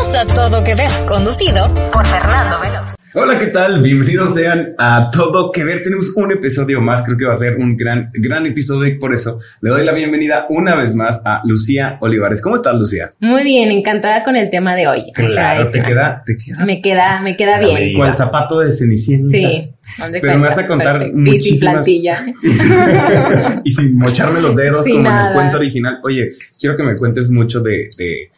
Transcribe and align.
Bienvenidos 0.00 0.14
a 0.14 0.34
Todo 0.34 0.64
Que 0.64 0.74
Ver, 0.74 0.90
conducido 1.06 1.74
por 1.92 2.06
Fernando 2.06 2.58
Veloz. 2.60 2.96
Hola, 3.12 3.38
¿qué 3.38 3.48
tal? 3.48 3.82
Bienvenidos 3.82 4.34
sean 4.34 4.74
a 4.78 5.10
Todo 5.10 5.52
Que 5.52 5.62
Ver. 5.62 5.82
Tenemos 5.82 6.12
un 6.16 6.32
episodio 6.32 6.80
más, 6.80 7.02
creo 7.02 7.18
que 7.18 7.26
va 7.26 7.32
a 7.32 7.34
ser 7.36 7.56
un 7.58 7.76
gran, 7.76 8.10
gran 8.14 8.46
episodio 8.46 8.86
y 8.86 8.98
por 8.98 9.12
eso 9.12 9.38
le 9.60 9.68
doy 9.68 9.84
la 9.84 9.92
bienvenida 9.92 10.46
una 10.48 10.74
vez 10.74 10.94
más 10.94 11.20
a 11.26 11.42
Lucía 11.44 11.98
Olivares. 12.00 12.40
¿Cómo 12.40 12.56
estás, 12.56 12.78
Lucía? 12.78 13.12
Muy 13.20 13.44
bien, 13.44 13.70
encantada 13.70 14.22
con 14.22 14.36
el 14.36 14.48
tema 14.48 14.74
de 14.74 14.88
hoy. 14.88 15.12
Claro, 15.12 15.70
te 15.70 15.82
queda, 15.82 16.22
te 16.24 16.38
queda. 16.38 16.64
Me 16.64 16.80
queda, 16.80 17.20
me 17.22 17.36
queda 17.36 17.58
bien. 17.58 17.94
Con 17.94 18.08
el 18.08 18.14
zapato 18.14 18.60
de 18.60 18.72
Cenicienta. 18.72 19.28
Sí. 19.30 19.70
Pero 20.12 20.38
me 20.38 20.46
vas 20.46 20.56
a 20.56 20.66
contar 20.66 21.12
muchísimas... 21.12 21.36
Y 21.36 21.42
sin 21.42 21.60
plantilla. 21.60 22.18
y 23.64 23.70
sin 23.70 23.98
mocharme 23.98 24.40
los 24.40 24.56
dedos 24.56 24.86
como 24.88 25.10
en 25.10 25.14
el 25.14 25.32
cuento 25.34 25.58
original. 25.58 25.98
Oye, 26.04 26.30
quiero 26.58 26.74
que 26.74 26.84
me 26.84 26.96
cuentes 26.96 27.28
mucho 27.28 27.60
de, 27.60 27.90
de 27.98 28.30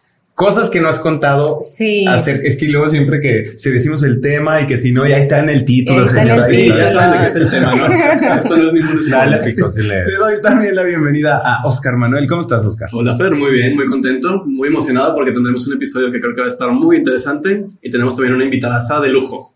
cosas 0.42 0.70
que 0.70 0.80
no 0.80 0.88
has 0.88 0.98
contado. 0.98 1.60
Sí. 1.62 2.05
Hacer, 2.09 2.41
es 2.45 2.56
que 2.56 2.66
luego 2.66 2.88
siempre 2.88 3.20
que 3.20 3.52
se 3.56 3.70
decimos 3.70 4.02
el 4.02 4.20
tema 4.20 4.60
y 4.60 4.66
que 4.66 4.77
si 4.77 4.91
no, 4.91 5.06
ya 5.06 5.18
está 5.18 5.38
en 5.38 5.48
el 5.48 5.65
título. 5.65 6.02
Está 6.02 6.23
en 6.23 6.30
el 6.30 6.45
título. 6.46 6.78
ya 6.78 6.92
saben 6.92 7.12
de 7.12 7.18
qué 7.18 7.27
es 7.28 7.34
el 7.37 7.51
tema, 7.51 7.74
¿no? 7.77 7.87
Esto 8.37 8.56
no 8.56 8.66
es 8.66 8.73
ningún. 8.73 8.98
Le 8.98 10.16
doy 10.16 10.42
también 10.42 10.74
la 10.74 10.82
bienvenida 10.82 11.41
a 11.45 11.65
Oscar 11.65 11.96
Manuel. 11.96 12.27
¿Cómo 12.27 12.41
estás, 12.41 12.65
Oscar? 12.65 12.88
Hola, 12.92 13.16
Fer. 13.16 13.32
Muy 13.37 13.52
bien, 13.52 13.77
muy 13.77 13.87
contento, 13.87 14.42
muy 14.46 14.66
emocionado 14.66 15.15
porque 15.15 15.30
tendremos 15.30 15.65
un 15.68 15.74
episodio 15.74 16.10
que 16.10 16.20
creo 16.20 16.34
que 16.34 16.41
va 16.41 16.48
a 16.48 16.51
estar 16.51 16.73
muy 16.73 16.96
interesante 16.96 17.65
y 17.80 17.88
tenemos 17.88 18.16
también 18.16 18.34
una 18.34 18.45
invitada 18.45 18.80
de 19.01 19.09
lujo. 19.09 19.54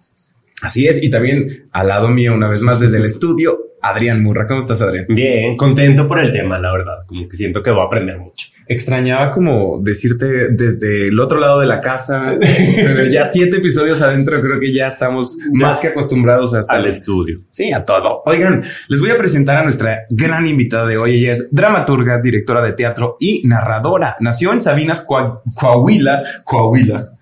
Así 0.62 0.87
es, 0.87 1.02
y 1.02 1.10
también 1.10 1.66
al 1.73 1.88
lado 1.88 2.09
mío, 2.09 2.34
una 2.34 2.48
vez 2.48 2.62
más 2.62 2.80
desde 2.80 2.98
el 2.98 3.04
estudio, 3.04 3.65
Adrián 3.88 4.22
Murra. 4.22 4.46
¿Cómo 4.46 4.60
estás, 4.60 4.80
Adrián? 4.80 5.06
Bien, 5.08 5.56
contento 5.56 6.06
por 6.08 6.18
el 6.18 6.32
tema, 6.32 6.58
la 6.58 6.72
verdad. 6.72 6.98
Como 7.06 7.28
que 7.28 7.36
siento 7.36 7.62
que 7.62 7.70
voy 7.70 7.80
a 7.80 7.84
aprender 7.84 8.18
mucho. 8.18 8.48
Extrañaba 8.68 9.30
como 9.30 9.79
decirte 9.80 10.48
desde 10.51 11.06
el 11.06 11.20
otro 11.20 11.38
lado 11.38 11.60
de 11.60 11.68
la 11.68 11.80
casa, 11.80 12.37
pero 12.76 13.04
ya 13.04 13.24
siete 13.24 13.59
episodios 13.59 14.02
adentro, 14.02 14.40
creo 14.40 14.59
que 14.59 14.73
ya 14.73 14.88
estamos 14.88 15.38
más 15.52 15.79
que 15.79 15.88
acostumbrados 15.88 16.52
hasta 16.52 16.74
al 16.74 16.87
estudio. 16.87 17.38
Sí, 17.48 17.73
a 17.73 17.84
todo. 17.84 18.23
Oigan, 18.26 18.64
les 18.88 19.01
voy 19.01 19.10
a 19.10 19.18
presentar 19.18 19.57
a 19.57 19.62
nuestra 19.62 20.07
gran 20.10 20.46
invitada 20.46 20.84
de 20.87 20.98
hoy. 20.98 21.14
Ella 21.14 21.32
es 21.32 21.48
dramaturga, 21.52 22.20
directora 22.20 22.60
de 22.60 22.73
teatro 22.73 23.16
y 23.20 23.42
narradora. 23.46 24.16
Nació 24.18 24.52
en 24.52 24.60
Sabinas, 24.60 25.07
Coahuila, 25.07 26.23
Coahuila, 26.42 27.15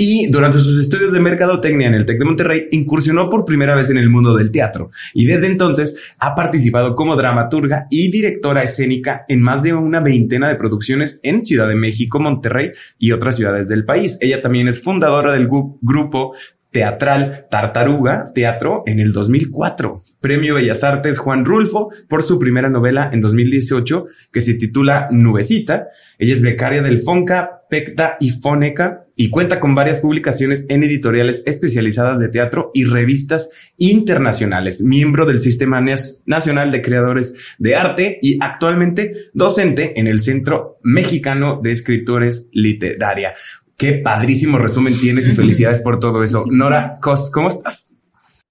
y 0.00 0.30
durante 0.30 0.60
sus 0.60 0.78
estudios 0.78 1.12
de 1.12 1.18
mercadotecnia 1.18 1.88
en 1.88 1.94
el 1.94 2.06
TEC 2.06 2.20
de 2.20 2.24
Monterrey 2.24 2.68
incursionó 2.70 3.28
por 3.28 3.44
primera 3.44 3.74
vez 3.74 3.90
en 3.90 3.98
el 3.98 4.08
mundo 4.08 4.34
del 4.36 4.52
teatro 4.52 4.92
y 5.12 5.26
desde 5.26 5.48
entonces 5.48 5.96
ha 6.20 6.36
participado 6.36 6.94
como 6.94 7.16
dramaturga 7.16 7.88
y 7.90 8.08
directora 8.08 8.62
escénica 8.62 9.24
en 9.28 9.42
más 9.42 9.64
de 9.64 9.74
una 9.74 9.98
veintena 9.98 10.48
de 10.48 10.54
producciones 10.54 11.18
en 11.24 11.44
Ciudad 11.44 11.68
de 11.68 11.74
México, 11.74 12.20
Monterrey 12.20 12.70
y 12.96 13.10
otras 13.10 13.34
ciudades 13.34 13.68
del 13.68 13.84
país. 13.84 14.18
Ella 14.20 14.40
también 14.40 14.68
es 14.68 14.80
fundadora 14.80 15.32
del 15.32 15.48
grupo 15.48 16.32
teatral 16.70 17.46
Tartaruga 17.50 18.32
Teatro 18.32 18.84
en 18.86 19.00
el 19.00 19.12
2004. 19.12 20.00
Premio 20.20 20.54
Bellas 20.54 20.84
Artes 20.84 21.18
Juan 21.18 21.44
Rulfo 21.44 21.90
por 22.08 22.22
su 22.22 22.38
primera 22.38 22.68
novela 22.68 23.10
en 23.12 23.20
2018 23.20 24.06
que 24.30 24.40
se 24.40 24.54
titula 24.54 25.08
Nubecita. 25.10 25.88
Ella 26.20 26.34
es 26.34 26.42
becaria 26.42 26.82
del 26.82 27.02
Fonca, 27.02 27.62
Pecta 27.68 28.16
y 28.20 28.30
Foneca 28.30 29.07
y 29.20 29.30
cuenta 29.30 29.58
con 29.58 29.74
varias 29.74 29.98
publicaciones 29.98 30.64
en 30.68 30.84
editoriales 30.84 31.42
especializadas 31.44 32.20
de 32.20 32.28
teatro 32.28 32.70
y 32.72 32.84
revistas 32.84 33.50
internacionales, 33.76 34.80
miembro 34.80 35.26
del 35.26 35.40
Sistema 35.40 35.82
Nacional 36.24 36.70
de 36.70 36.82
Creadores 36.82 37.34
de 37.58 37.74
Arte 37.74 38.20
y 38.22 38.38
actualmente 38.40 39.12
docente 39.34 39.98
en 39.98 40.06
el 40.06 40.20
Centro 40.20 40.78
Mexicano 40.84 41.58
de 41.60 41.72
Escritores 41.72 42.48
Literaria. 42.52 43.34
Qué 43.76 43.94
padrísimo 43.94 44.56
resumen 44.56 44.96
tienes 44.96 45.26
y 45.26 45.32
felicidades 45.32 45.80
por 45.80 45.98
todo 45.98 46.22
eso. 46.22 46.44
Nora 46.48 46.94
Cos, 47.02 47.32
¿cómo 47.32 47.48
estás? 47.48 47.96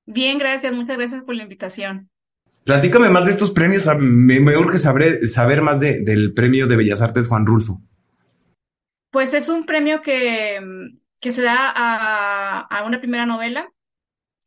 Bien, 0.05 0.37
gracias. 0.37 0.73
Muchas 0.73 0.97
gracias 0.97 1.23
por 1.23 1.35
la 1.35 1.43
invitación. 1.43 2.09
Platícame 2.65 3.09
más 3.09 3.23
de 3.23 3.31
estos 3.31 3.51
premios. 3.51 3.87
Me, 3.99 4.57
urge 4.57 4.77
saber, 4.77 5.25
saber 5.29 5.61
más 5.61 5.79
del 5.79 6.33
premio 6.33 6.67
de 6.67 6.75
Bellas 6.75 7.01
Artes 7.01 7.29
Juan 7.29 7.45
Rulfo. 7.45 7.81
Pues 9.17 9.33
es 9.33 9.49
un 9.49 9.65
premio 9.65 10.03
que, 10.03 10.61
que 11.19 11.31
se 11.31 11.41
da 11.41 11.73
a, 11.75 12.59
a, 12.59 12.85
una 12.85 12.99
primera 12.99 13.25
novela. 13.25 13.67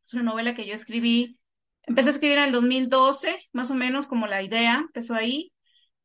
Es 0.05 0.15
una 0.15 0.23
novela 0.23 0.55
que 0.55 0.65
yo 0.65 0.75
escribí. 0.75 1.41
Empecé 1.83 2.11
a 2.11 2.13
escribir 2.13 2.39
en 2.39 2.45
el 2.45 2.53
2012, 2.53 3.49
más 3.53 3.73
o 3.73 3.75
menos, 3.75 4.07
como 4.07 4.29
la 4.29 4.45
idea 4.45 4.77
empezó 4.77 5.17
ahí. 5.17 5.53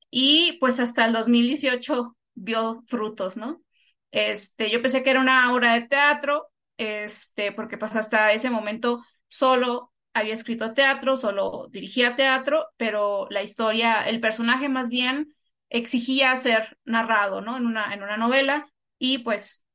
Y 0.09 0.57
pues 0.59 0.79
hasta 0.79 1.05
el 1.05 1.13
2018 1.13 2.17
vio 2.33 2.83
frutos, 2.87 3.37
¿no? 3.37 3.61
Este, 4.09 4.71
yo 4.71 4.81
pensé 4.81 5.03
que 5.03 5.11
era 5.11 5.21
una 5.21 5.53
obra 5.53 5.75
de 5.75 5.87
teatro, 5.87 6.47
este, 6.77 7.51
porque 7.51 7.77
pues 7.77 7.95
hasta 7.95 8.33
ese 8.33 8.49
momento 8.49 9.05
solo 9.27 9.93
había 10.11 10.33
escrito 10.33 10.73
teatro, 10.73 11.17
solo 11.17 11.67
dirigía 11.69 12.15
teatro, 12.15 12.65
pero 12.77 13.27
la 13.29 13.43
historia, 13.43 14.01
el 14.09 14.19
personaje 14.19 14.69
más 14.69 14.89
bien 14.89 15.34
exigía 15.69 16.35
ser 16.37 16.77
narrado, 16.85 17.41
¿no? 17.41 17.57
En 17.57 17.65
una, 17.65 17.93
en 17.93 18.03
una 18.03 18.17
novela 18.17 18.67
y 18.97 19.19
pues 19.19 19.65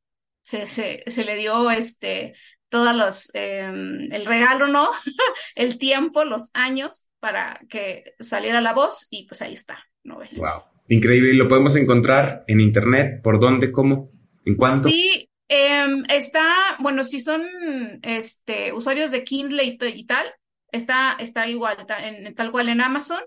se, 0.42 0.66
se, 0.66 1.04
se 1.06 1.24
le 1.24 1.36
dio 1.36 1.70
este, 1.70 2.34
todos 2.68 2.94
los, 2.94 3.30
em, 3.34 4.10
el 4.12 4.24
regalo, 4.24 4.68
¿no? 4.68 4.90
el 5.54 5.78
tiempo, 5.78 6.24
los 6.24 6.50
años 6.54 7.08
para 7.18 7.60
que 7.68 8.14
saliera 8.20 8.60
la 8.60 8.72
voz 8.72 9.06
y 9.10 9.26
pues 9.26 9.42
ahí 9.42 9.54
está, 9.54 9.78
novela. 10.02 10.32
Wow. 10.36 10.70
Increíble. 10.90 11.32
¿Y 11.32 11.36
lo 11.36 11.46
podemos 11.46 11.76
encontrar 11.76 12.44
en 12.48 12.58
internet? 12.58 13.22
¿Por 13.22 13.38
dónde? 13.38 13.70
¿Cómo? 13.70 14.10
¿En 14.44 14.56
cuánto? 14.56 14.88
Sí, 14.88 15.30
em, 15.46 16.04
está, 16.08 16.76
bueno, 16.80 17.04
si 17.04 17.20
son 17.20 17.42
este, 18.02 18.72
usuarios 18.72 19.12
de 19.12 19.22
Kindle 19.22 19.62
y, 19.64 20.04
tal, 20.06 20.26
está, 20.72 21.16
está 21.20 21.46
igual, 21.48 21.76
en, 22.02 22.34
tal 22.34 22.50
cual 22.50 22.70
en 22.70 22.80
Amazon. 22.80 23.20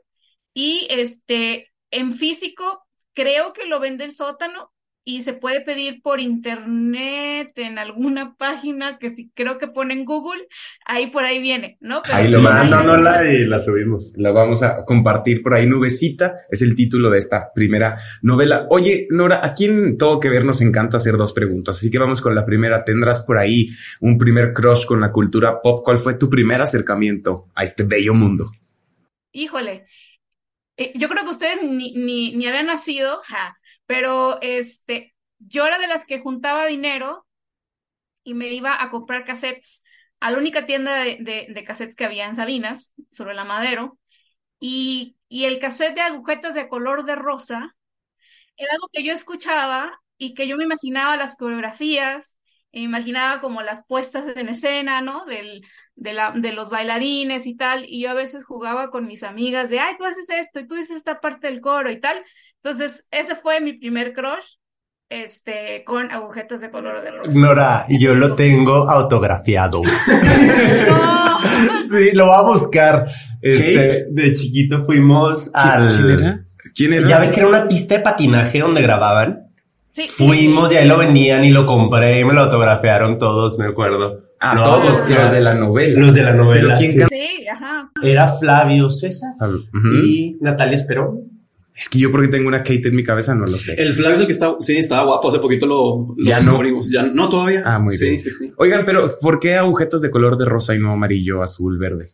Y 0.53 0.87
este, 0.89 1.71
en 1.93 2.13
físico, 2.13 2.85
creo 3.13 3.53
que 3.53 3.65
lo 3.65 3.79
vende 3.79 4.05
el 4.05 4.11
sótano, 4.11 4.73
y 5.05 5.21
se 5.21 5.33
puede 5.33 5.61
pedir 5.61 6.01
por 6.01 6.19
internet 6.21 7.51
en 7.57 7.77
alguna 7.77 8.35
página 8.37 8.97
que 8.99 9.13
sí 9.13 9.31
creo 9.33 9.57
que 9.57 9.67
pone 9.67 9.93
en 9.93 10.05
Google, 10.05 10.47
ahí 10.85 11.07
por 11.07 11.23
ahí 11.23 11.39
viene, 11.39 11.77
¿no? 11.81 12.01
ahí 12.11 12.29
lo 12.29 12.41
la 12.41 13.31
y 13.31 13.45
la 13.45 13.59
subimos. 13.59 14.13
La 14.17 14.31
vamos 14.31 14.63
a 14.63 14.85
compartir 14.85 15.41
por 15.41 15.53
ahí. 15.53 15.67
Nubecita 15.67 16.35
es 16.49 16.61
el 16.61 16.75
título 16.75 17.09
de 17.09 17.17
esta 17.17 17.51
primera 17.53 17.95
novela. 18.21 18.67
Oye, 18.69 19.07
Nora, 19.09 19.41
aquí 19.43 19.65
en 19.65 19.97
Todo 19.97 20.19
Que 20.19 20.29
Ver 20.29 20.45
nos 20.45 20.61
encanta 20.61 20.97
hacer 20.97 21.17
dos 21.17 21.33
preguntas, 21.33 21.77
así 21.77 21.91
que 21.91 21.99
vamos 21.99 22.21
con 22.21 22.35
la 22.35 22.45
primera. 22.45 22.85
¿Tendrás 22.85 23.21
por 23.21 23.37
ahí 23.37 23.69
un 24.01 24.17
primer 24.17 24.53
crush 24.53 24.85
con 24.85 25.01
la 25.01 25.11
cultura 25.11 25.61
pop? 25.61 25.81
¿Cuál 25.83 25.99
fue 25.99 26.15
tu 26.15 26.29
primer 26.29 26.61
acercamiento 26.61 27.47
a 27.55 27.63
este 27.63 27.83
bello 27.83 28.13
mundo? 28.13 28.51
Híjole, 29.31 29.85
eh, 30.77 30.93
yo 30.95 31.09
creo 31.09 31.23
que 31.23 31.29
ustedes 31.31 31.63
ni, 31.63 31.93
ni, 31.93 32.35
ni 32.35 32.47
habían 32.47 32.67
nacido, 32.67 33.21
ja, 33.25 33.57
pero 33.85 34.39
este, 34.41 35.15
yo 35.39 35.65
era 35.65 35.77
de 35.77 35.87
las 35.87 36.05
que 36.05 36.19
juntaba 36.19 36.65
dinero 36.65 37.27
y 38.23 38.33
me 38.33 38.47
iba 38.49 38.81
a 38.81 38.89
comprar 38.89 39.25
cassettes. 39.25 39.83
A 40.19 40.31
la 40.31 40.37
única 40.37 40.65
tienda 40.65 40.95
de, 41.03 41.17
de, 41.49 41.63
cassettes 41.65 41.95
que 41.95 42.05
había 42.05 42.27
en 42.27 42.37
Sabinas, 42.37 42.93
sobre 43.11 43.33
la 43.33 43.43
Madero, 43.43 43.99
y, 44.59 45.17
y 45.27 45.45
el 45.45 45.59
cassette 45.59 45.95
de 45.95 46.01
agujetas 46.01 46.55
de 46.55 46.69
color 46.69 47.05
de 47.05 47.15
rosa 47.15 47.75
era 48.57 48.71
algo 48.73 48.89
que 48.91 49.03
yo 49.03 49.13
escuchaba 49.13 49.99
y 50.17 50.33
que 50.33 50.47
yo 50.47 50.57
me 50.57 50.63
imaginaba 50.63 51.17
las 51.17 51.35
coreografías, 51.35 52.37
me 52.71 52.81
imaginaba 52.81 53.41
como 53.41 53.61
las 53.61 53.85
puestas 53.85 54.37
en 54.37 54.49
escena, 54.49 55.01
¿no? 55.01 55.25
Del, 55.25 55.61
de, 55.95 56.13
la, 56.13 56.31
de 56.35 56.53
los 56.53 56.69
bailarines 56.69 57.45
y 57.45 57.55
tal, 57.55 57.85
y 57.87 58.01
yo 58.03 58.11
a 58.11 58.15
veces 58.15 58.43
jugaba 58.43 58.89
con 58.89 59.07
mis 59.07 59.23
amigas 59.23 59.69
de, 59.69 59.79
ay, 59.79 59.95
tú 59.97 60.05
haces 60.05 60.29
esto 60.29 60.59
y 60.59 60.67
tú 60.67 60.75
dices 60.75 60.97
esta 60.97 61.19
parte 61.19 61.47
del 61.47 61.61
coro 61.61 61.91
y 61.91 61.99
tal, 61.99 62.23
entonces, 62.63 63.07
ese 63.11 63.35
fue 63.35 63.59
mi 63.59 63.73
primer 63.73 64.13
crush, 64.13 64.55
este, 65.09 65.83
con 65.83 66.09
agujetas 66.11 66.61
de 66.61 66.71
color 66.71 67.03
de 67.03 67.11
rosa. 67.11 67.31
Nora, 67.33 67.85
yo 67.89 68.15
lo 68.15 68.35
tengo 68.35 68.89
autografiado. 68.89 69.81
Sí, 71.89 72.15
lo 72.15 72.27
voy 72.27 72.35
a 72.35 72.41
buscar. 72.41 73.05
Este, 73.41 74.05
de 74.09 74.33
chiquito 74.33 74.85
fuimos 74.85 75.51
al. 75.53 75.89
¿Quién 75.89 76.19
era? 76.19 76.45
¿Quién 76.73 76.93
era? 76.93 77.07
Ya 77.07 77.19
ves 77.19 77.31
que 77.31 77.39
era 77.41 77.49
una 77.49 77.67
pista 77.67 77.95
de 77.95 78.01
patinaje 78.01 78.59
donde 78.59 78.81
grababan. 78.81 79.42
Sí. 79.93 80.07
Fuimos 80.07 80.71
y 80.71 80.75
ahí 80.75 80.87
lo 80.87 80.97
vendían 80.97 81.45
y 81.45 81.51
lo 81.51 81.67
compré 81.67 82.19
y 82.19 82.25
me 82.25 82.33
lo 82.33 82.41
autografiaron 82.41 83.19
todos, 83.19 83.59
me 83.59 83.67
acuerdo. 83.67 84.21
Ah, 84.39 84.55
todos 84.55 85.07
los 85.07 85.31
de 85.31 85.39
la 85.39 85.53
novela. 85.53 85.99
Los 85.99 86.15
de 86.15 86.23
la 86.23 86.33
novela. 86.33 86.75
Sí, 86.75 86.99
ajá. 87.47 87.91
Era 88.01 88.25
Flavio 88.25 88.89
César 88.89 89.35
y 90.03 90.35
Natalia 90.41 90.77
Esperón. 90.77 91.19
Es 91.75 91.89
que 91.89 91.99
yo 91.99 92.11
porque 92.11 92.27
tengo 92.27 92.47
una 92.47 92.59
Kate 92.63 92.87
en 92.87 92.95
mi 92.95 93.03
cabeza 93.03 93.35
no 93.35 93.45
lo 93.45 93.55
sé. 93.57 93.75
El 93.77 93.93
Flavio 93.93 94.15
es 94.15 94.21
el 94.21 94.27
que 94.27 94.33
está, 94.33 94.55
sí, 94.59 94.77
estaba 94.77 95.05
guapo. 95.05 95.29
Hace 95.29 95.39
poquito 95.39 95.67
lo, 95.67 96.15
ya 96.23 96.39
no. 96.39 96.55
Abrimos. 96.55 96.89
Ya 96.89 97.03
no 97.03 97.29
todavía. 97.29 97.61
Ah, 97.63 97.77
muy 97.77 97.95
bien. 97.95 98.19
Sí, 98.19 98.31
sí. 98.31 98.51
Oigan, 98.57 98.85
pero 98.85 99.11
¿por 99.21 99.39
qué 99.39 99.55
agujetas 99.55 100.01
de 100.01 100.09
color 100.09 100.37
de 100.37 100.45
rosa 100.45 100.73
y 100.73 100.79
no 100.79 100.91
amarillo, 100.91 101.43
azul, 101.43 101.77
verde? 101.77 102.11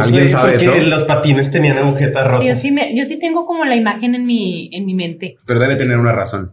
¿Alguien 0.00 0.28
sabe 0.28 0.54
eso? 0.56 0.74
los 0.76 1.02
patines 1.02 1.50
tenían 1.50 1.78
agujetas 1.78 2.26
rosas. 2.26 2.46
Yo 2.46 2.54
sí, 2.54 2.70
me, 2.70 2.96
yo 2.96 3.04
sí 3.04 3.18
tengo 3.18 3.44
como 3.46 3.64
la 3.64 3.76
imagen 3.76 4.14
en 4.14 4.24
mi, 4.26 4.70
en 4.72 4.86
mi 4.86 4.94
mente. 4.94 5.36
Pero 5.46 5.60
debe 5.60 5.76
tener 5.76 5.98
una 5.98 6.12
razón. 6.12 6.52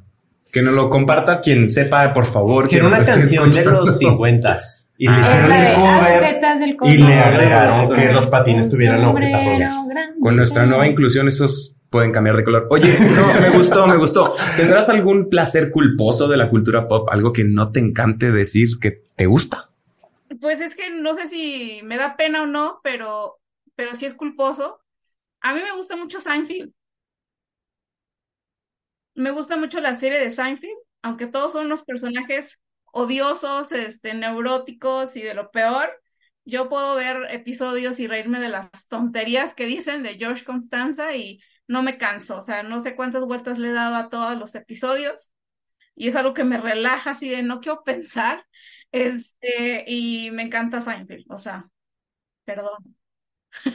Que 0.51 0.61
nos 0.63 0.73
lo 0.73 0.89
comparta 0.89 1.39
quien 1.39 1.69
sepa, 1.69 2.11
por 2.13 2.25
favor. 2.25 2.67
Que 2.67 2.77
era 2.77 2.87
una 2.87 3.03
canción 3.03 3.51
de 3.51 3.65
los 3.65 3.97
50 3.97 4.59
y 4.97 5.07
le 5.07 5.13
Ah. 5.13 5.21
hicieron 5.21 5.51
el 5.53 6.75
cover 6.75 6.93
y 6.93 6.97
le 6.97 7.03
color 7.05 7.19
agregaron 7.23 7.95
que 7.95 8.11
los 8.11 8.27
patines 8.27 8.69
tuvieran 8.69 9.03
agujetas 9.03 9.45
rosas. 9.45 9.75
Con 10.21 10.35
nuestra 10.35 10.65
nueva 10.65 10.87
inclusión, 10.87 11.27
esos 11.27 11.75
pueden 11.89 12.11
cambiar 12.11 12.35
de 12.35 12.43
color. 12.43 12.67
Oye, 12.69 12.93
no, 12.99 13.41
me 13.41 13.49
gustó, 13.57 13.87
me 13.87 13.95
gustó. 13.97 14.33
¿Tendrás 14.57 14.89
algún 14.89 15.29
placer 15.29 15.69
culposo 15.71 16.27
de 16.27 16.37
la 16.37 16.49
cultura 16.49 16.87
pop? 16.87 17.07
Algo 17.11 17.31
que 17.31 17.43
no 17.45 17.71
te 17.71 17.79
encante 17.79 18.31
decir 18.31 18.79
que 18.81 19.03
te 19.15 19.25
gusta. 19.25 19.68
Pues 20.41 20.61
es 20.61 20.75
que 20.75 20.89
no 20.91 21.15
sé 21.15 21.27
si 21.27 21.81
me 21.83 21.97
da 21.97 22.15
pena 22.15 22.43
o 22.43 22.45
no, 22.45 22.79
pero, 22.83 23.39
pero 23.75 23.95
sí 23.95 24.05
es 24.05 24.13
culposo. 24.13 24.79
A 25.41 25.53
mí 25.53 25.61
me 25.61 25.71
gusta 25.73 25.95
mucho 25.95 26.21
Seinfeld. 26.21 26.73
Me 29.15 29.31
gusta 29.31 29.57
mucho 29.57 29.79
la 29.81 29.95
serie 29.95 30.19
de 30.19 30.29
Seinfeld, 30.29 30.77
aunque 31.01 31.27
todos 31.27 31.53
son 31.53 31.65
unos 31.65 31.83
personajes 31.83 32.59
odiosos, 32.85 33.71
este, 33.71 34.13
neuróticos 34.13 35.15
y 35.15 35.21
de 35.21 35.33
lo 35.33 35.51
peor. 35.51 35.89
Yo 36.45 36.69
puedo 36.69 36.95
ver 36.95 37.27
episodios 37.31 37.99
y 37.99 38.07
reírme 38.07 38.39
de 38.39 38.49
las 38.49 38.69
tonterías 38.87 39.53
que 39.53 39.65
dicen 39.65 40.03
de 40.03 40.15
George 40.17 40.45
Constanza 40.45 41.15
y 41.15 41.41
no 41.67 41.83
me 41.83 41.97
canso. 41.97 42.37
O 42.37 42.41
sea, 42.41 42.63
no 42.63 42.79
sé 42.81 42.95
cuántas 42.95 43.25
vueltas 43.25 43.57
le 43.59 43.69
he 43.69 43.73
dado 43.73 43.95
a 43.95 44.09
todos 44.09 44.37
los 44.37 44.55
episodios 44.55 45.31
y 45.95 46.07
es 46.07 46.15
algo 46.15 46.33
que 46.33 46.43
me 46.45 46.57
relaja 46.57 47.11
así 47.11 47.29
de 47.29 47.43
no 47.43 47.59
quiero 47.61 47.83
pensar. 47.83 48.45
Este, 48.91 49.83
y 49.87 50.31
me 50.31 50.43
encanta 50.43 50.81
Seinfeld, 50.81 51.25
o 51.29 51.39
sea, 51.39 51.63
perdón. 52.45 52.95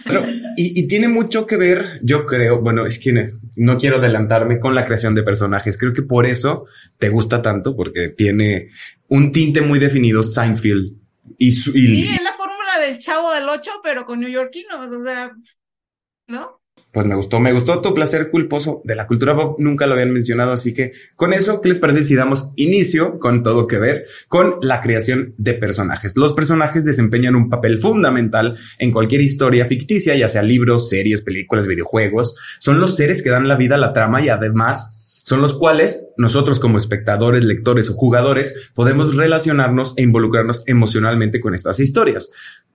Pero, 0.04 0.26
y, 0.56 0.80
y 0.80 0.88
tiene 0.88 1.08
mucho 1.08 1.46
que 1.46 1.56
ver, 1.56 1.84
yo 2.02 2.26
creo, 2.26 2.60
bueno, 2.60 2.86
es 2.86 2.98
que 2.98 3.12
no, 3.12 3.22
no 3.56 3.78
quiero 3.78 3.96
adelantarme 3.96 4.58
con 4.60 4.74
la 4.74 4.84
creación 4.84 5.14
de 5.14 5.22
personajes. 5.22 5.78
Creo 5.78 5.92
que 5.92 6.02
por 6.02 6.26
eso 6.26 6.66
te 6.98 7.08
gusta 7.08 7.42
tanto, 7.42 7.76
porque 7.76 8.08
tiene 8.08 8.70
un 9.08 9.32
tinte 9.32 9.60
muy 9.60 9.78
definido 9.78 10.22
Seinfeld. 10.22 10.96
Y, 11.38 11.52
su, 11.52 11.70
y 11.70 11.86
Sí, 11.86 12.14
es 12.14 12.22
la 12.22 12.34
fórmula 12.34 12.78
del 12.80 12.98
chavo 12.98 13.32
del 13.32 13.48
8, 13.48 13.70
pero 13.82 14.04
con 14.04 14.20
neoyorquinos, 14.20 14.90
o 14.92 15.04
sea, 15.04 15.32
¿no? 16.26 16.60
Pues 16.94 17.06
me 17.06 17.16
gustó, 17.16 17.40
me 17.40 17.52
gustó 17.52 17.80
tu 17.80 17.92
placer 17.92 18.30
culposo 18.30 18.80
de 18.84 18.94
la 18.94 19.08
cultura 19.08 19.34
pop, 19.34 19.56
nunca 19.58 19.86
lo 19.88 19.94
habían 19.94 20.12
mencionado, 20.12 20.52
así 20.52 20.72
que 20.72 20.92
con 21.16 21.32
eso, 21.32 21.60
¿qué 21.60 21.70
les 21.70 21.80
parece 21.80 22.04
si 22.04 22.14
damos 22.14 22.50
inicio 22.54 23.18
con 23.18 23.42
todo 23.42 23.66
que 23.66 23.78
ver 23.78 24.04
con 24.28 24.54
la 24.62 24.80
creación 24.80 25.34
de 25.36 25.54
personajes? 25.54 26.16
Los 26.16 26.34
personajes 26.34 26.84
desempeñan 26.84 27.34
un 27.34 27.50
papel 27.50 27.80
fundamental 27.80 28.56
en 28.78 28.92
cualquier 28.92 29.22
historia 29.22 29.66
ficticia, 29.66 30.14
ya 30.14 30.28
sea 30.28 30.44
libros, 30.44 30.88
series, 30.88 31.22
películas, 31.22 31.66
videojuegos, 31.66 32.36
son 32.60 32.80
los 32.80 32.94
seres 32.94 33.22
que 33.22 33.30
dan 33.30 33.48
la 33.48 33.56
vida 33.56 33.74
a 33.74 33.78
la 33.78 33.92
trama 33.92 34.22
y 34.22 34.28
además 34.28 34.92
son 35.24 35.40
los 35.40 35.54
cuales 35.54 36.08
nosotros 36.16 36.60
como 36.60 36.78
espectadores, 36.78 37.42
lectores 37.42 37.90
o 37.90 37.94
jugadores 37.94 38.70
podemos 38.74 39.16
relacionarnos 39.16 39.94
e 39.96 40.02
involucrarnos 40.02 40.62
emocionalmente 40.66 41.40
con 41.40 41.54
estas 41.54 41.80
historias. 41.80 42.30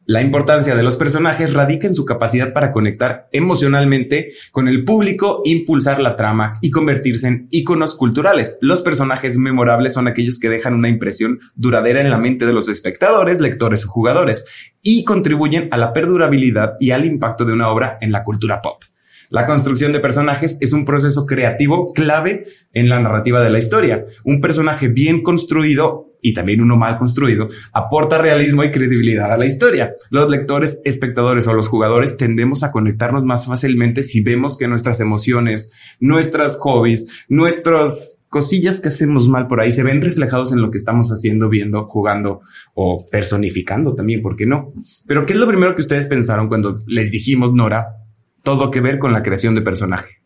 La 0.06 0.24
importancia 0.24 0.76
de 0.76 0.82
los 0.82 0.96
personajes 0.96 1.54
radica 1.54 1.86
en 1.86 1.94
su 1.94 2.04
capacidad 2.04 2.52
para 2.52 2.72
conectar 2.72 3.30
emocionalmente 3.32 4.32
con 4.52 4.68
el 4.68 4.84
público, 4.84 5.44
impulsar 5.46 6.00
la 6.00 6.16
trama 6.16 6.56
y 6.62 6.72
convertirse 6.72 7.28
en 7.28 7.48
íconos 7.52 7.94
culturales. 7.94 8.58
Los 8.62 8.82
personajes 8.82 9.38
memorables 9.38 9.94
son 9.94 10.08
aquellos 10.08 10.40
que 10.40 10.50
dejan 10.50 10.74
una 10.74 10.90
impresión 10.90 11.40
duradera 11.54 12.02
en 12.02 12.10
la 12.10 12.18
mente 12.18 12.48
de 12.48 12.54
los 12.54 12.68
espectadores, 12.70 13.40
lectores 13.40 13.86
o 13.86 13.90
jugadores 13.90 14.46
y 14.82 15.04
contribuyen 15.04 15.68
a 15.70 15.78
la 15.78 15.94
perdurabilidad 15.94 16.78
y 16.80 16.90
al 16.90 17.06
impacto 17.06 17.46
de 17.46 17.54
una 17.54 17.70
obra 17.70 18.00
en 18.02 18.12
la 18.12 18.24
cultura 18.24 18.64
pop. 18.64 18.82
La 19.30 19.46
construcción 19.46 19.94
de 19.94 20.00
personajes 20.00 20.58
es 20.60 20.74
un 20.74 20.86
proceso 20.86 21.26
creativo 21.26 21.94
clave 21.94 22.48
en 22.74 22.90
la 22.90 23.00
narrativa 23.00 23.44
de 23.44 23.52
la 23.52 23.60
historia. 23.60 24.06
Un 24.24 24.42
personaje 24.42 24.88
bien 24.88 25.22
construido 25.22 26.08
y 26.22 26.34
también 26.34 26.62
uno 26.62 26.76
mal 26.76 26.98
construido 26.98 27.50
aporta 27.72 28.18
realismo 28.18 28.64
y 28.64 28.72
credibilidad 28.72 29.32
a 29.32 29.38
la 29.38 29.46
historia. 29.46 29.94
Los 30.10 30.30
lectores, 30.30 30.82
espectadores 30.84 31.48
o 31.48 31.54
los 31.54 31.68
jugadores 31.68 32.18
tendemos 32.18 32.64
a 32.64 32.72
conectarnos 32.72 33.24
más 33.24 33.46
fácilmente 33.46 34.04
si 34.04 34.22
vemos 34.22 34.58
que 34.58 34.68
nuestras 34.68 35.00
emociones, 35.00 35.72
nuestras 36.00 36.58
hobbies, 36.58 37.08
nuestras 37.30 38.18
cosillas 38.30 38.80
que 38.80 38.90
hacemos 38.90 39.28
mal 39.28 39.48
por 39.48 39.60
ahí 39.60 39.72
se 39.72 39.84
ven 39.84 40.02
reflejados 40.02 40.52
en 40.52 40.62
lo 40.62 40.70
que 40.72 40.78
estamos 40.78 41.10
haciendo, 41.10 41.50
viendo, 41.50 41.88
jugando 41.88 42.42
o 42.76 43.04
personificando 43.12 43.96
también, 43.96 44.22
¿por 44.22 44.36
qué 44.36 44.46
no? 44.46 44.68
Pero 45.08 45.26
¿qué 45.26 45.34
es 45.34 45.40
lo 45.40 45.48
primero 45.48 45.74
que 45.76 45.82
ustedes 45.82 46.06
pensaron 46.06 46.48
cuando 46.48 46.80
les 46.86 47.10
dijimos, 47.10 47.54
Nora, 47.54 47.99
todo 48.44 48.72
que 48.72 48.82
ver 48.82 49.00
con 49.00 49.14
la 49.14 49.24
creación 49.24 49.56
de 49.56 49.62
personaje. 49.62 50.22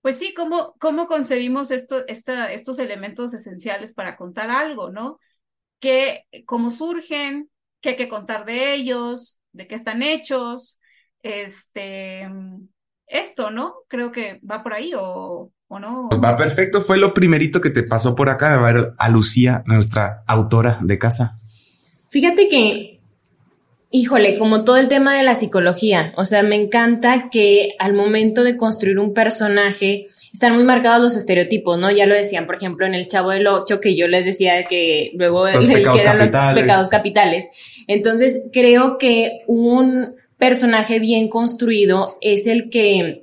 Pues 0.00 0.18
sí, 0.18 0.32
¿cómo, 0.34 0.74
cómo 0.78 1.06
concebimos 1.06 1.70
esto, 1.70 2.06
esta, 2.06 2.52
estos 2.52 2.78
elementos 2.78 3.34
esenciales 3.34 3.92
para 3.92 4.16
contar 4.16 4.50
algo, 4.50 4.90
¿no? 4.90 5.18
Que, 5.80 6.24
cómo 6.46 6.70
surgen, 6.70 7.50
qué 7.80 7.90
hay 7.90 7.96
que 7.96 8.08
contar 8.08 8.44
de 8.44 8.74
ellos, 8.74 9.38
de 9.52 9.66
qué 9.66 9.74
están 9.74 10.02
hechos, 10.02 10.78
este, 11.22 12.28
esto, 13.06 13.50
¿no? 13.50 13.74
Creo 13.88 14.12
que 14.12 14.40
va 14.48 14.62
por 14.62 14.72
ahí 14.72 14.92
o, 14.96 15.52
o 15.68 15.78
no. 15.78 16.06
Pues 16.08 16.22
va 16.22 16.36
perfecto, 16.36 16.80
fue 16.80 16.98
lo 16.98 17.12
primerito 17.12 17.60
que 17.60 17.70
te 17.70 17.82
pasó 17.82 18.14
por 18.14 18.28
acá, 18.28 18.54
a 18.54 18.72
ver 18.72 18.94
a 18.96 19.08
Lucía, 19.08 19.62
nuestra 19.66 20.22
autora 20.26 20.78
de 20.82 20.98
casa. 20.98 21.38
Fíjate 22.08 22.48
que, 22.48 22.97
híjole, 23.90 24.38
como 24.38 24.64
todo 24.64 24.76
el 24.76 24.88
tema 24.88 25.16
de 25.16 25.22
la 25.22 25.34
psicología, 25.34 26.12
o 26.16 26.24
sea, 26.24 26.42
me 26.42 26.56
encanta 26.56 27.28
que 27.30 27.74
al 27.78 27.94
momento 27.94 28.44
de 28.44 28.56
construir 28.56 28.98
un 28.98 29.14
personaje 29.14 30.06
están 30.32 30.54
muy 30.54 30.64
marcados 30.64 31.02
los 31.02 31.16
estereotipos, 31.16 31.78
¿no? 31.78 31.90
Ya 31.90 32.06
lo 32.06 32.14
decían, 32.14 32.46
por 32.46 32.56
ejemplo, 32.56 32.86
en 32.86 32.94
el 32.94 33.06
Chavo 33.06 33.30
del 33.30 33.46
Ocho, 33.46 33.80
que 33.80 33.96
yo 33.96 34.06
les 34.06 34.26
decía 34.26 34.62
que 34.64 35.10
luego 35.14 35.48
Los 35.48 35.66
pecados 35.72 36.00
eran 36.00 36.18
los 36.18 36.30
pecados 36.54 36.88
capitales. 36.88 37.50
Entonces, 37.86 38.44
creo 38.52 38.98
que 38.98 39.42
un 39.46 40.14
personaje 40.36 40.98
bien 40.98 41.28
construido 41.28 42.16
es 42.20 42.46
el 42.46 42.70
que 42.70 43.22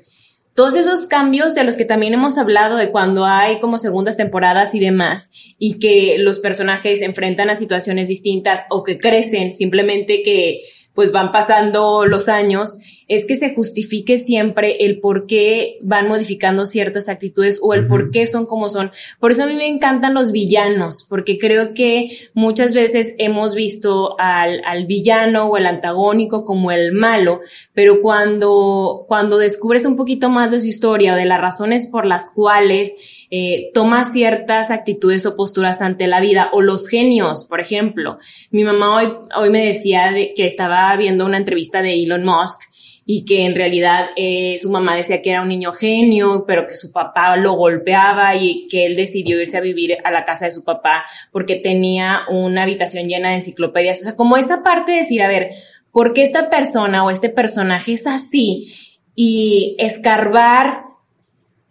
todos 0.55 0.75
esos 0.75 1.05
cambios 1.05 1.53
de 1.53 1.63
los 1.63 1.75
que 1.75 1.85
también 1.85 2.13
hemos 2.13 2.37
hablado 2.37 2.77
de 2.77 2.89
cuando 2.89 3.25
hay 3.25 3.59
como 3.59 3.77
segundas 3.77 4.17
temporadas 4.17 4.73
y 4.73 4.79
demás, 4.79 5.44
y 5.57 5.79
que 5.79 6.17
los 6.19 6.39
personajes 6.39 6.99
se 6.99 7.05
enfrentan 7.05 7.49
a 7.49 7.55
situaciones 7.55 8.07
distintas 8.07 8.61
o 8.69 8.83
que 8.83 8.97
crecen, 8.97 9.53
simplemente 9.53 10.21
que 10.21 10.59
pues 10.93 11.11
van 11.11 11.31
pasando 11.31 12.05
los 12.05 12.29
años, 12.29 12.77
es 13.07 13.25
que 13.25 13.35
se 13.35 13.53
justifique 13.53 14.17
siempre 14.17 14.85
el 14.85 14.99
por 14.99 15.27
qué 15.27 15.77
van 15.81 16.07
modificando 16.07 16.65
ciertas 16.65 17.09
actitudes 17.09 17.59
o 17.61 17.73
el 17.73 17.85
por 17.87 18.09
qué 18.09 18.25
son 18.25 18.45
como 18.45 18.69
son. 18.69 18.91
Por 19.19 19.31
eso 19.31 19.43
a 19.43 19.47
mí 19.47 19.53
me 19.53 19.67
encantan 19.67 20.13
los 20.13 20.31
villanos, 20.31 21.05
porque 21.07 21.37
creo 21.37 21.73
que 21.73 22.07
muchas 22.33 22.73
veces 22.73 23.13
hemos 23.19 23.53
visto 23.53 24.15
al, 24.19 24.61
al 24.65 24.87
villano 24.87 25.45
o 25.45 25.57
el 25.57 25.67
antagónico 25.67 26.45
como 26.45 26.71
el 26.71 26.93
malo, 26.93 27.41
pero 27.73 28.01
cuando, 28.01 29.05
cuando 29.07 29.37
descubres 29.37 29.85
un 29.85 29.97
poquito 29.97 30.29
más 30.29 30.51
de 30.51 30.61
su 30.61 30.67
historia 30.67 31.13
o 31.13 31.17
de 31.17 31.25
las 31.25 31.41
razones 31.41 31.89
por 31.91 32.05
las 32.05 32.31
cuales 32.33 33.14
eh, 33.31 33.71
toma 33.73 34.05
ciertas 34.05 34.71
actitudes 34.71 35.25
o 35.25 35.35
posturas 35.35 35.81
ante 35.81 36.07
la 36.07 36.19
vida 36.19 36.49
o 36.53 36.61
los 36.61 36.87
genios, 36.87 37.45
por 37.45 37.59
ejemplo. 37.59 38.19
Mi 38.51 38.63
mamá 38.63 38.95
hoy, 38.95 39.13
hoy 39.35 39.49
me 39.49 39.65
decía 39.65 40.11
de 40.11 40.33
que 40.35 40.45
estaba 40.45 40.95
viendo 40.95 41.25
una 41.25 41.37
entrevista 41.37 41.81
de 41.81 41.93
Elon 41.93 42.23
Musk 42.23 42.61
y 43.07 43.23
que 43.23 43.45
en 43.45 43.53
realidad 43.53 44.07
eh, 44.15 44.57
su 44.59 44.71
mamá 44.71 44.95
decía 44.95 45.21
que 45.21 45.29
era 45.29 45.43
un 45.43 45.47
niño 45.47 45.71
genio, 45.71 46.43
pero 46.47 46.65
que 46.65 46.75
su 46.75 46.91
papá 46.91 47.37
lo 47.37 47.53
golpeaba 47.53 48.35
y 48.35 48.67
que 48.67 48.87
él 48.87 48.95
decidió 48.95 49.39
irse 49.39 49.57
a 49.57 49.61
vivir 49.61 49.97
a 50.03 50.11
la 50.11 50.23
casa 50.23 50.45
de 50.45 50.51
su 50.51 50.63
papá 50.63 51.05
porque 51.31 51.55
tenía 51.55 52.21
una 52.29 52.63
habitación 52.63 53.07
llena 53.07 53.29
de 53.29 53.35
enciclopedias. 53.35 54.01
O 54.01 54.03
sea, 54.05 54.15
como 54.15 54.37
esa 54.37 54.63
parte 54.63 54.93
de 54.93 54.97
decir, 54.99 55.21
a 55.21 55.27
ver, 55.27 55.51
¿por 55.91 56.13
qué 56.13 56.23
esta 56.23 56.49
persona 56.49 57.05
o 57.05 57.11
este 57.11 57.29
personaje 57.29 57.93
es 57.93 58.07
así? 58.07 58.73
Y 59.13 59.75
escarbar 59.77 60.84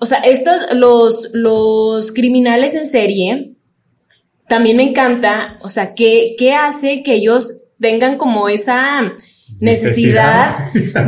o 0.04 0.06
sea, 0.06 0.18
estos, 0.18 0.60
los, 0.74 1.30
los 1.32 2.12
criminales 2.12 2.74
en 2.74 2.84
serie, 2.86 3.54
también 4.46 4.76
me 4.76 4.82
encanta, 4.82 5.58
o 5.62 5.70
sea, 5.70 5.94
¿qué, 5.94 6.34
qué 6.38 6.52
hace 6.52 7.02
que 7.02 7.14
ellos 7.14 7.48
tengan 7.80 8.18
como 8.18 8.50
esa 8.50 9.14
necesidad, 9.60 10.54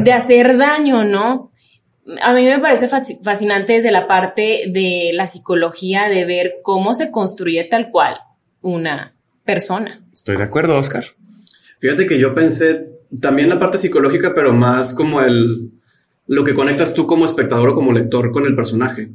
de 0.02 0.12
hacer 0.14 0.56
daño, 0.56 1.04
¿no? 1.04 1.52
A 2.22 2.32
mí 2.32 2.46
me 2.46 2.58
parece 2.58 2.88
fasc- 2.88 3.22
fascinante 3.22 3.74
desde 3.74 3.90
la 3.90 4.06
parte 4.06 4.64
de 4.68 5.10
la 5.12 5.26
psicología 5.26 6.08
de 6.08 6.24
ver 6.24 6.54
cómo 6.62 6.94
se 6.94 7.10
construye 7.10 7.64
tal 7.64 7.90
cual 7.90 8.16
una 8.62 9.14
persona. 9.44 10.02
Estoy 10.14 10.36
de 10.38 10.44
acuerdo, 10.44 10.78
Oscar. 10.78 11.04
Fíjate 11.80 12.06
que 12.06 12.18
yo 12.18 12.34
pensé 12.34 12.88
también 13.20 13.50
la 13.50 13.58
parte 13.58 13.76
psicológica, 13.76 14.32
pero 14.34 14.54
más 14.54 14.94
como 14.94 15.20
el 15.20 15.72
lo 16.26 16.44
que 16.44 16.54
conectas 16.54 16.94
tú 16.94 17.06
como 17.06 17.26
espectador 17.26 17.70
o 17.70 17.74
como 17.74 17.92
lector 17.92 18.30
con 18.30 18.46
el 18.46 18.54
personaje. 18.54 19.10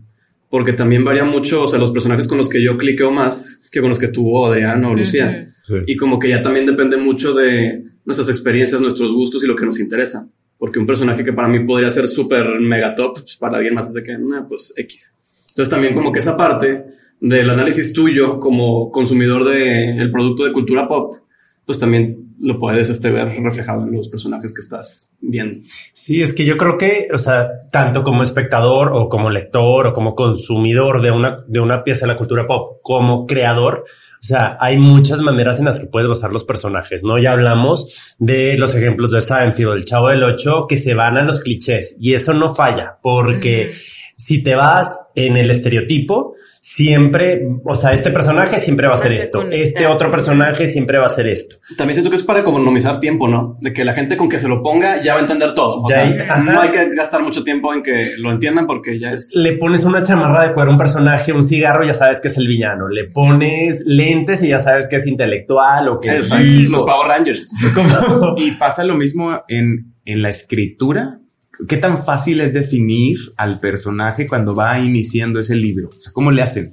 Porque 0.50 0.74
también 0.74 1.06
varía 1.06 1.24
mucho, 1.24 1.64
o 1.64 1.68
sea, 1.68 1.80
los 1.80 1.92
personajes 1.92 2.28
con 2.28 2.38
los 2.38 2.50
que 2.50 2.62
yo 2.62 2.78
cliqueo 2.78 3.12
más 3.12 3.64
que 3.72 3.80
con 3.80 3.90
los 3.90 4.00
que 4.00 4.10
tú, 4.10 4.46
Adrián 4.46 4.84
o 4.84 4.94
Lucía. 4.94 5.48
Y 5.88 5.96
como 5.96 6.20
que 6.20 6.30
ya 6.30 6.42
también 6.42 6.66
depende 6.66 6.98
mucho 6.98 7.34
de 7.34 7.84
nuestras 8.04 8.30
experiencias, 8.30 8.82
nuestros 8.82 9.14
gustos 9.14 9.44
y 9.44 9.48
lo 9.48 9.56
que 9.56 9.66
nos 9.66 9.80
interesa. 9.80 10.28
Porque 10.58 10.78
un 10.78 10.86
personaje 10.86 11.24
que 11.24 11.34
para 11.34 11.48
mí 11.48 11.60
podría 11.62 11.90
ser 11.90 12.08
súper 12.08 12.60
mega 12.60 12.94
top, 12.94 13.22
pues, 13.22 13.38
para 13.38 13.58
alguien 13.58 13.74
más 13.74 13.88
es 13.88 13.94
de 13.94 14.04
que, 14.04 14.18
nah, 14.18 14.48
pues 14.48 14.74
X. 14.76 15.18
Entonces 15.50 15.70
también 15.70 15.94
como 15.94 16.12
que 16.12 16.20
esa 16.20 16.38
parte 16.38 16.86
del 17.20 17.50
análisis 17.50 17.94
tuyo 17.94 18.40
como 18.40 18.92
consumidor 18.92 19.46
del 19.46 20.00
el 20.00 20.12
producto 20.12 20.44
de 20.44 20.52
cultura 20.52 20.88
pop, 20.88 21.18
pues 21.66 21.80
también 21.80 22.21
lo 22.42 22.58
puedes 22.58 22.90
este, 22.90 23.12
ver 23.12 23.30
reflejado 23.42 23.84
en 23.84 23.94
los 23.94 24.10
personajes 24.10 24.54
que 24.54 24.62
estás 24.62 25.16
viendo. 25.22 25.62
Sí, 25.94 26.22
es 26.22 26.34
que 26.34 26.46
yo 26.46 26.58
creo 26.58 26.78
que, 26.78 27.08
o 27.14 27.18
sea, 27.18 27.70
tanto 27.72 28.04
como 28.04 28.24
espectador 28.24 28.92
o 28.94 29.10
como 29.10 29.30
lector 29.30 29.88
o 29.88 29.94
como 29.94 30.16
consumidor 30.16 31.02
de 31.02 31.12
una, 31.12 31.44
de 31.48 31.60
una 31.60 31.84
pieza 31.84 32.06
de 32.06 32.14
la 32.14 32.18
cultura 32.18 32.48
pop, 32.48 32.80
como 32.82 33.26
creador, 33.26 33.86
o 34.22 34.24
sea, 34.24 34.56
hay 34.60 34.78
muchas 34.78 35.20
maneras 35.22 35.58
en 35.58 35.66
las 35.66 35.80
que 35.80 35.88
puedes 35.88 36.08
basar 36.08 36.32
los 36.32 36.44
personajes, 36.44 37.04
¿no? 37.04 37.18
Ya 37.18 37.32
hablamos 37.32 38.16
de 38.20 38.56
los 38.56 38.76
ejemplos 38.76 39.12
de 39.12 39.22
Seinfeld, 39.22 39.74
el 39.74 39.86
Chavo 39.86 40.10
del 40.10 40.24
Ocho, 40.24 40.68
que 40.68 40.78
se 40.78 40.94
van 40.94 41.18
a 41.18 41.24
los 41.24 41.42
clichés 41.42 41.98
y 42.00 42.14
eso 42.14 42.34
no 42.36 42.54
falla 42.54 43.00
porque 43.02 43.72
si 44.16 44.44
te 44.44 44.54
vas 44.54 45.08
en 45.16 45.38
el 45.38 45.50
estereotipo, 45.50 46.36
siempre, 46.64 47.42
o 47.66 47.76
sea, 47.76 47.92
este 47.92 48.12
personaje 48.12 48.60
siempre 48.60 48.88
va 48.88 48.94
a 48.94 48.98
ser 48.98 49.14
esto, 49.14 49.42
este 49.50 49.88
otro 49.88 50.12
personaje 50.12 50.70
siempre 50.70 51.00
va 51.00 51.08
a 51.08 51.10
ser 51.10 51.28
esto. 51.28 51.56
También 51.76 51.96
siento 51.96 52.12
que 52.12 52.18
es 52.18 52.24
para 52.24 52.42
economizar 52.42 53.00
tiempo, 53.00 53.28
¿no? 53.28 53.58
De 53.60 53.74
que 53.74 53.84
la 53.84 53.94
gente 53.94 54.16
con 54.16 54.30
que 54.30 54.38
se 54.38 54.48
lo 54.48 54.62
ponga 54.62 55.02
ya 55.02 55.14
va 55.14 55.20
a 55.20 55.24
entender 55.24 55.56
todo. 55.56 55.82
O 55.82 55.90
sea, 55.90 56.06
no 56.38 56.62
hay 56.62 56.70
que 56.70 56.88
gastar 56.96 57.24
mucho 57.24 57.44
tiempo 57.44 57.74
en 57.74 57.82
que 57.82 58.14
lo 58.20 58.32
entiendan 58.32 58.68
porque 58.68 59.00
ya 59.00 59.12
es... 59.12 59.32
Le 59.36 59.54
pones 59.54 59.86
una 59.86 60.06
chamarra 60.06 60.48
de 60.48 60.54
cuero 60.54 60.70
a 60.70 60.74
un 60.74 60.78
personaje, 60.78 61.34
un 61.34 61.42
cigarro, 61.42 61.84
ya 61.84 61.96
sabes 61.96 62.22
que 62.22 62.28
es 62.28 62.38
el 62.38 62.48
villano. 62.48 62.88
Le 62.88 63.06
pones 63.06 63.84
lentes 63.88 64.44
y 64.44 64.50
ya 64.50 64.60
sabes 64.60 64.88
que 64.88 64.98
es 64.98 65.08
intelectual 65.08 65.88
o 65.88 66.00
que 66.00 66.18
es... 66.18 66.30
los 66.30 66.84
Power 66.84 67.08
Rangers. 67.08 67.50
y 68.38 68.52
pasa 68.52 68.84
lo 68.84 68.96
mismo 68.96 69.42
en, 69.48 69.96
en 70.06 70.22
la 70.22 70.30
escritura 70.30 71.21
¿Qué 71.68 71.78
tan 71.78 72.04
fácil 72.04 72.42
es 72.42 72.54
definir 72.54 73.18
al 73.38 73.60
personaje 73.60 74.26
cuando 74.26 74.56
va 74.56 74.80
iniciando 74.80 75.40
ese 75.40 75.56
libro? 75.56 75.90
¿cómo 76.14 76.32
le 76.32 76.42
hacen? 76.42 76.72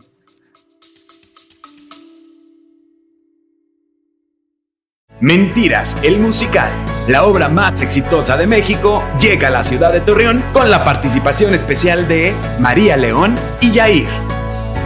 Mentiras, 5.20 5.96
el 6.02 6.20
musical, 6.20 6.70
la 7.08 7.26
obra 7.26 7.48
más 7.48 7.82
exitosa 7.82 8.36
de 8.36 8.46
México, 8.46 9.02
llega 9.20 9.48
a 9.48 9.50
la 9.50 9.64
ciudad 9.64 9.92
de 9.92 10.00
Torreón 10.00 10.44
con 10.52 10.70
la 10.70 10.84
participación 10.84 11.54
especial 11.54 12.06
de 12.06 12.34
María 12.60 12.96
León 12.96 13.34
y 13.60 13.72
Yair. 13.72 14.08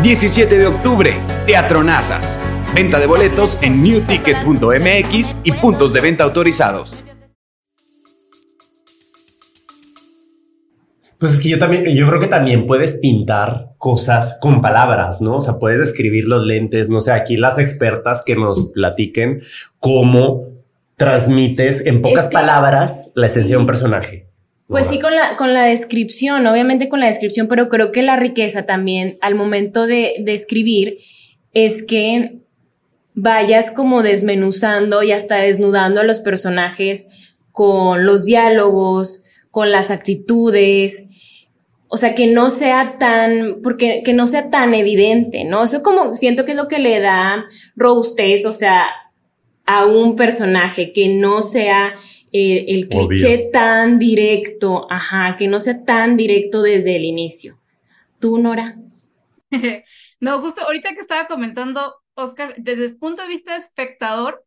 17 0.02 0.56
de 0.56 0.66
octubre, 0.66 1.20
Teatro 1.46 1.84
Nazas. 1.84 2.40
Venta 2.74 2.98
de 2.98 3.06
boletos 3.06 3.58
en 3.62 3.82
newticket.mx 3.82 5.36
y 5.44 5.52
puntos 5.52 5.92
de 5.92 6.00
venta 6.00 6.24
autorizados. 6.24 6.96
Pues 11.22 11.34
es 11.34 11.40
que 11.40 11.50
yo 11.50 11.58
también, 11.60 11.84
yo 11.94 12.08
creo 12.08 12.18
que 12.18 12.26
también 12.26 12.66
puedes 12.66 12.94
pintar 12.94 13.74
cosas 13.78 14.38
con 14.40 14.60
palabras, 14.60 15.20
¿no? 15.20 15.36
O 15.36 15.40
sea, 15.40 15.60
puedes 15.60 15.80
escribir 15.80 16.24
los 16.24 16.44
lentes, 16.44 16.88
no 16.88 17.00
sé, 17.00 17.12
aquí 17.12 17.36
las 17.36 17.60
expertas 17.60 18.24
que 18.26 18.34
nos 18.34 18.72
platiquen 18.72 19.40
cómo 19.78 20.48
transmites 20.96 21.86
en 21.86 22.02
pocas 22.02 22.26
palabras 22.26 23.12
la 23.14 23.26
esencia 23.26 23.54
de 23.54 23.60
un 23.60 23.68
personaje. 23.68 24.26
Pues 24.66 24.88
sí, 24.88 24.98
con 24.98 25.14
la, 25.14 25.36
con 25.36 25.54
la 25.54 25.66
descripción, 25.66 26.44
obviamente 26.44 26.88
con 26.88 26.98
la 26.98 27.06
descripción, 27.06 27.46
pero 27.46 27.68
creo 27.68 27.92
que 27.92 28.02
la 28.02 28.16
riqueza 28.16 28.66
también 28.66 29.14
al 29.20 29.36
momento 29.36 29.86
de, 29.86 30.14
de 30.24 30.34
escribir 30.34 30.98
es 31.54 31.84
que 31.86 32.40
vayas 33.14 33.70
como 33.70 34.02
desmenuzando 34.02 35.04
y 35.04 35.12
hasta 35.12 35.36
desnudando 35.36 36.00
a 36.00 36.04
los 36.04 36.18
personajes 36.18 37.06
con 37.52 38.06
los 38.06 38.24
diálogos, 38.24 39.22
con 39.52 39.70
las 39.70 39.92
actitudes, 39.92 41.10
o 41.94 41.98
sea, 41.98 42.14
que 42.14 42.26
no 42.26 42.48
sea 42.48 42.96
tan, 42.96 43.60
porque 43.62 44.00
que 44.02 44.14
no 44.14 44.26
sea 44.26 44.48
tan 44.48 44.72
evidente, 44.72 45.44
¿no? 45.44 45.62
Eso 45.62 45.82
como 45.82 46.16
siento 46.16 46.46
que 46.46 46.52
es 46.52 46.56
lo 46.56 46.66
que 46.66 46.78
le 46.78 46.98
da 47.00 47.44
robustez, 47.76 48.46
o 48.46 48.54
sea, 48.54 48.86
a 49.66 49.84
un 49.84 50.16
personaje, 50.16 50.94
que 50.94 51.08
no 51.08 51.42
sea 51.42 51.94
eh, 52.32 52.64
el 52.66 52.88
cliché 52.88 53.50
tan 53.52 53.98
directo, 53.98 54.86
ajá, 54.90 55.36
que 55.36 55.48
no 55.48 55.60
sea 55.60 55.84
tan 55.84 56.16
directo 56.16 56.62
desde 56.62 56.96
el 56.96 57.04
inicio. 57.04 57.58
¿Tú, 58.18 58.38
Nora? 58.38 58.74
no, 60.20 60.40
justo 60.40 60.62
ahorita 60.62 60.94
que 60.94 61.00
estaba 61.00 61.26
comentando, 61.26 61.96
Oscar, 62.14 62.54
desde 62.56 62.86
el 62.86 62.96
punto 62.96 63.20
de 63.20 63.28
vista 63.28 63.52
de 63.52 63.58
espectador, 63.58 64.46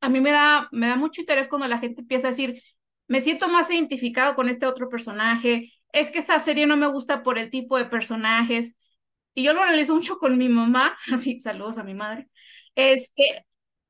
a 0.00 0.08
mí 0.08 0.20
me 0.20 0.30
da, 0.30 0.68
me 0.70 0.86
da 0.86 0.94
mucho 0.94 1.20
interés 1.20 1.48
cuando 1.48 1.66
la 1.66 1.78
gente 1.78 2.02
empieza 2.02 2.28
a 2.28 2.30
decir, 2.30 2.62
me 3.08 3.20
siento 3.20 3.48
más 3.48 3.68
identificado 3.68 4.36
con 4.36 4.48
este 4.48 4.66
otro 4.66 4.88
personaje, 4.88 5.72
es 5.92 6.10
que 6.10 6.18
esta 6.18 6.40
serie 6.40 6.66
no 6.66 6.76
me 6.76 6.86
gusta 6.86 7.22
por 7.22 7.38
el 7.38 7.50
tipo 7.50 7.76
de 7.78 7.86
personajes. 7.86 8.74
Y 9.34 9.42
yo 9.42 9.54
lo 9.54 9.62
analizo 9.62 9.94
mucho 9.94 10.18
con 10.18 10.38
mi 10.38 10.48
mamá, 10.48 10.96
así, 11.12 11.40
saludos 11.40 11.78
a 11.78 11.84
mi 11.84 11.94
madre. 11.94 12.28
Este, 12.74 13.46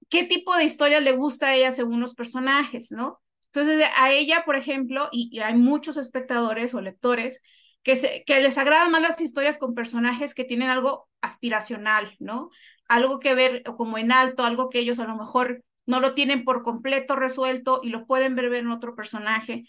¿qué 0.08 0.24
tipo 0.24 0.56
de 0.56 0.64
historia 0.64 1.00
le 1.00 1.12
gusta 1.12 1.48
a 1.48 1.54
ella 1.54 1.72
según 1.72 2.00
los 2.00 2.14
personajes, 2.14 2.92
no? 2.92 3.20
Entonces, 3.46 3.88
a 3.96 4.12
ella, 4.12 4.44
por 4.44 4.56
ejemplo, 4.56 5.08
y, 5.12 5.38
hay 5.40 5.54
muchos 5.54 5.96
espectadores 5.96 6.74
o 6.74 6.80
lectores 6.80 7.40
que, 7.82 7.96
se, 7.96 8.24
que 8.26 8.40
les 8.40 8.58
agradan 8.58 8.90
más 8.90 9.00
las 9.02 9.20
historias 9.20 9.58
con 9.58 9.74
personajes 9.74 10.34
que 10.34 10.44
tienen 10.44 10.68
algo 10.68 11.08
aspiracional, 11.20 12.14
¿no? 12.18 12.50
Algo 12.88 13.18
que 13.18 13.34
ver 13.34 13.62
como 13.62 13.98
en 13.98 14.12
alto, 14.12 14.44
algo 14.44 14.68
que 14.68 14.80
ellos 14.80 14.98
a 14.98 15.06
lo 15.06 15.16
mejor 15.16 15.64
no 15.86 16.00
lo 16.00 16.14
tienen 16.14 16.44
por 16.44 16.62
completo 16.62 17.16
resuelto 17.16 17.80
y 17.82 17.90
lo 17.90 18.06
pueden 18.06 18.34
ver 18.34 18.52
en 18.54 18.70
otro 18.70 18.94
personaje 18.94 19.64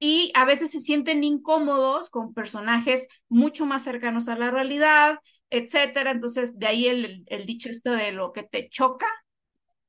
y 0.00 0.32
a 0.34 0.46
veces 0.46 0.70
se 0.70 0.80
sienten 0.80 1.22
incómodos 1.22 2.08
con 2.08 2.32
personajes 2.32 3.06
mucho 3.28 3.66
más 3.66 3.84
cercanos 3.84 4.28
a 4.28 4.36
la 4.36 4.50
realidad, 4.50 5.18
etcétera. 5.50 6.10
Entonces, 6.10 6.58
de 6.58 6.66
ahí 6.66 6.86
el, 6.86 7.46
dicho 7.46 7.68
esto 7.68 7.92
de 7.92 8.10
lo 8.10 8.32
que 8.32 8.42
te 8.42 8.68
choca, 8.70 9.06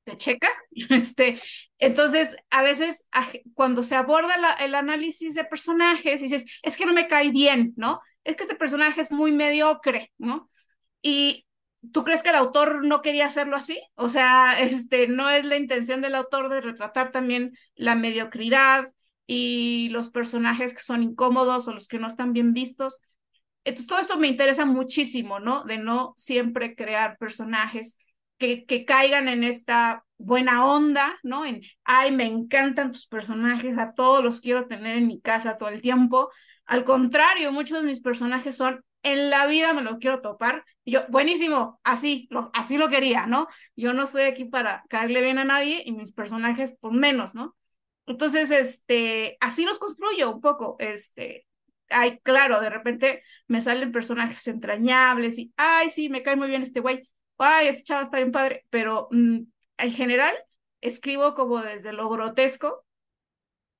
te 0.04 0.18
checa. 0.18 0.50
Este, 0.90 1.42
entonces, 1.80 2.36
a 2.50 2.62
veces 2.62 3.04
cuando 3.54 3.84
se 3.84 3.96
aborda 3.96 4.36
el 4.60 4.76
análisis 4.76 5.36
de 5.36 5.46
personajes, 5.46 6.22
dices, 6.22 6.46
es 6.62 6.78
que 6.78 6.86
no 6.86 6.94
me 6.94 7.08
cae 7.08 7.32
bien, 7.32 7.74
¿no? 7.78 8.02
Es 8.24 8.36
que 8.36 8.44
este 8.44 8.56
personaje 8.56 9.02
es 9.02 9.12
muy 9.12 9.32
mediocre, 9.32 10.12
¿no? 10.18 10.50
Y 11.02 11.46
¿Tú 11.92 12.04
crees 12.04 12.22
que 12.22 12.30
el 12.30 12.36
autor 12.36 12.86
no 12.86 13.02
quería 13.02 13.26
hacerlo 13.26 13.56
así? 13.56 13.82
O 13.96 14.08
sea, 14.10 14.54
este, 14.60 15.08
no 15.08 15.30
es 15.30 15.46
la 15.46 15.58
intención 15.58 16.02
del 16.02 16.16
autor 16.16 16.50
de 16.50 16.62
retratar 16.62 17.12
también 17.12 17.58
la 17.76 17.96
mediocridad, 17.96 18.92
y 19.34 19.88
los 19.92 20.10
personajes 20.10 20.74
que 20.74 20.82
son 20.82 21.04
incómodos 21.04 21.66
o 21.66 21.72
los 21.72 21.88
que 21.88 22.00
no 22.00 22.08
están 22.08 22.34
bien 22.34 22.52
vistos. 22.52 23.00
Entonces, 23.64 23.88
todo 23.88 24.00
esto 24.00 24.20
me 24.20 24.28
interesa 24.28 24.66
muchísimo, 24.66 25.40
¿no? 25.40 25.64
De 25.64 25.78
no 25.78 26.14
siempre 26.18 26.76
crear 26.76 27.18
personajes 27.18 27.98
que, 28.38 28.66
que 28.66 28.84
caigan 28.84 29.30
en 29.30 29.46
esta 29.46 30.04
buena 30.18 30.66
onda, 30.66 31.18
¿no? 31.24 31.46
En, 31.46 31.62
ay, 31.86 32.12
me 32.12 32.26
encantan 32.26 32.92
tus 32.92 33.08
personajes, 33.08 33.78
a 33.78 33.94
todos 33.94 34.22
los 34.22 34.42
quiero 34.42 34.68
tener 34.68 34.98
en 34.98 35.08
mi 35.08 35.22
casa 35.22 35.58
todo 35.58 35.70
el 35.70 35.82
tiempo. 35.82 36.30
Al 36.66 36.84
contrario, 36.84 37.54
muchos 37.54 37.80
de 37.80 37.88
mis 37.88 38.02
personajes 38.02 38.58
son, 38.58 38.84
en 39.02 39.30
la 39.30 39.48
vida 39.48 39.74
me 39.74 39.82
lo 39.82 39.98
quiero 40.00 40.20
topar. 40.20 40.66
Y 40.84 40.92
yo, 40.92 41.04
buenísimo, 41.08 41.80
así 41.86 42.28
lo, 42.32 42.50
así 42.54 42.76
lo 42.76 42.90
quería, 42.90 43.28
¿no? 43.28 43.48
Yo 43.78 43.94
no 43.94 44.04
estoy 44.04 44.24
aquí 44.24 44.44
para 44.44 44.84
caerle 44.90 45.22
bien 45.22 45.38
a 45.38 45.46
nadie 45.46 45.84
y 45.86 45.94
mis 45.94 46.12
personajes, 46.12 46.76
por 46.82 46.92
menos, 46.92 47.34
¿no? 47.34 47.56
Entonces, 48.12 48.52
este, 48.52 49.38
así 49.40 49.66
los 49.66 49.80
construyo 49.80 50.32
un 50.32 50.42
poco, 50.42 50.76
este, 50.80 51.48
ay, 51.90 52.20
claro, 52.24 52.62
de 52.62 52.70
repente 52.70 53.24
me 53.48 53.62
salen 53.62 53.92
personajes 53.92 54.48
entrañables 54.48 55.38
y, 55.38 55.54
ay, 55.58 55.90
sí, 55.92 56.10
me 56.10 56.24
cae 56.24 56.36
muy 56.36 56.48
bien 56.48 56.62
este 56.64 56.80
güey, 56.80 57.10
ay, 57.38 57.68
este 57.68 57.84
chavo 57.84 58.04
está 58.04 58.18
bien 58.18 58.32
padre, 58.32 58.66
pero 58.70 59.08
mm, 59.12 59.40
en 59.78 59.94
general 59.94 60.36
escribo 60.82 61.36
como 61.36 61.62
desde 61.62 61.94
lo 61.94 62.10
grotesco 62.10 62.86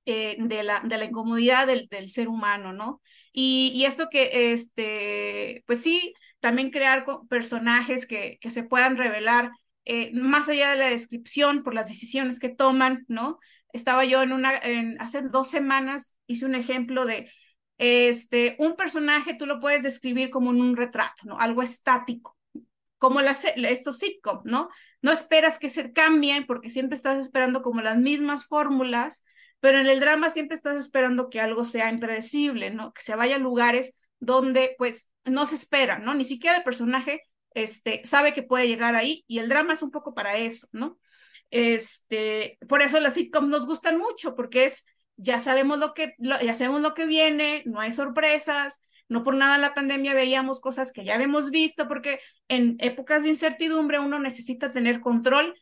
eh, 0.04 0.36
de, 0.38 0.62
la, 0.64 0.80
de 0.80 0.98
la 0.98 1.04
incomodidad 1.04 1.66
del, 1.66 1.88
del 1.88 2.10
ser 2.10 2.28
humano, 2.28 2.72
¿no? 2.72 3.00
Y, 3.32 3.72
y, 3.74 3.86
esto 3.86 4.08
que, 4.10 4.52
este, 4.52 5.64
pues 5.66 5.82
sí, 5.82 6.14
también 6.40 6.70
crear 6.70 7.06
personajes 7.28 8.06
que, 8.06 8.38
que 8.40 8.50
se 8.50 8.64
puedan 8.64 8.96
revelar 8.96 9.52
eh, 9.84 10.10
más 10.12 10.48
allá 10.48 10.70
de 10.70 10.76
la 10.76 10.90
descripción 10.90 11.62
por 11.62 11.74
las 11.74 11.88
decisiones 11.88 12.38
que 12.38 12.48
toman, 12.48 13.04
¿no? 13.08 13.38
Estaba 13.72 14.04
yo 14.04 14.22
en 14.22 14.32
una, 14.32 14.60
hace 14.98 15.22
dos 15.22 15.48
semanas 15.50 16.16
hice 16.26 16.44
un 16.44 16.54
ejemplo 16.54 17.04
de, 17.04 17.30
este, 17.78 18.54
un 18.58 18.76
personaje 18.76 19.34
tú 19.34 19.46
lo 19.46 19.60
puedes 19.60 19.82
describir 19.82 20.30
como 20.30 20.50
en 20.50 20.60
un 20.60 20.76
retrato, 20.76 21.24
¿no? 21.24 21.38
Algo 21.38 21.62
estático, 21.62 22.36
como 22.98 23.20
las, 23.20 23.44
estos 23.56 23.98
sitcom, 23.98 24.42
¿no? 24.44 24.68
No 25.00 25.10
esperas 25.10 25.58
que 25.58 25.68
se 25.68 25.92
cambien 25.92 26.46
porque 26.46 26.70
siempre 26.70 26.96
estás 26.96 27.20
esperando 27.20 27.62
como 27.62 27.80
las 27.80 27.98
mismas 27.98 28.46
fórmulas, 28.46 29.24
pero 29.58 29.78
en 29.80 29.86
el 29.88 30.00
drama 30.00 30.30
siempre 30.30 30.56
estás 30.56 30.76
esperando 30.76 31.28
que 31.28 31.40
algo 31.40 31.64
sea 31.64 31.90
impredecible, 31.90 32.70
¿no? 32.70 32.92
Que 32.92 33.02
se 33.02 33.16
vaya 33.16 33.36
a 33.36 33.40
lugares 33.40 33.96
donde 34.20 34.74
pues 34.78 35.10
no 35.24 35.46
se 35.46 35.56
espera, 35.56 35.98
¿no? 35.98 36.14
Ni 36.14 36.24
siquiera 36.24 36.58
el 36.58 36.62
personaje 36.62 37.22
este, 37.54 38.02
sabe 38.04 38.32
que 38.32 38.42
puede 38.42 38.68
llegar 38.68 38.94
ahí 38.94 39.24
y 39.26 39.38
el 39.38 39.48
drama 39.48 39.72
es 39.72 39.82
un 39.82 39.90
poco 39.90 40.14
para 40.14 40.36
eso, 40.36 40.68
¿no? 40.72 40.98
Este, 41.52 42.56
por 42.66 42.80
eso 42.80 42.98
las 42.98 43.12
sitcoms 43.12 43.48
nos 43.48 43.66
gustan 43.66 43.98
mucho, 43.98 44.34
porque 44.34 44.64
es, 44.64 44.86
ya 45.16 45.38
sabemos 45.38 45.78
lo 45.78 45.92
que, 45.92 46.14
ya 46.18 46.54
sabemos 46.54 46.80
lo 46.80 46.94
que 46.94 47.04
viene, 47.04 47.62
no 47.66 47.78
hay 47.78 47.92
sorpresas, 47.92 48.80
No 49.08 49.22
por 49.22 49.36
nada 49.36 49.56
en 49.56 49.60
la 49.60 49.74
pandemia 49.74 50.14
veíamos 50.14 50.60
cosas 50.60 50.92
que 50.92 51.04
ya 51.04 51.14
habíamos 51.14 51.50
visto, 51.50 51.86
porque 51.86 52.20
en 52.48 52.76
épocas 52.78 53.22
de 53.22 53.28
incertidumbre 53.28 53.98
uno 53.98 54.18
necesita 54.18 54.72
tener 54.72 55.00
control, 55.00 55.54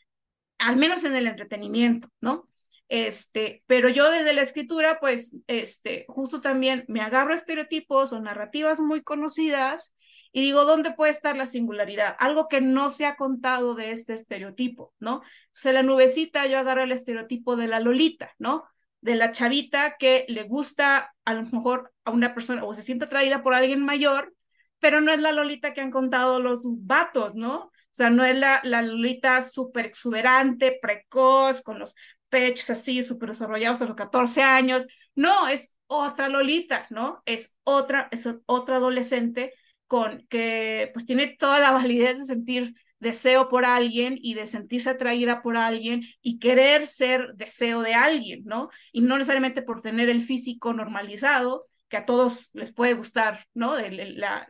al 0.58 0.76
menos 0.76 1.02
en 1.02 1.16
el 1.16 1.26
entretenimiento, 1.26 2.08
¿no? 2.20 2.48
Este, 2.88 3.64
pero 3.66 3.88
yo 3.88 4.10
desde 4.12 4.32
la 4.32 4.42
escritura, 4.42 4.98
pues, 5.00 5.36
este, 5.48 6.04
justo 6.08 6.40
también 6.40 6.84
me 6.86 7.00
agarro 7.00 7.34
estereotipos 7.34 8.12
o 8.12 8.20
narrativas 8.20 8.78
muy 8.78 9.02
conocidas 9.02 9.92
y 10.32 10.42
digo, 10.42 10.64
¿dónde 10.64 10.92
puede 10.92 11.10
estar 11.10 11.36
la 11.36 11.46
singularidad? 11.46 12.14
Algo 12.18 12.48
que 12.48 12.60
no 12.60 12.90
se 12.90 13.06
ha 13.06 13.16
contado 13.16 13.74
de 13.74 13.90
este 13.90 14.14
estereotipo, 14.14 14.94
¿no? 15.00 15.22
Entonces, 15.48 15.74
la 15.74 15.82
nubecita, 15.82 16.46
yo 16.46 16.58
agarro 16.58 16.82
el 16.82 16.92
estereotipo 16.92 17.56
de 17.56 17.66
la 17.66 17.80
Lolita, 17.80 18.32
¿no? 18.38 18.64
De 19.00 19.16
la 19.16 19.32
chavita 19.32 19.96
que 19.98 20.26
le 20.28 20.44
gusta 20.44 21.14
a 21.24 21.34
lo 21.34 21.42
mejor 21.42 21.92
a 22.04 22.12
una 22.12 22.32
persona 22.34 22.64
o 22.64 22.74
se 22.74 22.82
siente 22.82 23.06
atraída 23.06 23.42
por 23.42 23.54
alguien 23.54 23.84
mayor, 23.84 24.34
pero 24.78 25.00
no 25.00 25.12
es 25.12 25.20
la 25.20 25.32
Lolita 25.32 25.74
que 25.74 25.80
han 25.80 25.90
contado 25.90 26.38
los 26.38 26.60
vatos, 26.86 27.34
¿no? 27.34 27.56
O 27.64 27.72
sea, 27.92 28.10
no 28.10 28.24
es 28.24 28.36
la, 28.38 28.60
la 28.62 28.82
Lolita 28.82 29.42
súper 29.42 29.86
exuberante, 29.86 30.78
precoz, 30.80 31.60
con 31.62 31.80
los 31.80 31.96
pechos 32.28 32.70
así 32.70 33.02
súper 33.02 33.30
desarrollados 33.30 33.80
a 33.82 33.86
los 33.86 33.96
14 33.96 34.42
años. 34.42 34.86
No, 35.16 35.48
es 35.48 35.76
otra 35.88 36.28
Lolita, 36.28 36.86
¿no? 36.90 37.20
Es 37.26 37.56
otra, 37.64 38.08
es 38.12 38.28
otra 38.46 38.76
adolescente 38.76 39.52
con 39.90 40.24
que 40.28 40.88
pues 40.92 41.04
tiene 41.04 41.34
toda 41.36 41.58
la 41.58 41.72
validez 41.72 42.16
de 42.20 42.24
sentir 42.24 42.76
deseo 43.00 43.48
por 43.48 43.64
alguien 43.64 44.16
y 44.22 44.34
de 44.34 44.46
sentirse 44.46 44.88
atraída 44.88 45.42
por 45.42 45.56
alguien 45.56 46.04
y 46.22 46.38
querer 46.38 46.86
ser 46.86 47.34
deseo 47.34 47.82
de 47.82 47.94
alguien, 47.94 48.44
¿no? 48.44 48.70
Y 48.92 49.00
no 49.00 49.18
necesariamente 49.18 49.62
por 49.62 49.80
tener 49.80 50.08
el 50.08 50.22
físico 50.22 50.72
normalizado, 50.72 51.66
que 51.88 51.96
a 51.96 52.06
todos 52.06 52.50
les 52.52 52.72
puede 52.72 52.94
gustar, 52.94 53.46
¿no? 53.52 53.74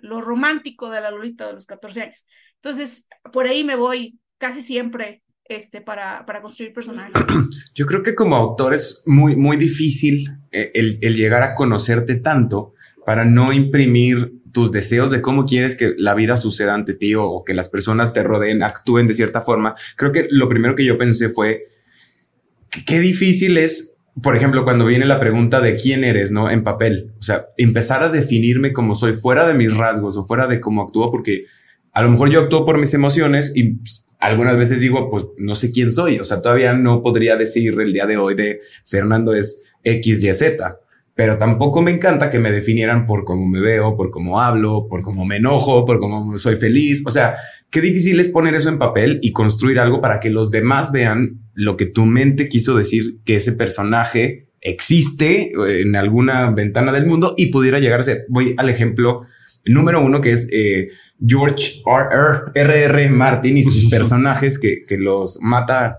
lo 0.02 0.20
romántico 0.20 0.90
de 0.90 1.00
la 1.00 1.10
Lolita 1.10 1.46
de 1.46 1.54
los 1.54 1.64
14 1.64 2.02
años. 2.02 2.26
Entonces, 2.56 3.06
por 3.32 3.46
ahí 3.46 3.64
me 3.64 3.76
voy 3.76 4.18
casi 4.36 4.60
siempre 4.60 5.22
este, 5.46 5.80
para, 5.80 6.26
para 6.26 6.42
construir 6.42 6.74
personajes. 6.74 7.14
Yo 7.74 7.86
creo 7.86 8.02
que 8.02 8.14
como 8.14 8.36
autor 8.36 8.74
es 8.74 9.02
muy, 9.06 9.36
muy 9.36 9.56
difícil 9.56 10.28
eh, 10.52 10.70
el, 10.74 10.98
el 11.00 11.16
llegar 11.16 11.42
a 11.42 11.54
conocerte 11.54 12.16
tanto 12.16 12.74
para 13.06 13.24
no 13.24 13.54
imprimir 13.54 14.39
tus 14.52 14.72
deseos 14.72 15.10
de 15.10 15.20
cómo 15.20 15.46
quieres 15.46 15.76
que 15.76 15.94
la 15.96 16.14
vida 16.14 16.36
suceda 16.36 16.74
ante 16.74 16.94
ti 16.94 17.14
o, 17.14 17.44
que 17.44 17.54
las 17.54 17.68
personas 17.68 18.12
te 18.12 18.22
rodeen, 18.22 18.62
actúen 18.62 19.06
de 19.06 19.14
cierta 19.14 19.42
forma. 19.42 19.74
Creo 19.96 20.12
que 20.12 20.26
lo 20.30 20.48
primero 20.48 20.74
que 20.74 20.84
yo 20.84 20.98
pensé 20.98 21.28
fue 21.28 21.68
qué 22.86 23.00
difícil 23.00 23.58
es, 23.58 23.98
por 24.22 24.36
ejemplo, 24.36 24.64
cuando 24.64 24.86
viene 24.86 25.06
la 25.06 25.20
pregunta 25.20 25.60
de 25.60 25.76
quién 25.76 26.04
eres, 26.04 26.30
¿no? 26.30 26.50
En 26.50 26.64
papel. 26.64 27.12
O 27.18 27.22
sea, 27.22 27.46
empezar 27.56 28.02
a 28.02 28.08
definirme 28.08 28.72
como 28.72 28.94
soy 28.94 29.14
fuera 29.14 29.46
de 29.46 29.54
mis 29.54 29.76
rasgos 29.76 30.16
o 30.16 30.24
fuera 30.24 30.46
de 30.46 30.60
cómo 30.60 30.82
actúo, 30.82 31.10
porque 31.10 31.44
a 31.92 32.02
lo 32.02 32.10
mejor 32.10 32.30
yo 32.30 32.40
actúo 32.40 32.64
por 32.64 32.78
mis 32.78 32.94
emociones 32.94 33.52
y 33.54 33.74
pues, 33.74 34.04
algunas 34.18 34.56
veces 34.56 34.80
digo, 34.80 35.08
pues 35.10 35.24
no 35.38 35.54
sé 35.54 35.72
quién 35.72 35.92
soy. 35.92 36.18
O 36.18 36.24
sea, 36.24 36.42
todavía 36.42 36.72
no 36.72 37.02
podría 37.02 37.36
decir 37.36 37.80
el 37.80 37.92
día 37.92 38.06
de 38.06 38.16
hoy 38.16 38.34
de 38.34 38.60
Fernando 38.84 39.34
es 39.34 39.62
X, 39.82 40.22
Y, 40.22 40.32
Z 40.32 40.80
pero 41.20 41.36
tampoco 41.36 41.82
me 41.82 41.90
encanta 41.90 42.30
que 42.30 42.38
me 42.38 42.50
definieran 42.50 43.06
por 43.06 43.26
cómo 43.26 43.46
me 43.46 43.60
veo, 43.60 43.94
por 43.94 44.10
cómo 44.10 44.40
hablo, 44.40 44.86
por 44.88 45.02
cómo 45.02 45.26
me 45.26 45.36
enojo, 45.36 45.84
por 45.84 46.00
cómo 46.00 46.38
soy 46.38 46.56
feliz. 46.56 47.02
O 47.04 47.10
sea, 47.10 47.34
qué 47.70 47.82
difícil 47.82 48.18
es 48.20 48.30
poner 48.30 48.54
eso 48.54 48.70
en 48.70 48.78
papel 48.78 49.18
y 49.20 49.32
construir 49.32 49.80
algo 49.80 50.00
para 50.00 50.18
que 50.18 50.30
los 50.30 50.50
demás 50.50 50.92
vean 50.92 51.42
lo 51.52 51.76
que 51.76 51.84
tu 51.84 52.06
mente 52.06 52.48
quiso 52.48 52.74
decir 52.74 53.18
que 53.26 53.36
ese 53.36 53.52
personaje 53.52 54.48
existe 54.62 55.52
en 55.82 55.94
alguna 55.94 56.52
ventana 56.52 56.90
del 56.90 57.04
mundo 57.04 57.34
y 57.36 57.50
pudiera 57.50 57.80
llegar 57.80 58.00
a 58.00 58.04
ser. 58.04 58.24
Voy 58.30 58.54
al 58.56 58.70
ejemplo 58.70 59.26
número 59.66 60.02
uno 60.02 60.22
que 60.22 60.32
es 60.32 60.48
eh, 60.50 60.86
George 61.22 61.82
R. 61.84 62.50
R. 62.54 62.82
R. 62.84 63.10
Martin 63.10 63.58
y 63.58 63.62
sus 63.62 63.84
personajes 63.90 64.58
que, 64.58 64.86
que 64.88 64.96
los 64.96 65.38
mata 65.42 65.98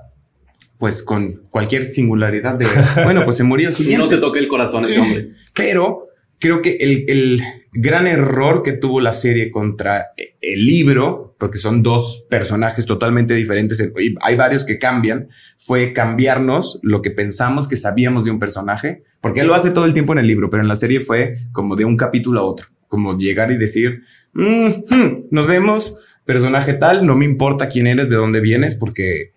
pues 0.82 1.04
con 1.04 1.44
cualquier 1.52 1.86
singularidad 1.86 2.58
de, 2.58 2.66
bueno, 3.04 3.24
pues 3.24 3.38
se 3.38 3.44
murió. 3.44 3.70
No 4.00 4.08
se 4.08 4.18
toque 4.18 4.40
el 4.40 4.48
corazón 4.48 4.84
ese 4.86 5.00
hombre. 5.00 5.34
Pero 5.54 6.08
creo 6.40 6.64
que 6.64 6.78
el, 6.78 7.06
el, 7.08 7.42
gran 7.72 8.08
error 8.08 8.64
que 8.64 8.72
tuvo 8.72 9.00
la 9.00 9.14
serie 9.14 9.52
contra 9.52 10.08
el 10.42 10.66
libro, 10.66 11.36
porque 11.38 11.60
son 11.60 11.84
dos 11.84 12.26
personajes 12.32 12.88
totalmente 12.88 13.36
diferentes, 13.36 13.80
y 13.80 14.16
hay 14.22 14.36
varios 14.36 14.64
que 14.64 14.80
cambian, 14.80 15.28
fue 15.60 15.94
cambiarnos 15.94 16.80
lo 16.82 17.04
que 17.04 17.12
pensamos 17.12 17.68
que 17.68 17.76
sabíamos 17.76 18.26
de 18.26 18.32
un 18.32 18.40
personaje, 18.40 19.04
porque 19.22 19.42
él 19.42 19.48
lo 19.48 19.54
hace 19.54 19.70
todo 19.70 19.86
el 19.86 19.94
tiempo 19.94 20.14
en 20.14 20.20
el 20.20 20.26
libro, 20.26 20.50
pero 20.50 20.64
en 20.64 20.68
la 20.68 20.74
serie 20.74 21.02
fue 21.02 21.36
como 21.52 21.76
de 21.76 21.86
un 21.86 21.96
capítulo 21.96 22.40
a 22.40 22.44
otro, 22.44 22.70
como 22.88 23.16
llegar 23.16 23.52
y 23.52 23.58
decir, 23.58 24.02
mm, 24.34 24.68
hmm, 24.90 25.28
nos 25.30 25.46
vemos, 25.46 25.96
personaje 26.26 26.74
tal, 26.74 27.06
no 27.06 27.16
me 27.16 27.26
importa 27.26 27.70
quién 27.70 27.86
eres, 27.86 28.10
de 28.10 28.16
dónde 28.16 28.42
vienes, 28.42 28.74
porque 28.74 29.34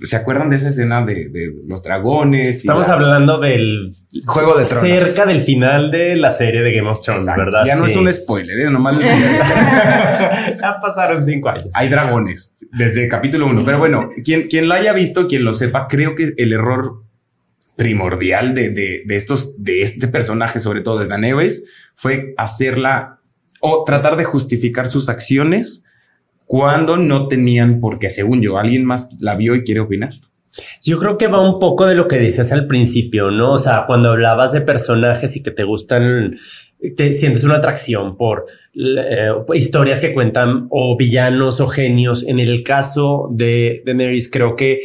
¿Se 0.00 0.14
acuerdan 0.14 0.48
de 0.48 0.56
esa 0.56 0.68
escena 0.68 1.04
de, 1.04 1.28
de 1.28 1.54
los 1.66 1.82
dragones? 1.82 2.58
Estamos 2.58 2.88
hablando 2.88 3.40
del 3.40 3.92
juego 4.26 4.56
de 4.56 4.64
tronos. 4.64 5.02
Cerca 5.02 5.26
del 5.26 5.42
final 5.42 5.90
de 5.90 6.14
la 6.16 6.30
serie 6.30 6.62
de 6.62 6.72
Game 6.72 6.88
of 6.88 7.02
Thrones, 7.02 7.26
¿verdad? 7.26 7.64
Ya 7.66 7.74
no 7.76 7.86
es 7.86 7.96
un 7.96 8.12
spoiler, 8.12 8.60
¿eh? 8.60 8.70
nomás 8.70 8.98
ya 10.60 10.78
pasaron 10.80 11.24
cinco 11.24 11.48
años. 11.48 11.70
Hay 11.74 11.88
dragones 11.88 12.52
desde 12.72 13.08
capítulo 13.08 13.46
uno. 13.46 13.64
Pero 13.64 13.78
bueno, 13.78 14.10
quien, 14.24 14.46
quien 14.48 14.68
la 14.68 14.76
haya 14.76 14.92
visto, 14.92 15.26
quien 15.26 15.44
lo 15.44 15.52
sepa, 15.52 15.88
creo 15.88 16.14
que 16.14 16.32
el 16.36 16.52
error 16.52 17.02
primordial 17.74 18.54
de, 18.54 18.70
de, 18.70 19.02
de 19.04 19.16
estos, 19.16 19.54
de 19.62 19.82
este 19.82 20.06
personaje, 20.06 20.60
sobre 20.60 20.80
todo 20.80 21.00
de 21.00 21.08
Daenerys, 21.08 21.64
fue 21.94 22.34
hacerla 22.36 23.18
o 23.60 23.84
tratar 23.84 24.16
de 24.16 24.24
justificar 24.24 24.86
sus 24.86 25.08
acciones 25.08 25.84
cuando 26.48 26.96
no 26.96 27.28
tenían, 27.28 27.78
porque 27.78 28.08
según 28.08 28.40
yo, 28.40 28.56
alguien 28.56 28.86
más 28.86 29.10
la 29.20 29.36
vio 29.36 29.54
y 29.54 29.64
quiere 29.64 29.80
opinar. 29.80 30.14
Yo 30.82 30.98
creo 30.98 31.18
que 31.18 31.26
va 31.26 31.46
un 31.46 31.60
poco 31.60 31.84
de 31.84 31.94
lo 31.94 32.08
que 32.08 32.18
dices 32.18 32.50
al 32.52 32.66
principio, 32.66 33.30
¿no? 33.30 33.52
O 33.52 33.58
sea, 33.58 33.84
cuando 33.86 34.12
hablabas 34.12 34.52
de 34.52 34.62
personajes 34.62 35.36
y 35.36 35.42
que 35.42 35.50
te 35.50 35.64
gustan, 35.64 36.38
te 36.96 37.12
sientes 37.12 37.44
una 37.44 37.56
atracción 37.56 38.16
por 38.16 38.46
eh, 38.74 39.30
historias 39.52 40.00
que 40.00 40.14
cuentan 40.14 40.66
o 40.70 40.96
villanos 40.96 41.60
o 41.60 41.68
genios. 41.68 42.24
En 42.26 42.38
el 42.38 42.62
caso 42.62 43.28
de 43.30 43.82
Daenerys, 43.84 44.30
creo 44.30 44.56
que 44.56 44.80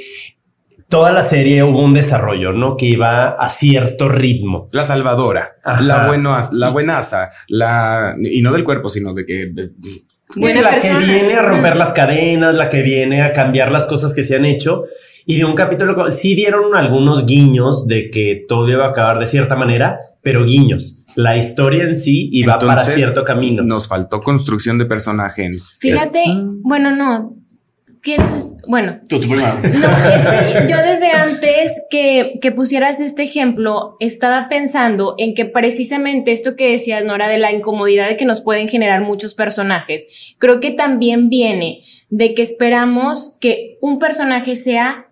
toda 0.89 1.13
la 1.13 1.23
serie 1.23 1.63
hubo 1.63 1.82
un 1.82 1.93
desarrollo, 1.93 2.52
¿no? 2.52 2.76
Que 2.76 2.88
iba 2.88 3.30
a 3.30 3.47
cierto 3.47 4.10
ritmo. 4.10 4.67
La 4.73 4.84
salvadora, 4.84 5.54
la 5.80 6.06
buena, 6.08 6.41
la 6.52 6.71
buenaza, 6.71 7.30
la, 7.47 8.17
y 8.21 8.41
no 8.41 8.52
del 8.52 8.65
cuerpo, 8.65 8.89
sino 8.89 9.13
de 9.13 9.26
que 9.26 9.49
la 10.36 10.78
que 10.78 10.93
viene 10.96 11.36
a 11.36 11.41
romper 11.41 11.76
las 11.76 11.93
cadenas, 11.93 12.56
la 12.56 12.69
que 12.69 12.82
viene 12.82 13.22
a 13.22 13.32
cambiar 13.32 13.72
las 13.72 13.86
cosas 13.86 14.13
que 14.13 14.24
se 14.24 14.36
han 14.36 14.46
hecho. 14.46 14.86
Y 15.26 15.38
de 15.38 15.46
un 15.46 15.56
capítulo 15.56 16.10
sí 16.12 16.36
dieron 16.36 16.76
algunos 16.76 17.26
guiños 17.26 17.88
de 17.88 18.10
que 18.10 18.43
todo 18.48 18.69
iba 18.69 18.86
a 18.86 18.89
acabar 18.89 19.19
de 19.19 19.26
cierta 19.26 19.56
manera, 19.56 19.98
pero 20.22 20.46
guiños. 20.46 21.04
La 21.15 21.38
historia 21.38 21.84
en 21.84 21.98
sí 21.98 22.30
iba 22.32 22.58
para 22.58 22.82
cierto 22.82 23.24
camino. 23.24 23.63
Nos 23.63 23.88
faltó 23.88 24.19
construcción 24.19 24.78
de 24.78 24.86
personaje. 24.86 25.50
Fíjate, 25.80 26.24
bueno, 26.62 26.96
no, 26.96 27.36
¿Quieres? 28.03 28.51
Bueno. 28.67 28.99
No, 29.09 30.67
yo 30.67 30.77
desde 30.77 31.11
antes 31.11 31.81
que, 31.89 32.37
que, 32.41 32.51
pusieras 32.51 32.99
este 32.99 33.23
ejemplo, 33.23 33.95
estaba 34.01 34.49
pensando 34.49 35.15
en 35.17 35.33
que 35.33 35.45
precisamente 35.45 36.33
esto 36.33 36.57
que 36.57 36.69
decías, 36.69 37.05
Nora, 37.05 37.29
de 37.29 37.37
la 37.37 37.53
incomodidad 37.53 38.09
de 38.09 38.17
que 38.17 38.25
nos 38.25 38.41
pueden 38.41 38.67
generar 38.67 39.01
muchos 39.01 39.35
personajes, 39.35 40.35
creo 40.37 40.59
que 40.59 40.71
también 40.71 41.29
viene 41.29 41.79
de 42.09 42.33
que 42.33 42.41
esperamos 42.41 43.37
que 43.39 43.77
un 43.81 43.99
personaje 43.99 44.57
sea, 44.57 45.07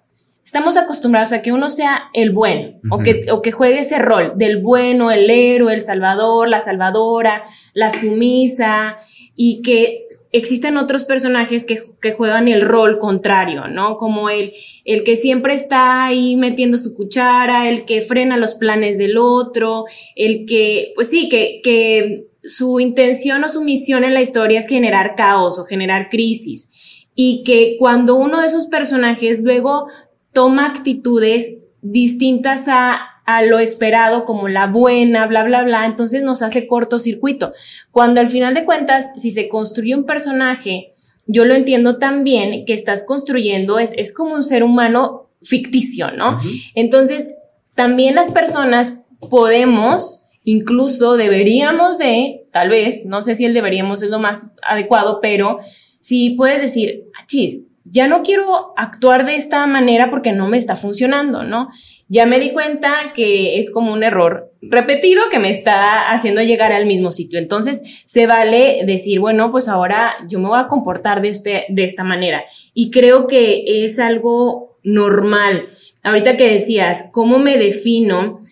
estamos 0.52 0.76
acostumbrados 0.76 1.32
a 1.32 1.42
que 1.42 1.54
uno 1.54 1.70
sea 1.70 2.10
el 2.12 2.32
bueno, 2.32 2.74
o, 2.90 3.00
que, 3.00 3.22
o 3.32 3.42
que 3.42 3.54
juegue 3.54 3.80
ese 3.80 4.00
rol 4.00 4.34
del 4.36 4.62
bueno, 4.62 5.10
el 5.10 5.30
héroe, 5.30 5.74
el 5.74 5.80
salvador, 5.80 6.50
la 6.50 6.60
salvadora, 6.60 7.44
la 7.74 7.90
sumisa, 7.90 8.98
y 9.34 9.62
que 9.62 10.08
existen 10.34 10.76
otros 10.76 11.06
personajes 11.06 11.64
que, 11.64 11.82
que, 12.02 12.12
juegan 12.12 12.50
el 12.50 12.60
rol 12.60 13.00
contrario, 13.00 13.70
¿no? 13.70 13.96
Como 13.96 14.30
el, 14.30 14.52
el 14.84 15.06
que 15.06 15.16
siempre 15.16 15.54
está 15.54 16.04
ahí 16.08 16.36
metiendo 16.36 16.78
su 16.78 16.96
cuchara, 16.96 17.70
el 17.70 17.86
que 17.86 18.02
frena 18.02 18.36
los 18.36 18.56
planes 18.56 18.98
del 18.98 19.18
otro, 19.18 19.86
el 20.18 20.46
que, 20.46 20.92
pues 20.96 21.10
sí, 21.10 21.30
que, 21.30 21.62
que 21.64 22.26
su 22.44 22.82
intención 22.82 23.42
o 23.46 23.48
su 23.48 23.64
misión 23.64 24.04
en 24.04 24.14
la 24.14 24.20
historia 24.20 24.60
es 24.60 24.68
generar 24.68 25.16
caos 25.16 25.60
o 25.60 25.64
generar 25.64 26.10
crisis. 26.10 26.74
Y 27.16 27.44
que 27.44 27.78
cuando 27.80 28.16
uno 28.16 28.42
de 28.42 28.48
esos 28.48 28.66
personajes 28.66 29.44
luego 29.44 29.88
toma 30.34 30.68
actitudes 30.68 31.62
distintas 31.82 32.68
a 32.68 33.12
a 33.26 33.44
lo 33.44 33.60
esperado 33.60 34.26
como 34.26 34.48
la 34.48 34.68
buena, 34.68 35.28
bla, 35.28 35.44
bla, 35.44 35.64
bla, 35.64 35.86
entonces 35.86 36.24
nos 36.24 36.42
hace 36.42 36.68
cortocircuito. 36.68 37.54
Cuando 37.92 38.20
al 38.20 38.30
final 38.30 38.54
de 38.54 38.66
cuentas, 38.66 39.12
si 39.16 39.32
se 39.32 39.48
construye 39.48 39.96
un 39.96 40.06
personaje, 40.06 40.94
yo 41.28 41.46
lo 41.46 41.54
entiendo 41.54 41.98
también 41.98 42.66
que 42.66 42.74
estás 42.74 43.06
construyendo, 43.06 43.80
es, 43.80 43.94
es 43.98 44.14
como 44.14 44.34
un 44.34 44.44
ser 44.44 44.64
humano 44.64 45.30
ficticio, 45.42 46.12
¿no? 46.12 46.40
Entonces, 46.76 47.36
también 47.76 48.16
las 48.16 48.32
personas 48.32 49.00
podemos 49.30 50.26
incluso 50.44 51.18
deberíamos 51.18 52.00
de, 52.00 52.42
tal 52.52 52.70
vez, 52.70 53.06
no 53.06 53.22
sé 53.22 53.36
si 53.36 53.46
el 53.46 53.54
deberíamos 53.54 54.02
es 54.02 54.10
lo 54.10 54.20
más 54.20 54.54
adecuado, 54.68 55.20
pero 55.22 55.60
si 56.00 56.32
puedes 56.32 56.62
decir, 56.62 57.06
chis, 57.28 57.68
ya 57.84 58.08
no 58.08 58.22
quiero 58.24 58.74
actuar 58.78 59.26
de 59.26 59.36
esta 59.36 59.66
manera 59.66 60.10
porque 60.10 60.32
no 60.32 60.48
me 60.48 60.58
está 60.58 60.76
funcionando, 60.76 61.44
¿no? 61.44 61.70
Ya 62.08 62.26
me 62.26 62.40
di 62.40 62.52
cuenta 62.52 63.14
que 63.16 63.58
es 63.58 63.72
como 63.72 63.94
un 63.94 64.04
error 64.04 64.52
repetido 64.62 65.24
que 65.32 65.40
me 65.40 65.50
está 65.50 66.12
haciendo 66.12 66.42
llegar 66.42 66.74
al 66.74 66.86
mismo 66.86 67.12
sitio. 67.12 67.40
Entonces, 67.40 68.04
se 68.06 68.28
vale 68.28 68.84
decir, 68.86 69.20
bueno, 69.20 69.50
pues 69.50 69.68
ahora 69.68 70.14
yo 70.28 70.40
me 70.40 70.50
voy 70.50 70.60
a 70.60 70.68
comportar 70.68 71.22
de, 71.22 71.30
este, 71.30 71.66
de 71.70 71.84
esta 71.84 72.04
manera. 72.04 72.44
Y 72.74 72.92
creo 72.92 73.28
que 73.28 73.84
es 73.84 73.98
algo 73.98 74.78
normal. 74.84 75.70
Ahorita 76.04 76.38
que 76.38 76.50
decías, 76.50 77.10
¿cómo 77.12 77.40
me 77.40 77.58
defino? 77.58 78.44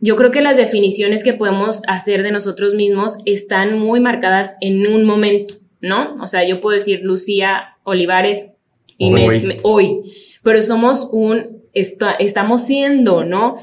Yo 0.00 0.16
creo 0.16 0.30
que 0.30 0.40
las 0.40 0.56
definiciones 0.56 1.22
que 1.22 1.34
podemos 1.34 1.82
hacer 1.86 2.22
de 2.22 2.32
nosotros 2.32 2.74
mismos 2.74 3.18
están 3.26 3.78
muy 3.78 4.00
marcadas 4.00 4.56
en 4.60 4.86
un 4.86 5.04
momento, 5.04 5.54
¿no? 5.82 6.16
O 6.22 6.26
sea, 6.26 6.48
yo 6.48 6.60
puedo 6.60 6.74
decir 6.74 7.00
Lucía 7.02 7.69
Olivares 7.84 8.52
y 8.98 9.12
hoy. 9.62 10.02
pero 10.42 10.62
somos 10.62 11.08
un, 11.12 11.44
estamos 11.72 12.62
siendo, 12.62 13.24
¿no? 13.24 13.56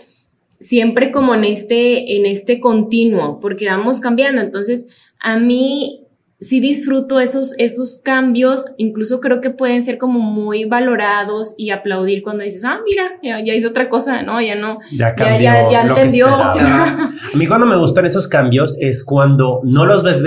Siempre 0.60 1.12
como 1.12 1.36
en 1.36 1.44
este, 1.44 2.18
en 2.18 2.26
este 2.26 2.60
continuo, 2.60 3.40
porque 3.40 3.68
vamos 3.68 4.00
cambiando. 4.00 4.42
Entonces, 4.42 4.88
a 5.20 5.38
mí 5.38 6.08
sí 6.40 6.60
disfruto 6.60 7.20
esos, 7.20 7.56
esos 7.58 8.00
cambios, 8.04 8.74
incluso 8.78 9.20
creo 9.22 9.42
que 9.42 9.50
pueden 9.50 9.82
ser 9.82 9.98
como 9.98 10.20
muy 10.20 10.66
valorados 10.66 11.56
y 11.58 11.72
aplaudir 11.72 12.22
cuando 12.22 12.44
dices, 12.44 12.64
ah, 12.64 12.80
mira, 12.86 13.44
ya, 13.44 13.54
hizo 13.56 13.70
otra 13.70 13.90
cosa, 13.90 14.22
¿no? 14.22 14.40
Ya 14.40 14.56
no, 14.56 14.78
ya, 14.92 15.16
ya, 15.18 15.70
ya, 15.70 15.82
entendió. 15.82 16.28
a 16.28 17.12
mí 17.34 17.48
cuando 17.48 17.66
me 17.66 17.78
gustan 17.78 18.06
esos 18.06 18.28
cambios 18.28 18.78
es 18.80 19.04
cuando 19.04 19.60
no 19.64 19.86
los 19.86 20.04
ves 20.04 20.22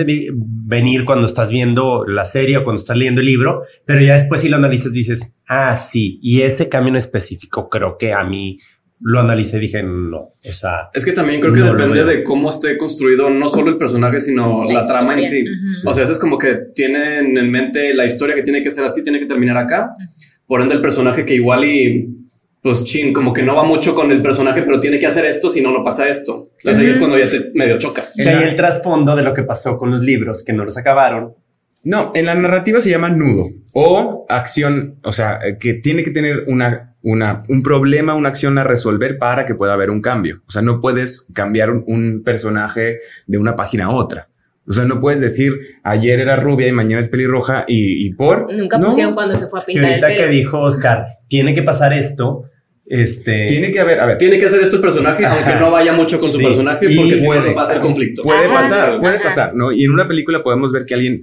venir 0.70 1.04
cuando 1.04 1.26
estás 1.26 1.50
viendo 1.50 2.04
la 2.06 2.24
serie 2.24 2.58
o 2.58 2.64
cuando 2.64 2.80
estás 2.80 2.96
leyendo 2.96 3.20
el 3.20 3.26
libro, 3.26 3.64
pero 3.84 4.02
ya 4.02 4.14
después 4.14 4.40
si 4.40 4.48
lo 4.48 4.56
analizas 4.56 4.92
dices, 4.92 5.34
ah, 5.48 5.76
sí, 5.76 6.20
y 6.22 6.42
ese 6.42 6.68
cambio 6.68 6.90
en 6.90 6.96
específico 6.96 7.68
creo 7.68 7.98
que 7.98 8.12
a 8.12 8.22
mí 8.22 8.56
lo 9.00 9.18
analicé 9.18 9.56
y 9.56 9.60
dije, 9.60 9.82
no, 9.82 10.34
esa... 10.42 10.90
Es 10.94 11.04
que 11.04 11.10
también 11.12 11.40
creo 11.40 11.52
que 11.52 11.60
depende 11.60 12.04
de 12.04 12.22
cómo 12.22 12.50
esté 12.50 12.78
construido 12.78 13.30
no 13.30 13.48
solo 13.48 13.70
el 13.70 13.78
personaje, 13.78 14.20
sino 14.20 14.70
la, 14.70 14.86
trama 14.86 15.14
en 15.14 15.22
sí. 15.22 15.44
O 15.86 15.92
sea, 15.92 16.04
es 16.04 16.18
como 16.20 16.38
que 16.38 16.56
tienen 16.74 17.36
en 17.36 17.50
mente 17.50 17.92
la 17.94 18.06
historia 18.06 18.36
que 18.36 18.42
tiene 18.42 18.62
que 18.62 18.70
ser 18.70 18.84
así, 18.84 19.02
tiene 19.02 19.18
que 19.18 19.26
terminar 19.26 19.56
acá. 19.56 19.90
Por 20.46 20.62
ende, 20.62 20.74
el 20.74 20.82
personaje 20.82 21.24
que 21.24 21.34
igual 21.34 21.64
y 21.64 22.08
pues 22.62 22.84
chin, 22.84 23.12
como 23.12 23.32
que 23.32 23.42
no 23.42 23.56
va 23.56 23.64
mucho 23.64 23.94
con 23.94 24.10
el 24.12 24.22
personaje, 24.22 24.62
pero 24.62 24.78
tiene 24.78 24.98
que 24.98 25.06
hacer 25.06 25.24
esto, 25.24 25.48
si 25.48 25.60
no, 25.60 25.72
no 25.72 25.82
pasa 25.82 26.08
esto. 26.08 26.50
Entonces 26.58 26.84
ahí 26.84 26.90
es 26.90 26.98
cuando 26.98 27.18
ya 27.18 27.28
te 27.28 27.50
medio 27.54 27.78
choca. 27.78 28.10
Que 28.14 28.28
hay 28.28 28.44
el 28.44 28.56
trasfondo 28.56 29.16
de 29.16 29.22
lo 29.22 29.32
que 29.34 29.42
pasó 29.42 29.78
con 29.78 29.90
los 29.90 30.00
libros 30.00 30.44
que 30.44 30.52
no 30.52 30.64
los 30.64 30.76
acabaron. 30.76 31.34
No, 31.82 32.12
en 32.14 32.26
la 32.26 32.34
narrativa 32.34 32.80
se 32.80 32.90
llama 32.90 33.08
nudo 33.08 33.48
o 33.72 34.26
acción, 34.28 34.98
o 35.02 35.12
sea, 35.12 35.38
que 35.58 35.74
tiene 35.74 36.04
que 36.04 36.10
tener 36.10 36.44
una 36.46 36.90
una, 37.02 37.44
un 37.48 37.62
problema, 37.62 38.14
una 38.14 38.28
acción 38.28 38.58
a 38.58 38.64
resolver 38.64 39.18
para 39.18 39.46
que 39.46 39.54
pueda 39.54 39.72
haber 39.72 39.90
un 39.90 40.00
cambio. 40.00 40.42
O 40.46 40.50
sea, 40.50 40.62
no 40.62 40.80
puedes 40.80 41.26
cambiar 41.32 41.70
un, 41.70 42.22
personaje 42.24 43.00
de 43.26 43.38
una 43.38 43.56
página 43.56 43.86
a 43.86 43.90
otra. 43.90 44.28
O 44.66 44.72
sea, 44.72 44.84
no 44.84 45.00
puedes 45.00 45.20
decir 45.20 45.52
ayer 45.82 46.20
era 46.20 46.36
rubia 46.36 46.68
y 46.68 46.72
mañana 46.72 47.00
es 47.00 47.08
pelirroja 47.08 47.64
y, 47.66 48.06
y 48.06 48.12
por. 48.12 48.52
Nunca 48.52 48.78
pusieron 48.78 49.14
cuando 49.14 49.34
se 49.34 49.46
fue 49.46 49.60
a 49.60 49.64
pintar. 49.64 49.82
Que 49.82 49.90
ahorita 49.90 50.16
que 50.16 50.26
dijo 50.28 50.60
Oscar, 50.60 51.06
tiene 51.28 51.54
que 51.54 51.62
pasar 51.62 51.92
esto. 51.92 52.44
Este 52.90 53.46
tiene 53.46 53.70
que 53.70 53.78
haber, 53.78 54.00
a 54.00 54.06
ver, 54.06 54.18
tiene 54.18 54.36
que 54.36 54.46
hacer 54.46 54.60
esto 54.62 54.74
el 54.76 54.82
personaje, 54.82 55.24
aunque 55.24 55.54
no 55.54 55.70
vaya 55.70 55.92
mucho 55.92 56.18
con 56.18 56.28
su 56.28 56.38
personaje, 56.38 56.88
porque 56.96 57.18
si 57.18 57.24
puede, 57.24 57.52
pasar 57.52 57.80
conflicto. 57.80 58.24
Puede 58.24 58.48
pasar, 58.48 58.98
puede 58.98 59.20
pasar, 59.20 59.54
¿no? 59.54 59.70
Y 59.70 59.84
en 59.84 59.92
una 59.92 60.08
película 60.08 60.42
podemos 60.42 60.72
ver 60.72 60.86
que 60.86 60.94
alguien 60.94 61.20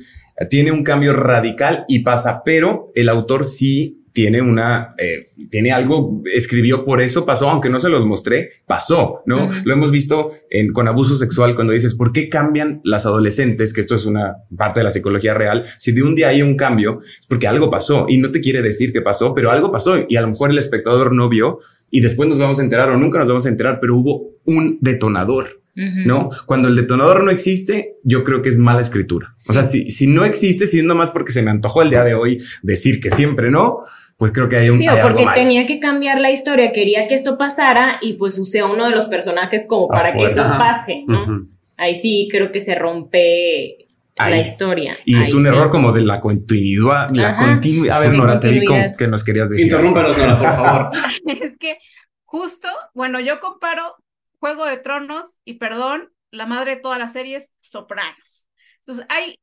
tiene 0.49 0.71
un 0.71 0.82
cambio 0.82 1.12
radical 1.12 1.84
y 1.89 1.99
pasa, 1.99 2.41
pero 2.45 2.93
el 2.95 3.10
autor 3.10 3.43
sí 3.43 4.06
tiene 4.17 4.41
una, 4.41 4.95
eh, 4.97 5.27
tiene 5.51 5.71
algo, 5.71 6.23
escribió 6.34 6.84
por 6.84 7.01
eso 7.01 7.23
pasó, 7.23 7.51
aunque 7.51 7.69
no 7.69 7.80
se 7.80 7.88
los 7.88 8.03
mostré, 8.03 8.49
pasó, 8.65 9.21
¿no? 9.27 9.47
Lo 9.63 9.73
hemos 9.73 9.91
visto 9.91 10.32
en, 10.49 10.73
con 10.73 10.88
abuso 10.88 11.15
sexual 11.15 11.53
cuando 11.53 11.73
dices, 11.73 11.93
¿por 11.93 12.12
qué 12.12 12.27
cambian 12.27 12.82
las 12.84 13.06
adolescentes? 13.06 13.73
Que 13.73 13.82
esto 13.82 13.93
es 13.93 14.08
una 14.08 14.38
parte 14.58 14.80
de 14.80 14.86
la 14.86 14.89
psicología 14.89 15.36
real. 15.36 15.65
Si 15.77 15.91
de 15.91 16.01
un 16.01 16.15
día 16.15 16.30
hay 16.30 16.41
un 16.41 16.58
cambio, 16.58 16.99
es 17.03 17.27
porque 17.27 17.45
algo 17.45 17.69
pasó 17.69 18.08
y 18.10 18.17
no 18.17 18.32
te 18.32 18.41
quiere 18.41 18.63
decir 18.63 18.91
que 18.91 19.03
pasó, 19.03 19.36
pero 19.36 19.51
algo 19.51 19.71
pasó 19.71 19.93
y 20.10 20.15
a 20.15 20.21
lo 20.21 20.30
mejor 20.30 20.49
el 20.49 20.58
espectador 20.58 21.13
no 21.13 21.30
vio 21.30 21.60
y 21.91 22.01
después 22.01 22.27
nos 22.27 22.39
vamos 22.39 22.58
a 22.58 22.63
enterar 22.63 22.89
o 22.89 22.97
nunca 22.97 23.19
nos 23.19 23.27
vamos 23.27 23.45
a 23.45 23.49
enterar, 23.49 23.77
pero 23.80 23.97
hubo 23.97 24.32
un 24.45 24.80
detonador. 24.82 25.62
¿no? 26.06 26.32
Cuando 26.47 26.69
el 26.69 26.75
detonador 26.75 27.23
no 27.23 27.30
existe, 27.30 27.97
yo 28.03 28.23
creo 28.23 28.41
que 28.41 28.49
es 28.49 28.58
mala 28.58 28.82
escritura. 28.82 29.36
O 29.47 29.53
sea, 29.53 29.62
si, 29.62 29.91
si 29.91 30.08
no 30.08 30.25
existe, 30.25 30.65
siendo 30.65 30.95
más 30.95 31.12
porque 31.12 31.32
se 31.32 31.43
me 31.43 31.51
antojó 31.51 31.84
el 31.84 31.91
día 31.91 32.03
de 32.03 32.15
hoy 32.15 32.43
decir 32.63 32.99
que 32.99 33.12
siempre 33.12 33.51
no, 33.51 33.84
pues 34.17 34.32
creo 34.32 34.49
que 34.49 34.58
hay 34.58 34.69
un... 34.69 34.77
Sí, 34.77 34.88
o 34.88 35.01
porque 35.01 35.25
tenía 35.36 35.65
que 35.67 35.80
cambiar 35.80 36.19
la 36.19 36.32
historia, 36.32 36.71
quería 36.71 37.08
que 37.08 37.13
esto 37.13 37.38
pasara 37.38 37.99
y 38.01 38.13
pues 38.13 38.38
usé 38.39 38.60
a 38.60 38.65
uno 38.65 38.86
de 38.86 38.91
los 38.91 39.06
personajes 39.06 39.67
como 39.67 39.88
para 39.88 40.15
que 40.15 40.25
eso 40.25 40.43
pase, 40.58 41.03
¿no? 41.08 41.47
Ahí 41.77 41.93
sí 41.93 42.27
creo 42.32 42.51
que 42.51 42.60
se 42.60 42.73
rompe 42.73 43.86
la 44.17 44.39
historia. 44.39 44.97
Y 45.06 45.21
es 45.21 45.34
un 45.34 45.45
error 45.45 45.69
como 45.69 45.91
de 45.91 46.01
la 46.01 46.19
continuidad, 46.19 47.10
la 47.13 47.38
continuidad. 47.38 47.97
A 47.97 47.99
ver, 47.99 48.13
Nora, 48.13 48.39
te 48.39 48.49
vi 48.49 48.62
que 48.97 49.08
nos 49.08 49.23
querías 49.23 49.49
decir. 49.49 49.67
Interrúmpanos, 49.67 50.17
Nora, 50.17 50.39
por 50.39 50.47
favor. 50.47 50.91
es 51.27 51.58
que 51.60 51.77
justo, 52.25 52.67
bueno, 52.95 53.19
yo 53.19 53.39
comparo 53.39 53.95
Juego 54.39 54.65
de 54.65 54.77
Tronos 54.77 55.38
y, 55.45 55.56
perdón, 55.56 56.10
la 56.32 56.47
madre 56.47 56.75
de 56.75 56.82
todas 56.82 56.97
las 56.97 57.13
series, 57.13 57.53
Sopranos. 57.62 58.49
Entonces, 58.80 59.06
hay 59.10 59.39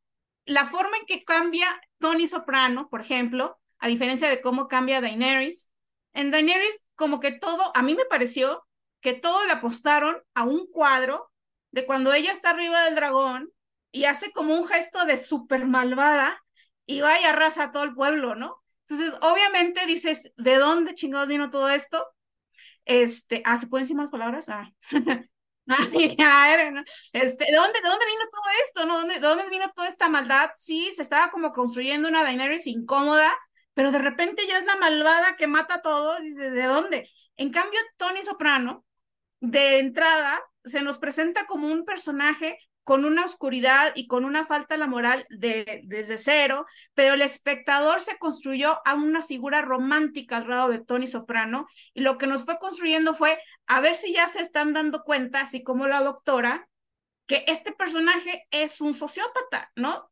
la 0.46 0.66
forma 0.66 0.96
en 0.98 1.06
que 1.06 1.24
cambia 1.24 1.68
Tony 1.98 2.26
Soprano, 2.26 2.88
por 2.90 3.00
ejemplo, 3.00 3.58
a 3.84 3.88
diferencia 3.88 4.30
de 4.30 4.40
cómo 4.40 4.66
cambia 4.66 5.02
Daenerys. 5.02 5.68
En 6.14 6.30
Daenerys, 6.30 6.82
como 6.94 7.20
que 7.20 7.32
todo, 7.32 7.70
a 7.76 7.82
mí 7.82 7.94
me 7.94 8.06
pareció 8.06 8.66
que 9.02 9.12
todo 9.12 9.44
le 9.44 9.52
apostaron 9.52 10.22
a 10.32 10.44
un 10.44 10.66
cuadro 10.68 11.30
de 11.70 11.84
cuando 11.84 12.14
ella 12.14 12.32
está 12.32 12.50
arriba 12.50 12.84
del 12.84 12.94
dragón 12.94 13.52
y 13.92 14.06
hace 14.06 14.32
como 14.32 14.54
un 14.54 14.66
gesto 14.66 15.04
de 15.04 15.18
súper 15.18 15.66
malvada 15.66 16.42
y 16.86 17.02
va 17.02 17.20
y 17.20 17.24
arrasa 17.24 17.64
a 17.64 17.72
todo 17.72 17.82
el 17.82 17.92
pueblo, 17.92 18.34
¿no? 18.34 18.64
Entonces, 18.88 19.14
obviamente 19.20 19.84
dices, 19.84 20.32
¿de 20.38 20.54
dónde 20.56 20.94
chingados 20.94 21.28
vino 21.28 21.50
todo 21.50 21.68
esto? 21.68 22.06
Este, 22.86 23.42
ah, 23.44 23.58
¿se 23.58 23.66
pueden 23.66 23.84
decir 23.84 23.96
más 23.96 24.10
palabras? 24.10 24.48
Ah. 24.48 24.72
ah 25.68 25.88
este, 27.12 27.44
¿de 27.44 27.52
dónde, 27.54 27.80
¿De 27.82 27.88
dónde 27.90 28.06
vino 28.06 28.24
todo 28.32 28.50
esto? 28.62 28.86
¿no? 28.86 28.96
¿Dónde, 28.96 29.14
¿De 29.16 29.20
dónde 29.20 29.50
vino 29.50 29.70
toda 29.76 29.88
esta 29.88 30.08
maldad? 30.08 30.52
Sí, 30.56 30.90
se 30.90 31.02
estaba 31.02 31.30
como 31.30 31.52
construyendo 31.52 32.08
una 32.08 32.22
Daenerys 32.22 32.66
incómoda, 32.66 33.30
pero 33.74 33.92
de 33.92 33.98
repente 33.98 34.46
ya 34.46 34.58
es 34.58 34.64
la 34.64 34.76
malvada 34.76 35.36
que 35.36 35.46
mata 35.46 35.74
a 35.74 35.82
todos, 35.82 36.20
dices, 36.22 36.52
¿de 36.52 36.64
dónde? 36.64 37.10
En 37.36 37.50
cambio, 37.50 37.80
Tony 37.96 38.22
Soprano, 38.22 38.84
de 39.40 39.78
entrada, 39.80 40.40
se 40.64 40.82
nos 40.82 40.98
presenta 40.98 41.46
como 41.46 41.68
un 41.68 41.84
personaje 41.84 42.58
con 42.84 43.06
una 43.06 43.24
oscuridad 43.24 43.92
y 43.94 44.06
con 44.06 44.24
una 44.24 44.44
falta 44.44 44.74
de 44.74 44.78
la 44.78 44.86
moral 44.86 45.26
de, 45.30 45.80
desde 45.84 46.18
cero, 46.18 46.66
pero 46.92 47.14
el 47.14 47.22
espectador 47.22 48.02
se 48.02 48.18
construyó 48.18 48.80
a 48.86 48.94
una 48.94 49.22
figura 49.22 49.62
romántica 49.62 50.36
al 50.36 50.48
lado 50.48 50.68
de 50.68 50.84
Tony 50.84 51.06
Soprano 51.06 51.66
y 51.94 52.02
lo 52.02 52.18
que 52.18 52.26
nos 52.26 52.44
fue 52.44 52.58
construyendo 52.58 53.14
fue 53.14 53.38
a 53.66 53.80
ver 53.80 53.96
si 53.96 54.12
ya 54.12 54.28
se 54.28 54.42
están 54.42 54.74
dando 54.74 55.02
cuenta, 55.02 55.40
así 55.40 55.62
como 55.62 55.86
la 55.86 56.00
doctora, 56.00 56.68
que 57.26 57.44
este 57.48 57.72
personaje 57.72 58.46
es 58.50 58.82
un 58.82 58.92
sociópata, 58.92 59.72
¿no? 59.76 60.10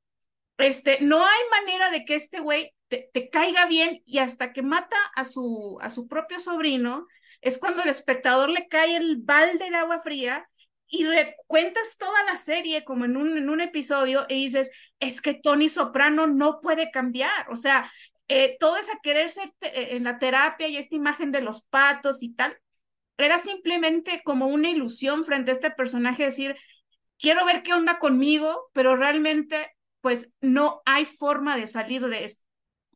Este, 0.57 0.99
no 1.03 1.23
hay 1.23 1.41
manera 1.51 1.91
de 1.91 2.07
que 2.07 2.15
este 2.15 2.41
güey 2.41 2.75
te, 3.01 3.31
caiga 3.31 3.67
bien 3.67 4.03
y 4.05 4.19
hasta 4.19 4.53
que 4.53 4.63
mata 4.63 4.97
a 5.15 5.25
su, 5.25 5.79
a 5.81 5.91
su 5.91 6.09
propio 6.09 6.41
sobrino, 6.41 7.07
es 7.41 7.59
cuando 7.59 7.83
el 7.83 7.89
espectador 7.89 8.51
le 8.51 8.69
cae 8.69 8.97
el 8.97 9.17
balde 9.17 9.71
de 9.71 9.77
agua 9.77 10.01
fría 10.01 10.49
y 10.87 11.05
recuentas 11.05 11.97
toda 11.99 12.23
la 12.25 12.37
serie 12.37 12.85
como 12.85 13.05
en 13.05 13.17
un, 13.17 13.37
en 13.39 13.49
un 13.49 13.61
episodio 13.61 14.27
y 14.29 14.45
dices, 14.45 14.71
es 15.01 15.21
que 15.21 15.35
Tony 15.35 15.69
Soprano 15.69 16.27
no 16.27 16.61
puede 16.61 16.91
cambiar, 16.91 17.51
o 17.51 17.57
sea, 17.57 17.91
eh, 18.29 18.57
todo 18.61 18.77
esa 18.77 18.99
querer 19.03 19.31
ser 19.31 19.51
eh, 19.63 19.89
en 19.93 20.05
la 20.05 20.19
terapia 20.19 20.69
y 20.69 20.77
esta 20.77 20.95
imagen 20.95 21.33
de 21.33 21.41
los 21.41 21.63
patos 21.63 22.23
y 22.23 22.35
tal, 22.35 22.57
era 23.17 23.39
simplemente 23.39 24.23
como 24.25 24.47
una 24.47 24.71
ilusión 24.71 25.25
frente 25.25 25.51
a 25.51 25.55
este 25.55 25.71
personaje, 25.71 26.25
decir, 26.25 26.57
quiero 27.19 27.45
ver 27.45 27.63
qué 27.63 27.75
onda 27.75 27.99
conmigo, 27.99 28.71
pero 28.73 28.97
realmente 28.97 29.75
pues 30.03 30.35
no 30.41 30.83
hay 30.85 31.05
forma 31.05 31.57
de 31.57 31.67
salir 31.67 32.07
de, 32.07 32.25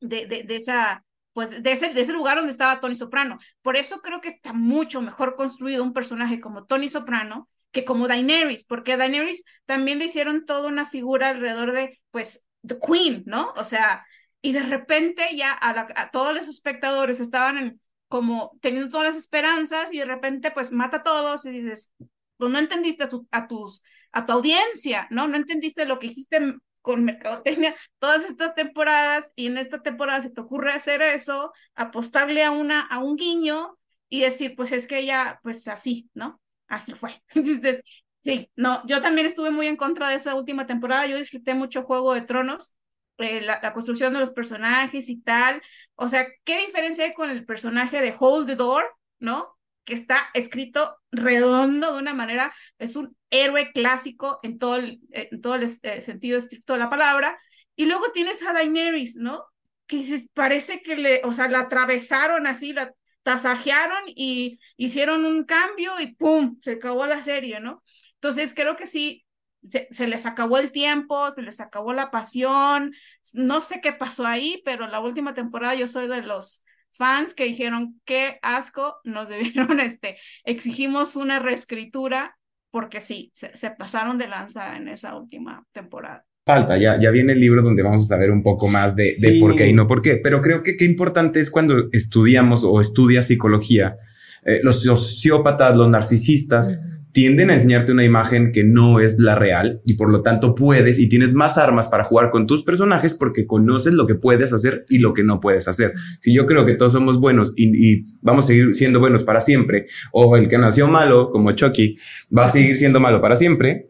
de, 0.08 0.26
de, 0.26 0.56
esa, 0.56 1.04
pues, 1.32 1.62
de 1.62 1.72
ese, 1.72 1.92
de 1.92 2.00
ese 2.00 2.12
lugar 2.12 2.36
donde 2.36 2.52
estaba 2.52 2.80
Tony 2.80 2.94
Soprano. 2.94 3.38
Por 3.62 3.76
eso 3.76 4.00
creo 4.00 4.20
que 4.20 4.28
está 4.28 4.52
mucho 4.52 5.00
mejor 5.02 5.36
construido 5.36 5.82
un 5.82 5.92
personaje 5.92 6.40
como 6.40 6.64
Tony 6.64 6.88
Soprano 6.88 7.48
que 7.72 7.84
como 7.84 8.08
Daenerys, 8.08 8.64
porque 8.64 8.94
a 8.94 8.96
Daenerys 8.96 9.44
también 9.66 9.98
le 9.98 10.06
hicieron 10.06 10.46
toda 10.46 10.68
una 10.68 10.86
figura 10.86 11.28
alrededor 11.28 11.72
de, 11.72 12.00
pues, 12.10 12.42
The 12.66 12.78
Queen, 12.78 13.22
¿no? 13.26 13.52
O 13.56 13.64
sea, 13.64 14.06
y 14.40 14.52
de 14.52 14.62
repente 14.62 15.24
ya 15.36 15.52
a, 15.52 15.86
a 15.96 16.10
todos 16.10 16.34
los 16.34 16.48
espectadores 16.48 17.20
estaban 17.20 17.58
en, 17.58 17.80
como 18.08 18.56
teniendo 18.60 18.90
todas 18.90 19.08
las 19.08 19.16
esperanzas 19.16 19.92
y 19.92 19.98
de 19.98 20.04
repente 20.04 20.50
pues 20.52 20.72
mata 20.72 20.98
a 20.98 21.02
todos 21.02 21.44
y 21.44 21.50
dices, 21.50 21.92
pues 22.36 22.50
no 22.50 22.58
entendiste 22.58 23.04
a, 23.04 23.08
tu, 23.08 23.26
a 23.30 23.46
tus, 23.48 23.82
a 24.12 24.26
tu 24.26 24.32
audiencia, 24.32 25.06
¿no? 25.10 25.28
No 25.28 25.36
entendiste 25.36 25.84
lo 25.84 25.98
que 25.98 26.08
hiciste 26.08 26.54
con 26.86 27.04
mercadotecnia 27.04 27.74
todas 27.98 28.24
estas 28.24 28.54
temporadas 28.54 29.32
y 29.34 29.46
en 29.46 29.58
esta 29.58 29.82
temporada 29.82 30.22
se 30.22 30.30
te 30.30 30.40
ocurre 30.40 30.70
hacer 30.72 31.02
eso, 31.02 31.52
apostarle 31.74 32.44
a 32.44 32.52
una, 32.52 32.80
a 32.80 33.00
un 33.00 33.16
guiño 33.16 33.76
y 34.08 34.20
decir, 34.20 34.54
pues 34.54 34.70
es 34.70 34.86
que 34.86 35.00
ella, 35.00 35.40
pues 35.42 35.66
así, 35.66 36.08
¿no? 36.14 36.40
Así 36.68 36.94
fue. 36.94 37.20
Entonces, 37.34 37.82
sí, 38.22 38.48
no, 38.54 38.86
yo 38.86 39.02
también 39.02 39.26
estuve 39.26 39.50
muy 39.50 39.66
en 39.66 39.74
contra 39.74 40.10
de 40.10 40.14
esa 40.14 40.36
última 40.36 40.68
temporada, 40.68 41.08
yo 41.08 41.16
disfruté 41.16 41.54
mucho 41.54 41.82
Juego 41.82 42.14
de 42.14 42.20
Tronos, 42.20 42.72
eh, 43.18 43.40
la, 43.40 43.58
la, 43.60 43.72
construcción 43.72 44.12
de 44.12 44.20
los 44.20 44.30
personajes 44.30 45.08
y 45.08 45.20
tal. 45.20 45.60
O 45.96 46.08
sea, 46.08 46.28
¿qué 46.44 46.66
diferencia 46.66 47.04
hay 47.04 47.14
con 47.14 47.30
el 47.30 47.44
personaje 47.44 48.00
de 48.00 48.14
Hold 48.16 48.46
the 48.46 48.54
Door, 48.54 48.84
¿no? 49.18 49.55
Que 49.86 49.94
está 49.94 50.28
escrito 50.34 50.98
redondo 51.10 51.94
de 51.94 51.98
una 51.98 52.12
manera, 52.12 52.54
es 52.78 52.96
un 52.96 53.16
héroe 53.30 53.72
clásico 53.72 54.40
en 54.42 54.58
todo 54.58 54.76
el, 54.76 55.00
en 55.12 55.40
todo 55.40 55.54
el 55.54 55.62
este, 55.62 56.02
sentido 56.02 56.38
estricto 56.38 56.74
de 56.74 56.80
la 56.80 56.90
palabra. 56.90 57.38
Y 57.76 57.86
luego 57.86 58.12
tienes 58.12 58.42
a 58.42 58.52
Daenerys, 58.52 59.16
¿no? 59.16 59.44
Que 59.86 60.04
parece 60.34 60.82
que 60.82 60.96
le, 60.96 61.22
o 61.24 61.32
sea, 61.32 61.48
la 61.48 61.60
atravesaron 61.60 62.46
así, 62.46 62.74
la 62.74 62.92
tasajearon 63.22 64.02
y 64.06 64.58
hicieron 64.76 65.24
un 65.24 65.44
cambio 65.44 65.98
y 66.00 66.14
¡pum! 66.14 66.58
Se 66.62 66.72
acabó 66.72 67.06
la 67.06 67.22
serie, 67.22 67.60
¿no? 67.60 67.82
Entonces 68.14 68.54
creo 68.54 68.76
que 68.76 68.86
sí, 68.86 69.24
se, 69.68 69.88
se, 69.90 70.06
les 70.06 70.26
acabó 70.26 70.58
el 70.58 70.72
tiempo, 70.72 71.30
se 71.30 71.42
les 71.42 71.60
acabó 71.60 71.92
la 71.92 72.10
pasión, 72.10 72.94
no 73.32 73.60
sé 73.60 73.80
qué 73.80 73.92
pasó 73.92 74.26
ahí, 74.26 74.62
pero 74.64 74.86
la 74.88 75.00
última 75.00 75.34
temporada 75.34 75.74
yo 75.74 75.88
soy 75.88 76.08
de 76.08 76.22
los 76.22 76.64
fans 76.96 77.34
que 77.34 77.44
dijeron 77.44 78.00
qué 78.04 78.38
asco, 78.42 78.96
nos 79.04 79.28
debieron, 79.28 79.80
este, 79.80 80.16
exigimos 80.44 81.16
una 81.16 81.38
reescritura 81.38 82.36
porque 82.70 83.00
sí, 83.00 83.32
se, 83.34 83.56
se 83.56 83.70
pasaron 83.70 84.18
de 84.18 84.28
lanza 84.28 84.76
en 84.76 84.88
esa 84.88 85.16
última 85.16 85.64
temporada. 85.72 86.24
Falta, 86.44 86.76
ya, 86.76 86.98
ya 87.00 87.10
viene 87.10 87.32
el 87.32 87.40
libro 87.40 87.62
donde 87.62 87.82
vamos 87.82 88.04
a 88.04 88.06
saber 88.06 88.30
un 88.30 88.42
poco 88.42 88.68
más 88.68 88.94
de, 88.94 89.10
sí. 89.10 89.34
de 89.34 89.40
por 89.40 89.56
qué 89.56 89.66
y 89.66 89.72
no 89.72 89.86
por 89.86 90.00
qué, 90.00 90.16
pero 90.16 90.40
creo 90.40 90.62
que 90.62 90.76
qué 90.76 90.84
importante 90.84 91.40
es 91.40 91.50
cuando 91.50 91.88
estudiamos 91.92 92.62
o 92.62 92.80
estudias 92.80 93.26
psicología, 93.26 93.96
eh, 94.44 94.60
los 94.62 94.82
sociópatas, 94.82 95.76
los 95.76 95.90
narcisistas, 95.90 96.78
uh 96.80 96.84
-huh 96.84 96.95
tienden 97.16 97.48
a 97.48 97.54
enseñarte 97.54 97.92
una 97.92 98.04
imagen 98.04 98.52
que 98.52 98.62
no 98.62 99.00
es 99.00 99.18
la 99.18 99.34
real 99.34 99.80
y 99.86 99.94
por 99.94 100.10
lo 100.10 100.20
tanto 100.20 100.54
puedes 100.54 100.98
y 100.98 101.08
tienes 101.08 101.32
más 101.32 101.56
armas 101.56 101.88
para 101.88 102.04
jugar 102.04 102.28
con 102.28 102.46
tus 102.46 102.62
personajes 102.62 103.14
porque 103.14 103.46
conoces 103.46 103.94
lo 103.94 104.06
que 104.06 104.16
puedes 104.16 104.52
hacer 104.52 104.84
y 104.90 104.98
lo 104.98 105.14
que 105.14 105.24
no 105.24 105.40
puedes 105.40 105.66
hacer. 105.66 105.94
Si 106.20 106.34
yo 106.34 106.44
creo 106.44 106.66
que 106.66 106.74
todos 106.74 106.92
somos 106.92 107.18
buenos 107.18 107.54
y, 107.56 107.70
y 107.90 108.04
vamos 108.20 108.44
a 108.44 108.48
seguir 108.48 108.74
siendo 108.74 109.00
buenos 109.00 109.24
para 109.24 109.40
siempre, 109.40 109.86
o 110.12 110.36
el 110.36 110.46
que 110.50 110.58
nació 110.58 110.88
malo, 110.88 111.30
como 111.30 111.52
Chucky, 111.52 111.96
va 112.36 112.44
a 112.44 112.48
seguir 112.48 112.76
siendo 112.76 113.00
malo 113.00 113.22
para 113.22 113.34
siempre, 113.34 113.88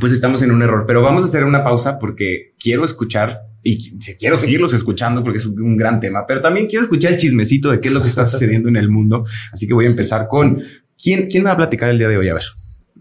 pues 0.00 0.12
estamos 0.12 0.42
en 0.42 0.50
un 0.50 0.60
error. 0.60 0.82
Pero 0.84 1.00
vamos 1.00 1.22
a 1.22 1.26
hacer 1.26 1.44
una 1.44 1.62
pausa 1.62 2.00
porque 2.00 2.54
quiero 2.58 2.84
escuchar 2.84 3.42
y 3.62 4.00
quiero 4.18 4.36
seguirlos 4.36 4.72
escuchando 4.72 5.22
porque 5.22 5.38
es 5.38 5.46
un 5.46 5.76
gran 5.76 6.00
tema, 6.00 6.26
pero 6.26 6.40
también 6.40 6.66
quiero 6.66 6.82
escuchar 6.82 7.12
el 7.12 7.18
chismecito 7.18 7.70
de 7.70 7.78
qué 7.78 7.86
es 7.86 7.94
lo 7.94 8.02
que 8.02 8.08
está 8.08 8.26
sucediendo 8.26 8.68
en 8.68 8.74
el 8.74 8.90
mundo. 8.90 9.24
Así 9.52 9.68
que 9.68 9.74
voy 9.74 9.84
a 9.84 9.90
empezar 9.90 10.26
con 10.26 10.60
quién, 11.00 11.28
quién 11.28 11.46
va 11.46 11.52
a 11.52 11.56
platicar 11.56 11.88
el 11.88 11.98
día 11.98 12.08
de 12.08 12.16
hoy. 12.16 12.28
A 12.30 12.34
ver. 12.34 12.42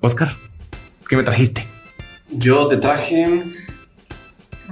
Oscar, 0.03 0.35
¿qué 1.07 1.15
me 1.15 1.23
trajiste? 1.23 1.65
Yo 2.29 2.67
te 2.67 2.75
traje. 2.75 3.41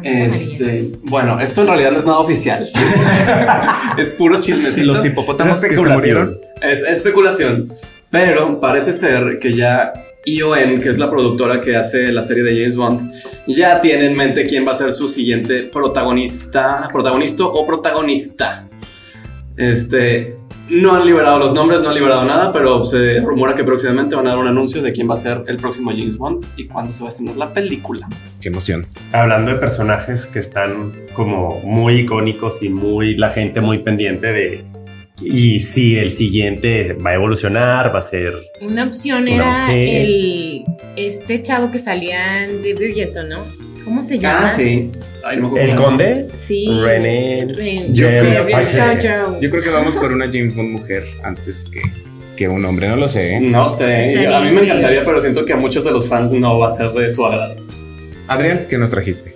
Este, 0.04 0.92
bueno, 1.04 1.40
esto 1.40 1.62
en 1.62 1.68
realidad 1.68 1.92
no 1.94 2.00
es 2.00 2.06
nada 2.06 2.20
oficial. 2.20 2.70
es 3.98 4.10
puro 4.10 4.42
chismecito. 4.42 4.88
Los 4.88 5.06
hipopótamos 5.06 5.62
que 5.62 5.78
se 5.78 5.88
murieron. 5.88 6.38
Es 6.62 6.84
especulación. 6.84 7.72
Pero 8.10 8.60
parece 8.60 8.92
ser 8.92 9.40
que 9.40 9.56
ya 9.56 9.94
ION, 10.26 10.82
que 10.82 10.90
es 10.90 10.98
la 10.98 11.10
productora 11.10 11.62
que 11.62 11.78
hace 11.78 12.12
la 12.12 12.22
serie 12.22 12.44
de 12.44 12.52
James 12.52 12.76
Bond, 12.76 13.10
ya 13.48 13.80
tiene 13.80 14.08
en 14.08 14.18
mente 14.18 14.46
quién 14.46 14.68
va 14.68 14.74
a 14.74 14.76
ser 14.76 14.92
su 14.92 15.08
siguiente 15.08 15.64
protagonista, 15.64 16.90
protagonista 16.92 17.46
o 17.46 17.66
protagonista. 17.66 18.68
Este, 19.56 20.41
no 20.72 20.96
han 20.96 21.06
liberado 21.06 21.38
los 21.38 21.54
nombres, 21.54 21.82
no 21.82 21.90
han 21.90 21.96
liberado 21.96 22.24
nada, 22.24 22.54
pero 22.54 22.84
se 22.84 23.20
rumora 23.20 23.56
que 23.56 23.64
próximamente 23.64 24.16
van 24.16 24.28
a 24.28 24.30
dar 24.30 24.40
un 24.40 24.48
anuncio 24.48 24.82
de 24.82 24.94
quién 24.94 25.10
va 25.10 25.16
a 25.16 25.18
ser 25.18 25.44
el 25.48 25.58
próximo 25.58 25.92
James 25.92 26.18
Bond 26.18 26.46
y 26.56 26.66
cuándo 26.68 26.94
se 26.94 27.04
va 27.04 27.10
a 27.10 27.12
estrenar 27.12 27.36
la 27.36 27.54
película. 27.54 28.08
Qué 28.40 28.48
emoción. 28.48 28.86
Hablando 29.12 29.52
de 29.52 29.58
personajes 29.58 30.28
que 30.28 30.40
están 30.40 30.94
como 31.14 31.60
muy 31.62 32.02
icónicos 32.02 32.64
y 32.64 32.70
muy 32.70 33.18
la 33.18 33.32
gente 33.32 33.60
muy 33.60 33.80
pendiente 33.80 34.28
de 34.28 34.66
y 35.22 35.60
si 35.60 35.98
el 35.98 36.10
siguiente 36.10 36.94
va 36.94 37.12
a 37.12 37.14
evolucionar, 37.14 37.94
va 37.94 38.00
a 38.00 38.02
ser 38.02 38.34
una 38.62 38.86
opción 38.86 39.24
una 39.24 39.36
era 39.36 39.62
mujer. 39.68 40.02
el 40.02 40.66
este 40.96 41.42
chavo 41.42 41.70
que 41.70 41.78
salía 41.80 42.48
de 42.48 42.74
Bridgerton, 42.74 43.30
¿no? 43.30 43.71
¿Cómo 43.84 44.04
se 44.04 44.18
llama? 44.18 44.46
Ah, 44.46 44.50
sí. 44.50 44.92
Ay, 45.24 45.38
no 45.38 45.56
¿El 45.58 45.76
conde? 45.76 46.28
Sí. 46.34 46.68
René. 46.82 47.48
Yo, 47.90 48.08
creo, 48.08 48.48
yo 49.40 49.50
creo 49.50 49.64
que 49.64 49.70
vamos 49.70 49.96
por 49.98 50.12
una 50.12 50.26
James 50.26 50.56
Bond 50.56 50.70
mujer 50.70 51.06
antes 51.24 51.70
que, 51.72 51.82
que 52.36 52.48
un 52.48 52.64
hombre, 52.66 52.88
no 52.88 52.96
lo 52.96 53.08
sé. 53.08 53.40
No 53.40 53.68
sé, 53.68 54.20
yo, 54.24 54.36
a 54.36 54.42
mí 54.42 54.52
me 54.52 54.64
encantaría, 54.64 55.04
pero 55.06 55.20
siento 55.22 55.46
que 55.46 55.54
a 55.54 55.58
muchos 55.58 55.86
de 55.86 55.92
los 55.92 56.08
fans 56.08 56.32
no 56.32 56.60
va 56.60 56.68
a 56.68 56.76
ser 56.76 56.92
de 56.92 57.10
su 57.10 57.26
agrado. 57.26 57.56
Adrián, 58.28 58.66
¿qué 58.70 58.78
nos 58.78 58.92
trajiste? 58.92 59.36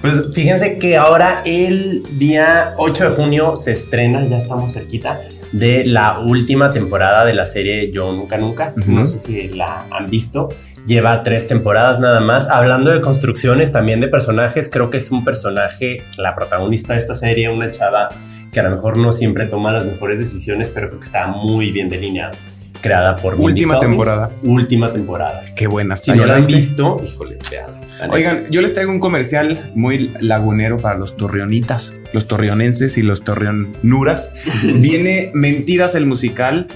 Pues 0.00 0.34
fíjense 0.34 0.76
que 0.76 0.98
ahora 0.98 1.42
el 1.46 2.02
día 2.18 2.74
8 2.76 3.10
de 3.10 3.16
junio 3.16 3.56
se 3.56 3.72
estrena, 3.72 4.28
ya 4.28 4.36
estamos 4.36 4.74
cerquita, 4.74 5.22
de 5.54 5.86
la 5.86 6.18
última 6.18 6.72
temporada 6.72 7.24
de 7.24 7.32
la 7.32 7.46
serie 7.46 7.92
Yo 7.92 8.12
Nunca 8.12 8.36
Nunca. 8.38 8.74
Uh 8.76 8.80
-huh. 8.80 8.86
No 8.88 9.06
sé 9.06 9.18
si 9.18 9.48
la 9.48 9.86
han 9.90 10.08
visto. 10.08 10.48
Lleva 10.84 11.22
tres 11.22 11.46
temporadas 11.46 12.00
nada 12.00 12.20
más. 12.20 12.48
Hablando 12.50 12.90
de 12.90 13.00
construcciones, 13.00 13.70
también 13.70 14.00
de 14.00 14.08
personajes, 14.08 14.68
creo 14.68 14.90
que 14.90 14.96
es 14.96 15.10
un 15.12 15.24
personaje, 15.24 15.98
la 16.18 16.34
protagonista 16.34 16.94
de 16.94 16.98
esta 16.98 17.14
serie, 17.14 17.48
una 17.48 17.70
chava 17.70 18.08
que 18.52 18.60
a 18.60 18.64
lo 18.64 18.70
mejor 18.70 18.96
no 18.98 19.12
siempre 19.12 19.46
toma 19.46 19.72
las 19.72 19.86
mejores 19.86 20.18
decisiones, 20.18 20.70
pero 20.70 20.88
creo 20.88 21.00
que 21.00 21.06
está 21.06 21.28
muy 21.28 21.70
bien 21.70 21.88
delineada. 21.88 22.32
Creada 22.80 23.16
por 23.16 23.34
Última 23.34 23.74
Mindy 23.74 23.86
temporada. 23.86 24.30
Última 24.42 24.92
temporada. 24.92 25.44
Qué 25.56 25.68
buena. 25.68 25.96
Si 25.96 26.12
no 26.12 26.26
la 26.26 26.34
han 26.34 26.46
visto, 26.46 27.00
híjole, 27.02 27.38
vean. 27.50 27.83
Oigan, 28.10 28.44
yo 28.50 28.60
les 28.60 28.72
traigo 28.72 28.92
un 28.92 29.00
comercial 29.00 29.70
muy 29.74 30.12
lagunero 30.20 30.76
para 30.76 30.98
los 30.98 31.16
torreonitas, 31.16 31.94
los 32.12 32.26
torreonenses 32.26 32.98
y 32.98 33.02
los 33.02 33.24
torreonuras. 33.24 34.34
Viene 34.74 35.30
Mentiras 35.34 35.94
el 35.94 36.06
musical. 36.06 36.68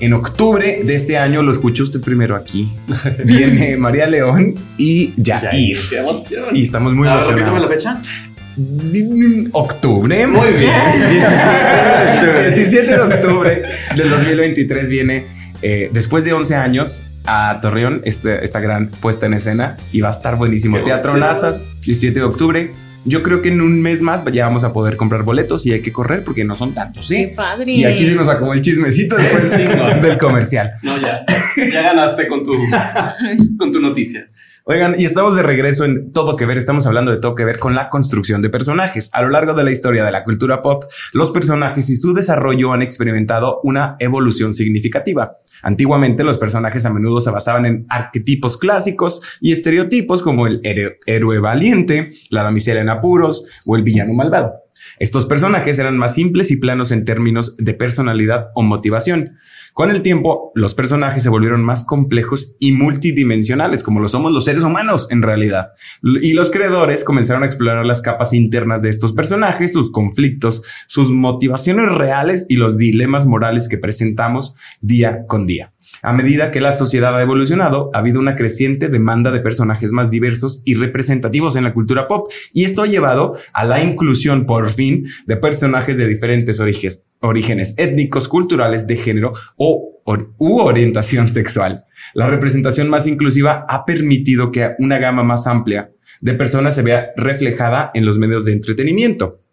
En 0.00 0.12
octubre 0.12 0.80
de 0.84 0.94
este 0.96 1.18
año 1.18 1.42
lo 1.42 1.52
escuchó 1.52 1.84
usted 1.84 2.00
primero 2.00 2.36
aquí. 2.36 2.72
Viene 3.24 3.76
María 3.76 4.06
León 4.06 4.54
y 4.76 5.14
Jair. 5.22 5.78
¡Qué 5.88 5.98
emoción! 5.98 6.44
Y 6.54 6.62
estamos 6.64 6.94
muy 6.94 7.08
emocionados. 7.08 7.62
la 7.62 7.68
fecha. 7.68 8.02
Octubre. 9.52 10.26
Muy 10.26 10.52
bien. 10.52 10.74
17 12.54 12.86
de 12.86 13.00
octubre 13.00 13.62
del 13.96 14.10
2023 14.10 14.88
viene, 14.88 15.26
eh, 15.62 15.90
después 15.92 16.24
de 16.24 16.32
11 16.32 16.54
años, 16.54 17.06
a 17.26 17.58
Torreón 17.60 18.02
este, 18.04 18.44
esta 18.44 18.60
gran 18.60 18.90
puesta 18.90 19.26
en 19.26 19.34
escena 19.34 19.76
y 19.92 20.00
va 20.00 20.08
a 20.08 20.12
estar 20.12 20.36
buenísimo. 20.36 20.76
Qué 20.78 20.84
Teatro. 20.84 21.16
Nazas, 21.16 21.66
17 21.84 22.18
de 22.18 22.24
octubre. 22.24 22.72
Yo 23.06 23.22
creo 23.22 23.42
que 23.42 23.50
en 23.50 23.60
un 23.60 23.82
mes 23.82 24.00
más 24.00 24.24
ya 24.32 24.46
vamos 24.46 24.64
a 24.64 24.72
poder 24.72 24.96
comprar 24.96 25.24
boletos 25.24 25.66
y 25.66 25.72
hay 25.72 25.82
que 25.82 25.92
correr 25.92 26.24
porque 26.24 26.44
no 26.44 26.54
son 26.54 26.72
tantos, 26.72 27.06
¿sí? 27.06 27.28
Qué 27.28 27.34
padre. 27.34 27.72
Y 27.72 27.84
aquí 27.84 28.06
se 28.06 28.14
nos 28.14 28.28
acabó 28.28 28.54
el 28.54 28.62
chismecito 28.62 29.16
después 29.16 29.50
del 30.02 30.18
comercial. 30.18 30.72
No, 30.82 30.96
ya. 30.96 31.24
Ya 31.70 31.82
ganaste 31.82 32.26
con 32.28 32.42
tu, 32.42 32.54
con 33.58 33.72
tu 33.72 33.80
noticia. 33.80 34.30
Oigan, 34.66 34.94
y 34.98 35.04
estamos 35.04 35.36
de 35.36 35.42
regreso 35.42 35.84
en 35.84 36.10
Todo 36.12 36.36
que 36.36 36.46
ver. 36.46 36.56
Estamos 36.56 36.86
hablando 36.86 37.10
de 37.10 37.18
todo 37.18 37.34
que 37.34 37.44
ver 37.44 37.58
con 37.58 37.74
la 37.74 37.90
construcción 37.90 38.40
de 38.40 38.48
personajes. 38.48 39.10
A 39.12 39.20
lo 39.20 39.28
largo 39.28 39.52
de 39.52 39.62
la 39.62 39.70
historia 39.70 40.04
de 40.04 40.10
la 40.10 40.24
cultura 40.24 40.60
pop, 40.62 40.84
los 41.12 41.32
personajes 41.32 41.90
y 41.90 41.96
su 41.96 42.14
desarrollo 42.14 42.72
han 42.72 42.80
experimentado 42.80 43.60
una 43.62 43.96
evolución 43.98 44.54
significativa. 44.54 45.36
Antiguamente 45.64 46.24
los 46.24 46.36
personajes 46.36 46.84
a 46.84 46.92
menudo 46.92 47.20
se 47.20 47.30
basaban 47.30 47.64
en 47.64 47.86
arquetipos 47.88 48.58
clásicos 48.58 49.22
y 49.40 49.52
estereotipos 49.52 50.22
como 50.22 50.46
el 50.46 50.60
héroe, 50.62 51.38
valiente, 51.38 52.10
la 52.30 52.42
damisela 52.42 52.80
en 52.80 52.90
apuros 52.90 53.46
o 53.64 53.74
el 53.74 53.82
villano 53.82 54.12
malvado. 54.12 54.52
Estos 54.98 55.24
personajes 55.24 55.78
eran 55.78 55.96
más 55.96 56.14
simples 56.14 56.50
y 56.50 56.58
planos 56.58 56.92
en 56.92 57.06
términos 57.06 57.56
de 57.56 57.72
personalidad 57.72 58.48
o 58.54 58.62
motivación. 58.62 59.38
Con 59.74 59.90
el 59.90 60.02
tiempo, 60.02 60.52
los 60.54 60.72
personajes 60.72 61.24
se 61.24 61.28
volvieron 61.28 61.64
más 61.64 61.84
complejos 61.84 62.54
y 62.60 62.70
multidimensionales, 62.70 63.82
como 63.82 63.98
lo 63.98 64.06
somos 64.06 64.30
los 64.30 64.44
seres 64.44 64.62
humanos 64.62 65.08
en 65.10 65.20
realidad. 65.20 65.72
Y 66.00 66.34
los 66.34 66.52
creadores 66.52 67.02
comenzaron 67.02 67.42
a 67.42 67.46
explorar 67.46 67.84
las 67.84 68.00
capas 68.00 68.32
internas 68.34 68.82
de 68.82 68.90
estos 68.90 69.14
personajes, 69.14 69.72
sus 69.72 69.90
conflictos, 69.90 70.62
sus 70.86 71.10
motivaciones 71.10 71.90
reales 71.90 72.46
y 72.48 72.54
los 72.54 72.78
dilemas 72.78 73.26
morales 73.26 73.66
que 73.68 73.76
presentamos 73.76 74.54
día 74.80 75.26
con 75.26 75.44
día. 75.44 75.74
A 76.02 76.12
medida 76.12 76.52
que 76.52 76.60
la 76.60 76.70
sociedad 76.70 77.16
ha 77.16 77.22
evolucionado, 77.22 77.90
ha 77.94 77.98
habido 77.98 78.20
una 78.20 78.36
creciente 78.36 78.88
demanda 78.88 79.32
de 79.32 79.40
personajes 79.40 79.90
más 79.90 80.08
diversos 80.08 80.62
y 80.64 80.74
representativos 80.74 81.56
en 81.56 81.64
la 81.64 81.74
cultura 81.74 82.06
pop, 82.06 82.30
y 82.52 82.62
esto 82.62 82.82
ha 82.82 82.86
llevado 82.86 83.36
a 83.52 83.64
la 83.64 83.82
inclusión, 83.82 84.46
por 84.46 84.70
fin, 84.70 85.04
de 85.26 85.36
personajes 85.36 85.96
de 85.96 86.06
diferentes 86.06 86.60
orígenes, 86.60 87.06
orígenes 87.24 87.74
étnicos, 87.78 88.28
culturales, 88.28 88.86
de 88.86 88.96
género 88.96 89.32
o 89.56 90.00
u 90.38 90.58
orientación 90.58 91.28
sexual. 91.28 91.84
La 92.14 92.28
representación 92.28 92.90
más 92.90 93.06
inclusiva 93.06 93.64
ha 93.68 93.84
permitido 93.84 94.52
que 94.52 94.72
una 94.78 94.98
gama 94.98 95.24
más 95.24 95.46
amplia 95.46 95.90
de 96.20 96.34
personas 96.34 96.74
se 96.74 96.82
vea 96.82 97.12
reflejada 97.16 97.90
en 97.94 98.04
los 98.04 98.18
medios 98.18 98.44
de 98.44 98.52
entretenimiento. 98.52 99.43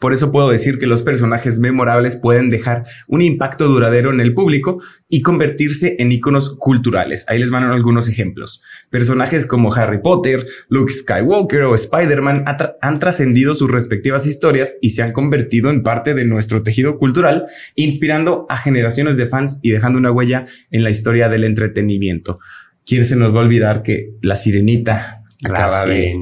Por 0.00 0.14
eso 0.14 0.32
puedo 0.32 0.48
decir 0.48 0.78
que 0.78 0.86
los 0.86 1.02
personajes 1.02 1.58
memorables 1.58 2.16
pueden 2.16 2.48
dejar 2.48 2.84
un 3.06 3.20
impacto 3.20 3.68
duradero 3.68 4.12
en 4.12 4.20
el 4.20 4.32
público 4.32 4.82
y 5.10 5.20
convertirse 5.20 5.96
en 5.98 6.10
iconos 6.10 6.56
culturales. 6.58 7.26
Ahí 7.28 7.38
les 7.38 7.50
van 7.50 7.64
algunos 7.64 8.08
ejemplos. 8.08 8.62
Personajes 8.88 9.46
como 9.46 9.74
Harry 9.74 10.00
Potter, 10.00 10.46
Luke 10.68 10.92
Skywalker 10.92 11.62
o 11.64 11.74
Spider-Man 11.74 12.44
han 12.80 12.98
trascendido 12.98 13.54
sus 13.54 13.70
respectivas 13.70 14.26
historias 14.26 14.74
y 14.80 14.90
se 14.90 15.02
han 15.02 15.12
convertido 15.12 15.68
en 15.68 15.82
parte 15.82 16.14
de 16.14 16.24
nuestro 16.24 16.62
tejido 16.62 16.98
cultural, 16.98 17.46
inspirando 17.74 18.46
a 18.48 18.56
generaciones 18.56 19.18
de 19.18 19.26
fans 19.26 19.58
y 19.62 19.70
dejando 19.70 19.98
una 19.98 20.12
huella 20.12 20.46
en 20.70 20.82
la 20.82 20.90
historia 20.90 21.28
del 21.28 21.44
entretenimiento. 21.44 22.40
¿Quién 22.86 23.04
se 23.04 23.16
nos 23.16 23.34
va 23.34 23.40
a 23.40 23.44
olvidar 23.44 23.82
que 23.82 24.14
la 24.22 24.36
sirenita 24.36 25.23
Acaba 25.44 25.86
de, 25.86 26.18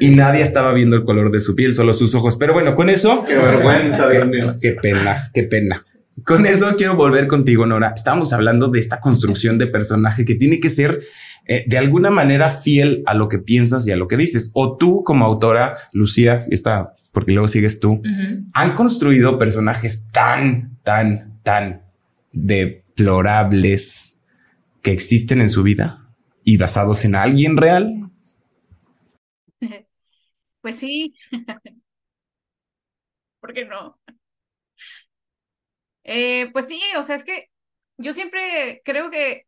y 0.00 0.10
nadie 0.10 0.42
estaba 0.42 0.72
viendo 0.72 0.96
el 0.96 1.02
color 1.02 1.30
de 1.30 1.40
su 1.40 1.54
piel, 1.54 1.74
solo 1.74 1.92
sus 1.92 2.14
ojos. 2.14 2.36
Pero 2.36 2.52
bueno, 2.52 2.74
con 2.74 2.90
eso. 2.90 3.24
Qué 3.26 3.36
vergüenza, 3.36 4.08
qué, 4.08 4.54
qué 4.60 4.72
pena, 4.72 5.30
qué 5.32 5.42
pena. 5.44 5.84
Con 6.24 6.46
eso 6.46 6.74
quiero 6.76 6.96
volver 6.96 7.26
contigo, 7.26 7.66
Nora. 7.66 7.92
Estábamos 7.94 8.32
hablando 8.32 8.68
de 8.68 8.78
esta 8.78 9.00
construcción 9.00 9.58
de 9.58 9.66
personaje 9.66 10.24
que 10.24 10.34
tiene 10.34 10.60
que 10.60 10.70
ser 10.70 11.02
eh, 11.46 11.64
de 11.66 11.78
alguna 11.78 12.10
manera 12.10 12.50
fiel 12.50 13.02
a 13.06 13.14
lo 13.14 13.28
que 13.28 13.38
piensas 13.38 13.86
y 13.86 13.92
a 13.92 13.96
lo 13.96 14.08
que 14.08 14.16
dices. 14.16 14.50
O 14.54 14.76
tú 14.76 15.02
como 15.04 15.24
autora, 15.24 15.74
Lucía, 15.92 16.44
está 16.50 16.94
porque 17.16 17.32
luego 17.32 17.48
sigues 17.48 17.80
tú, 17.80 18.02
han 18.52 18.74
construido 18.74 19.38
personajes 19.38 20.08
tan, 20.12 20.76
tan, 20.82 21.40
tan 21.42 21.80
deplorables 22.30 24.18
que 24.82 24.92
existen 24.92 25.40
en 25.40 25.48
su 25.48 25.62
vida 25.62 26.10
y 26.44 26.58
basados 26.58 27.06
en 27.06 27.14
alguien 27.14 27.56
real. 27.56 28.05
Pues 30.66 30.80
sí. 30.80 31.14
¿Por 33.40 33.52
qué 33.54 33.64
no? 33.64 33.98
Eh, 36.04 36.50
pues 36.52 36.66
sí, 36.68 36.80
o 36.98 37.02
sea, 37.02 37.16
es 37.16 37.24
que 37.24 37.48
yo 37.98 38.12
siempre 38.12 38.82
creo 38.84 39.10
que 39.10 39.46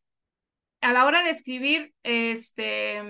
a 0.81 0.93
la 0.95 1.07
hora 1.07 1.23
de 1.25 1.31
escribir, 1.31 1.95
este, 2.05 3.03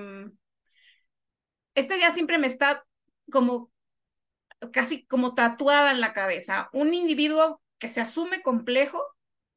este 1.74 1.96
día 1.96 2.10
siempre 2.12 2.38
me 2.38 2.46
está 2.46 2.84
como 3.30 3.70
casi 4.72 5.06
como 5.06 5.34
tatuada 5.34 5.90
en 5.90 6.00
la 6.00 6.12
cabeza. 6.12 6.68
Un 6.72 6.94
individuo 6.94 7.60
que 7.78 7.88
se 7.88 8.00
asume 8.00 8.42
complejo 8.42 9.02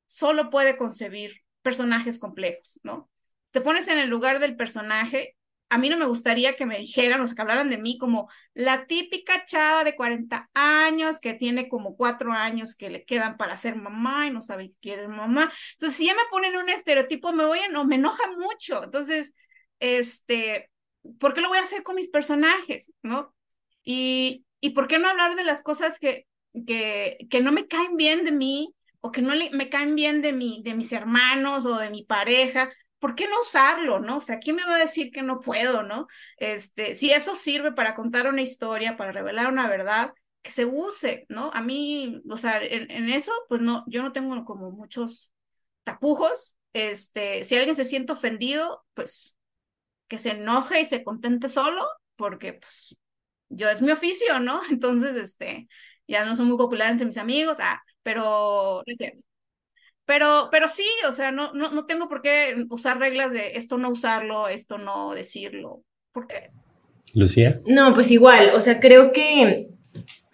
solo 0.07 0.49
puede 0.49 0.77
concebir 0.77 1.41
personajes 1.61 2.19
complejos, 2.19 2.79
¿no? 2.83 3.09
Te 3.51 3.61
pones 3.61 3.87
en 3.87 3.97
el 3.99 4.09
lugar 4.09 4.39
del 4.39 4.55
personaje 4.55 5.35
a 5.71 5.77
mí 5.77 5.87
no 5.89 5.95
me 5.97 6.05
gustaría 6.05 6.57
que 6.57 6.65
me 6.65 6.77
dijeran, 6.77 7.21
o 7.21 7.25
sea, 7.25 7.33
que 7.35 7.41
hablaran 7.43 7.69
de 7.69 7.77
mí 7.77 7.97
como 7.97 8.29
la 8.53 8.87
típica 8.87 9.45
chava 9.45 9.85
de 9.85 9.95
40 9.95 10.49
años 10.53 11.17
que 11.17 11.33
tiene 11.33 11.69
como 11.69 11.95
cuatro 11.95 12.33
años 12.33 12.75
que 12.75 12.89
le 12.89 13.05
quedan 13.05 13.37
para 13.37 13.57
ser 13.57 13.77
mamá 13.77 14.27
y 14.27 14.31
no 14.31 14.41
sabe 14.41 14.69
qué 14.69 14.75
quiere 14.81 15.07
mamá. 15.07 15.49
Entonces, 15.73 15.97
si 15.97 16.07
ya 16.07 16.13
me 16.13 16.23
ponen 16.29 16.57
un 16.57 16.67
estereotipo, 16.67 17.31
me 17.31 17.45
voy 17.45 17.59
a, 17.59 17.69
no, 17.69 17.85
me 17.85 17.95
enoja 17.95 18.21
mucho. 18.37 18.83
Entonces, 18.83 19.33
este, 19.79 20.69
¿por 21.21 21.33
qué 21.33 21.39
lo 21.39 21.47
voy 21.47 21.59
a 21.59 21.61
hacer 21.61 21.83
con 21.83 21.95
mis 21.95 22.09
personajes? 22.09 22.93
¿No? 23.01 23.33
Y, 23.81 24.45
y 24.59 24.71
¿por 24.71 24.89
qué 24.89 24.99
no 24.99 25.07
hablar 25.07 25.37
de 25.37 25.45
las 25.45 25.63
cosas 25.63 25.99
que, 25.99 26.27
que, 26.67 27.17
que 27.29 27.39
no 27.39 27.53
me 27.53 27.67
caen 27.67 27.95
bien 27.95 28.25
de 28.25 28.33
mí 28.33 28.75
o 28.99 29.13
que 29.13 29.21
no 29.21 29.33
me 29.53 29.69
caen 29.69 29.95
bien 29.95 30.21
de, 30.21 30.33
mi, 30.33 30.61
de 30.65 30.75
mis 30.75 30.91
hermanos 30.91 31.65
o 31.65 31.77
de 31.77 31.89
mi 31.91 32.03
pareja? 32.03 32.73
¿Por 33.01 33.15
qué 33.15 33.27
no 33.27 33.41
usarlo, 33.41 33.99
no? 33.99 34.17
O 34.17 34.21
sea, 34.21 34.39
¿quién 34.39 34.55
me 34.55 34.63
va 34.63 34.75
a 34.75 34.79
decir 34.79 35.11
que 35.11 35.23
no 35.23 35.41
puedo, 35.41 35.83
no? 35.83 36.07
Este, 36.37 36.95
si 36.95 37.11
eso 37.11 37.35
sirve 37.35 37.73
para 37.73 37.95
contar 37.95 38.27
una 38.27 38.43
historia, 38.43 38.95
para 38.95 39.11
revelar 39.11 39.51
una 39.51 39.67
verdad, 39.67 40.13
que 40.43 40.51
se 40.51 40.65
use, 40.65 41.25
¿no? 41.27 41.51
A 41.53 41.61
mí, 41.61 42.21
o 42.29 42.37
sea, 42.37 42.63
en, 42.63 43.09
eso, 43.09 43.31
pues 43.49 43.61
no, 43.61 43.83
yo 43.87 44.03
no 44.03 44.11
tengo 44.13 44.45
como 44.45 44.71
muchos 44.71 45.33
tapujos. 45.83 46.55
Este, 46.73 47.43
si 47.43 47.57
alguien 47.57 47.75
se 47.75 47.85
siente 47.85 48.13
ofendido, 48.13 48.85
pues 48.93 49.35
que 50.07 50.19
se 50.19 50.31
enoje 50.31 50.81
y 50.81 50.85
se 50.85 51.03
contente 51.03 51.49
solo, 51.49 51.87
porque 52.15 52.53
pues 52.53 52.95
yo 53.49 53.69
es 53.69 53.81
mi 53.81 53.91
oficio, 53.91 54.39
¿no? 54.39 54.61
Entonces, 54.69 55.15
este, 55.17 55.67
ya 56.07 56.23
no 56.25 56.35
soy 56.35 56.45
muy 56.45 56.57
popular 56.57 56.91
entre 56.91 57.07
mis 57.07 57.17
amigos, 57.17 57.57
ah, 57.61 57.81
pero 58.03 58.83
cierto. 58.95 59.23
Pero, 60.05 60.49
pero 60.51 60.67
sí, 60.67 60.85
o 61.07 61.11
sea, 61.11 61.31
no, 61.31 61.53
no, 61.53 61.71
no 61.71 61.85
tengo 61.85 62.09
por 62.09 62.21
qué 62.21 62.65
usar 62.69 62.99
reglas 62.99 63.31
de 63.31 63.55
esto 63.55 63.77
no 63.77 63.89
usarlo, 63.89 64.47
esto 64.47 64.77
no 64.77 65.13
decirlo. 65.13 65.83
¿Por 66.11 66.27
qué? 66.27 66.49
Lucía. 67.13 67.59
No, 67.67 67.93
pues 67.93 68.11
igual, 68.11 68.51
o 68.53 68.61
sea, 68.61 68.79
creo 68.79 69.11
que 69.11 69.67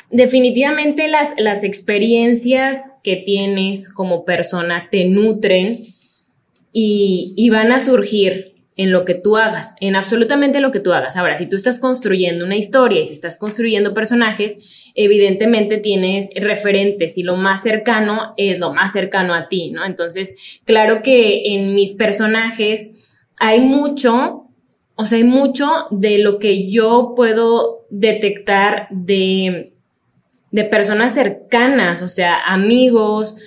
definitivamente 0.09 1.07
las, 1.07 1.29
las 1.37 1.63
experiencias 1.63 2.93
que 3.03 3.17
tienes 3.17 3.93
como 3.93 4.25
persona 4.25 4.87
te 4.89 5.05
nutren 5.05 5.73
y, 6.71 7.33
y 7.35 7.49
van 7.49 7.71
a 7.71 7.79
surgir 7.79 8.55
en 8.77 8.91
lo 8.91 9.05
que 9.05 9.15
tú 9.15 9.37
hagas, 9.37 9.75
en 9.81 9.95
absolutamente 9.95 10.59
lo 10.59 10.71
que 10.71 10.79
tú 10.79 10.93
hagas. 10.93 11.17
Ahora, 11.17 11.35
si 11.35 11.49
tú 11.49 11.55
estás 11.55 11.79
construyendo 11.79 12.45
una 12.45 12.55
historia 12.55 13.01
y 13.01 13.05
si 13.07 13.13
estás 13.13 13.37
construyendo 13.37 13.93
personajes, 13.93 14.76
evidentemente 14.97 15.77
tienes 15.77 16.31
referentes 16.35 17.19
y 17.19 17.23
lo 17.23 17.37
más 17.37 17.61
cercano 17.61 18.33
es 18.35 18.59
lo 18.59 18.73
más 18.73 18.91
cercano 18.91 19.35
a 19.35 19.47
ti, 19.47 19.69
¿no? 19.69 19.85
Entonces, 19.85 20.59
claro 20.65 21.03
que 21.03 21.53
en 21.53 21.75
mis 21.75 21.93
personajes 21.93 23.19
hay 23.39 23.61
mucho, 23.61 24.47
o 24.95 25.05
sea, 25.05 25.19
hay 25.19 25.23
mucho 25.23 25.85
de 25.91 26.17
lo 26.17 26.39
que 26.39 26.67
yo 26.67 27.13
puedo 27.15 27.85
detectar 27.91 28.87
de, 28.89 29.73
de 30.49 30.63
personas 30.63 31.13
cercanas, 31.13 32.01
o 32.01 32.07
sea, 32.07 32.41
amigos, 32.47 33.37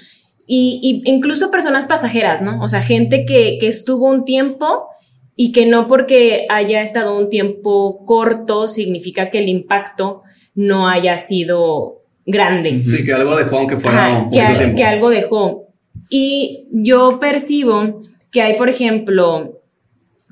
y, 0.46 1.02
incluso 1.04 1.50
personas 1.50 1.88
pasajeras, 1.88 2.42
¿no? 2.42 2.62
O 2.62 2.68
sea, 2.68 2.80
gente 2.80 3.24
que 3.24 3.58
estuvo 3.62 4.08
un 4.08 4.24
tiempo 4.24 4.86
y 5.34 5.50
que 5.50 5.66
no 5.66 5.88
porque 5.88 6.46
haya 6.48 6.80
estado 6.80 7.18
un 7.18 7.28
tiempo 7.28 8.04
corto 8.04 8.68
significa 8.68 9.30
que 9.30 9.38
el 9.38 9.48
impacto 9.48 10.22
no 10.54 10.88
haya 10.88 11.16
sido 11.16 12.02
grande. 12.26 12.82
Sí, 12.84 13.04
que 13.04 13.12
algo 13.12 13.36
dejó 13.36 13.58
aunque 13.58 13.76
fuera 13.76 14.24
un 14.24 14.30
que, 14.30 14.74
que 14.76 14.84
algo 14.84 15.10
dejó. 15.10 15.68
Y 16.08 16.66
yo 16.70 17.18
percibo 17.20 18.02
que 18.30 18.42
hay, 18.42 18.56
por 18.56 18.68
ejemplo, 18.68 19.60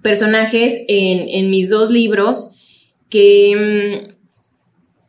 personajes 0.03 0.85
en, 0.89 1.29
en 1.29 1.51
mis 1.51 1.71
dos 1.71 1.91
libros 1.91 2.53
que, 3.09 4.05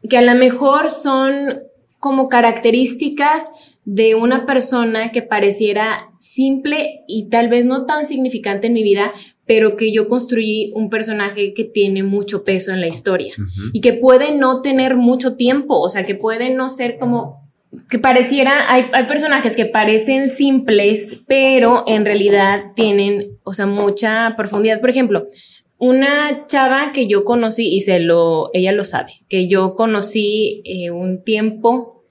mm, 0.04 0.08
que 0.08 0.18
a 0.18 0.22
lo 0.22 0.36
mejor 0.36 0.90
son 0.90 1.62
como 2.00 2.30
características 2.30 3.52
de 3.86 4.16
una 4.16 4.46
persona 4.46 5.12
que 5.12 5.22
pareciera 5.22 6.12
simple 6.20 7.02
y 7.08 7.30
tal 7.30 7.50
vez 7.50 7.66
no 7.66 7.86
tan 7.86 8.06
significante 8.06 8.68
en 8.68 8.74
mi 8.74 8.84
vida, 8.84 9.12
pero 9.50 9.76
que 9.76 9.92
yo 9.92 10.08
construí 10.08 10.72
un 10.76 10.92
personaje 10.92 11.56
que 11.56 11.64
tiene 11.64 12.04
mucho 12.04 12.44
peso 12.44 12.72
en 12.72 12.82
la 12.82 12.86
historia 12.86 13.34
y 13.74 13.82
que 13.82 13.94
puede 13.94 14.32
no 14.32 14.62
tener 14.62 14.96
mucho 14.96 15.38
tiempo, 15.38 15.80
o 15.80 15.90
sea, 15.90 16.04
que 16.04 16.14
puede 16.14 16.52
no 16.52 16.70
ser 16.70 17.00
como 17.00 17.50
que 17.90 17.98
pareciera, 17.98 18.72
hay, 18.72 18.86
hay, 18.94 19.06
personajes 19.08 19.56
que 19.56 19.66
parecen 19.66 20.28
simples, 20.28 21.24
pero 21.26 21.84
en 21.88 22.06
realidad 22.06 22.74
tienen, 22.76 23.40
o 23.44 23.52
sea, 23.52 23.66
mucha 23.66 24.36
profundidad. 24.38 24.82
Por 24.82 24.92
ejemplo, 24.92 25.30
una 25.80 26.46
chava 26.46 26.92
que 26.94 27.08
yo 27.08 27.24
conocí, 27.24 27.74
y 27.74 27.80
se 27.80 28.00
lo, 28.00 28.52
ella 28.54 28.72
lo 28.72 28.84
sabe, 28.84 29.14
que 29.30 29.48
yo 29.48 29.74
conocí 29.74 30.62
eh, 30.64 30.92
un 30.92 31.24
tiempo 31.24 32.04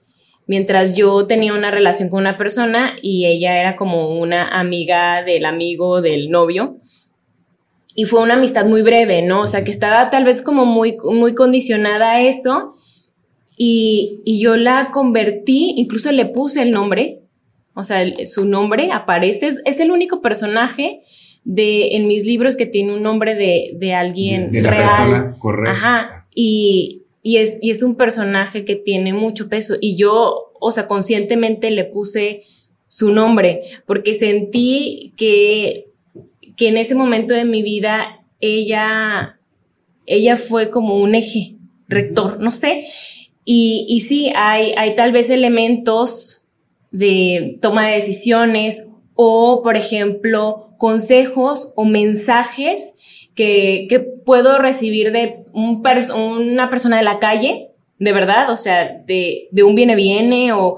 mientras 0.45 0.97
yo 0.97 1.25
tenía 1.25 1.53
una 1.53 1.71
relación 1.71 2.09
con 2.09 2.19
una 2.19 2.35
persona 2.35 2.97
y 3.01 3.27
ella 3.27 3.61
era 3.61 3.77
como 3.77 4.19
una 4.19 4.59
amiga 4.59 5.23
del 5.23 5.45
amigo 5.45 6.01
del 6.01 6.29
novio 6.29 6.81
y 7.99 8.05
fue 8.05 8.21
una 8.21 8.35
amistad 8.35 8.65
muy 8.65 8.81
breve, 8.81 9.23
¿no? 9.23 9.41
O 9.41 9.47
sea, 9.47 9.65
que 9.65 9.71
estaba 9.71 10.09
tal 10.09 10.23
vez 10.23 10.41
como 10.41 10.65
muy, 10.65 10.95
muy 11.03 11.35
condicionada 11.35 12.11
a 12.11 12.21
eso 12.21 12.75
y, 13.57 14.21
yo 14.25 14.55
la 14.55 14.91
convertí, 14.93 15.73
incluso 15.75 16.09
le 16.13 16.25
puse 16.25 16.61
el 16.61 16.71
nombre, 16.71 17.23
o 17.73 17.83
sea, 17.83 18.05
su 18.25 18.45
nombre 18.45 18.93
aparece, 18.93 19.49
es, 19.65 19.79
el 19.81 19.91
único 19.91 20.21
personaje 20.21 21.01
de, 21.43 21.97
en 21.97 22.07
mis 22.07 22.25
libros 22.25 22.55
que 22.55 22.65
tiene 22.65 22.93
un 22.93 23.03
nombre 23.03 23.35
de, 23.35 23.71
de 23.75 23.93
alguien 23.93 24.49
de, 24.49 24.61
la 24.61 24.69
real. 24.69 24.85
Persona 24.85 25.35
correcta. 25.37 25.71
Ajá, 25.71 26.27
y, 26.33 27.03
y, 27.21 27.35
es, 27.35 27.59
y 27.61 27.69
es 27.69 27.83
un 27.83 27.97
personaje 27.97 28.63
que 28.63 28.77
tiene 28.77 29.11
mucho 29.11 29.49
peso 29.49 29.75
y 29.81 29.97
yo, 29.97 30.53
o 30.57 30.71
sea, 30.71 30.87
conscientemente 30.87 31.69
le 31.69 31.83
puse 31.83 32.43
su 32.87 33.11
nombre 33.11 33.63
porque 33.85 34.13
sentí 34.13 35.13
que 35.17 35.88
que 36.59 36.67
en 36.67 36.75
ese 36.77 36.93
momento 36.93 37.33
de 37.33 37.45
mi 37.45 37.63
vida 37.63 38.19
ella, 38.41 39.39
ella 40.05 40.35
fue 40.35 40.69
como 40.69 40.95
un 40.95 41.15
eje 41.15 41.55
rector, 41.87 42.39
no 42.41 42.51
sé. 42.51 42.83
Y, 43.45 43.85
y 43.87 44.01
sí, 44.01 44.31
hay, 44.35 44.73
hay 44.77 44.93
tal 44.93 45.13
vez 45.13 45.29
elementos 45.29 46.43
de 46.91 47.57
toma 47.61 47.87
de 47.87 47.93
decisiones 47.95 48.91
o, 49.15 49.61
por 49.63 49.77
ejemplo, 49.77 50.71
consejos 50.77 51.71
o 51.77 51.85
mensajes 51.85 52.95
que, 53.35 53.87
que 53.89 53.99
puedo 53.99 54.57
recibir 54.57 55.11
de 55.13 55.45
un 55.53 55.81
pers- 55.81 56.13
una 56.13 56.69
persona 56.69 56.97
de 56.97 57.03
la 57.03 57.19
calle, 57.19 57.69
de 57.99 58.11
verdad, 58.11 58.49
o 58.49 58.57
sea, 58.57 59.01
de, 59.05 59.47
de 59.51 59.63
un 59.63 59.75
viene 59.75 59.95
viene 59.95 60.51
o 60.51 60.77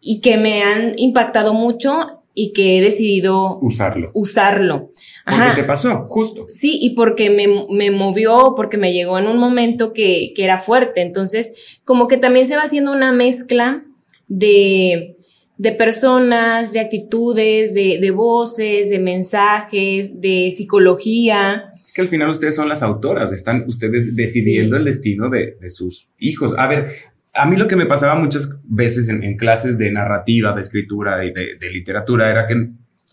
y 0.00 0.20
que 0.20 0.36
me 0.36 0.62
han 0.62 0.94
impactado 0.98 1.52
mucho 1.52 2.22
y 2.38 2.52
que 2.52 2.78
he 2.78 2.80
decidido 2.82 3.58
Usarlo. 3.62 4.10
usarlo. 4.14 4.90
Porque 5.28 5.42
Ajá. 5.42 5.54
te 5.56 5.64
pasó, 5.64 6.06
justo. 6.08 6.46
Sí, 6.50 6.78
y 6.80 6.94
porque 6.94 7.30
me, 7.30 7.48
me 7.68 7.90
movió, 7.90 8.54
porque 8.56 8.78
me 8.78 8.92
llegó 8.92 9.18
en 9.18 9.26
un 9.26 9.38
momento 9.38 9.92
que, 9.92 10.32
que 10.36 10.44
era 10.44 10.56
fuerte. 10.56 11.00
Entonces, 11.02 11.80
como 11.84 12.06
que 12.06 12.16
también 12.16 12.46
se 12.46 12.54
va 12.56 12.62
haciendo 12.62 12.92
una 12.92 13.10
mezcla 13.10 13.82
de, 14.28 15.16
de 15.58 15.72
personas, 15.72 16.72
de 16.72 16.78
actitudes, 16.80 17.74
de, 17.74 17.98
de 18.00 18.10
voces, 18.12 18.88
de 18.90 19.00
mensajes, 19.00 20.20
de 20.20 20.52
psicología. 20.56 21.64
Es 21.84 21.92
que 21.92 22.02
al 22.02 22.08
final 22.08 22.28
ustedes 22.28 22.54
son 22.54 22.68
las 22.68 22.82
autoras, 22.84 23.32
están 23.32 23.64
ustedes 23.66 24.10
Sí. 24.14 24.22
decidiendo 24.22 24.76
el 24.76 24.84
destino 24.84 25.28
de, 25.28 25.56
de 25.60 25.70
sus 25.70 26.08
hijos. 26.20 26.54
A 26.56 26.68
ver, 26.68 26.86
a 27.34 27.46
mí 27.46 27.56
lo 27.56 27.66
que 27.66 27.74
me 27.76 27.86
pasaba 27.86 28.14
muchas 28.14 28.50
veces 28.64 29.08
en, 29.08 29.24
en 29.24 29.36
clases 29.36 29.76
de 29.76 29.90
narrativa, 29.90 30.52
de 30.54 30.60
escritura 30.60 31.24
y 31.24 31.32
de, 31.32 31.56
de 31.56 31.70
literatura 31.70 32.30
era 32.30 32.46
que 32.46 32.68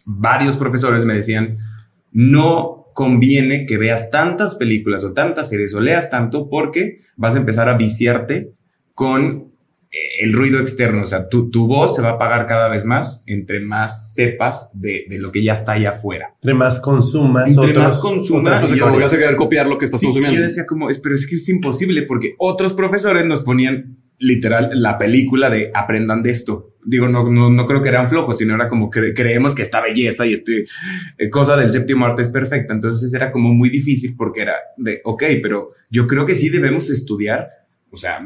varios 0.06 0.58
profesores 0.58 1.06
me 1.06 1.14
decían, 1.16 1.58
no 2.14 2.88
conviene 2.94 3.66
que 3.66 3.78
veas 3.78 4.12
tantas 4.12 4.56
películas 4.56 5.04
o 5.04 5.14
tantas 5.14 5.50
series 5.50 5.74
o 5.74 5.80
leas 5.80 6.10
tanto 6.12 6.48
porque 6.50 7.00
vas 7.18 7.36
a 7.36 7.40
empezar 7.40 7.68
a 7.68 7.76
viciarte 7.76 8.52
con 8.94 9.52
eh, 9.92 9.98
el 10.22 10.34
ruido 10.34 10.60
externo. 10.60 11.02
O 11.02 11.06
sea, 11.06 11.28
tu, 11.28 11.50
tu 11.50 11.68
voz 11.68 11.96
se 11.96 12.04
va 12.04 12.10
a 12.10 12.14
apagar 12.14 12.46
cada 12.46 12.70
vez 12.70 12.86
más 12.86 13.24
entre 13.26 13.62
más 13.62 14.14
sepas 14.14 14.70
de, 14.74 15.06
de 15.10 15.18
lo 15.18 15.32
que 15.32 15.44
ya 15.44 15.54
está 15.54 15.72
allá 15.74 15.90
afuera. 15.90 16.36
Entre 16.36 16.54
más 16.54 16.80
consumas, 16.80 17.50
Entre 17.50 17.72
otros- 17.72 17.84
más 17.84 17.98
consumas, 17.98 18.54
Entonces, 18.56 18.78
yo- 18.78 18.86
como 18.86 19.00
vas 19.00 19.14
a 19.14 19.18
querer 19.18 19.36
copiar 19.36 19.66
lo 19.68 19.78
que 19.80 19.86
estás 19.86 20.00
Sí, 20.00 20.06
consumiendo. 20.08 20.38
yo 20.38 20.44
decía 20.44 20.66
como, 20.68 20.90
es, 20.92 21.00
pero 21.00 21.16
es 21.16 21.26
que 21.28 21.36
es 21.38 21.50
imposible 21.50 22.04
porque 22.04 22.36
otros 22.38 22.74
profesores 22.74 23.26
nos 23.26 23.42
ponían 23.42 23.96
literal 24.20 24.70
la 24.74 25.00
película 25.00 25.50
de 25.50 25.72
aprendan 25.74 26.22
de 26.22 26.30
esto. 26.32 26.70
Digo, 26.86 27.08
no, 27.08 27.30
no, 27.30 27.50
no 27.50 27.66
creo 27.66 27.82
que 27.82 27.90
eran 27.90 28.10
flojos, 28.10 28.38
sino 28.38 28.56
era 28.56 28.68
como 28.68 28.90
cre- 28.90 29.14
creemos 29.16 29.56
que 29.56 29.62
esta 29.62 29.82
belleza 29.82 30.26
y 30.26 30.34
este 30.34 30.64
eh, 31.18 31.30
cosa 31.30 31.56
del 31.58 31.72
séptimo 31.72 32.06
arte 32.06 32.22
es 32.22 32.30
perfecta. 32.30 32.74
Entonces 32.74 33.14
era 33.14 33.32
como 33.32 33.54
muy 33.54 33.70
difícil 33.70 34.16
porque 34.18 34.42
era 34.42 34.56
de, 34.78 35.02
ok, 35.06 35.24
pero 35.42 35.72
yo 35.90 36.08
creo 36.08 36.26
que 36.26 36.36
sí 36.36 36.50
debemos 36.50 36.90
estudiar, 36.90 37.50
o 37.92 37.98
sea, 37.98 38.20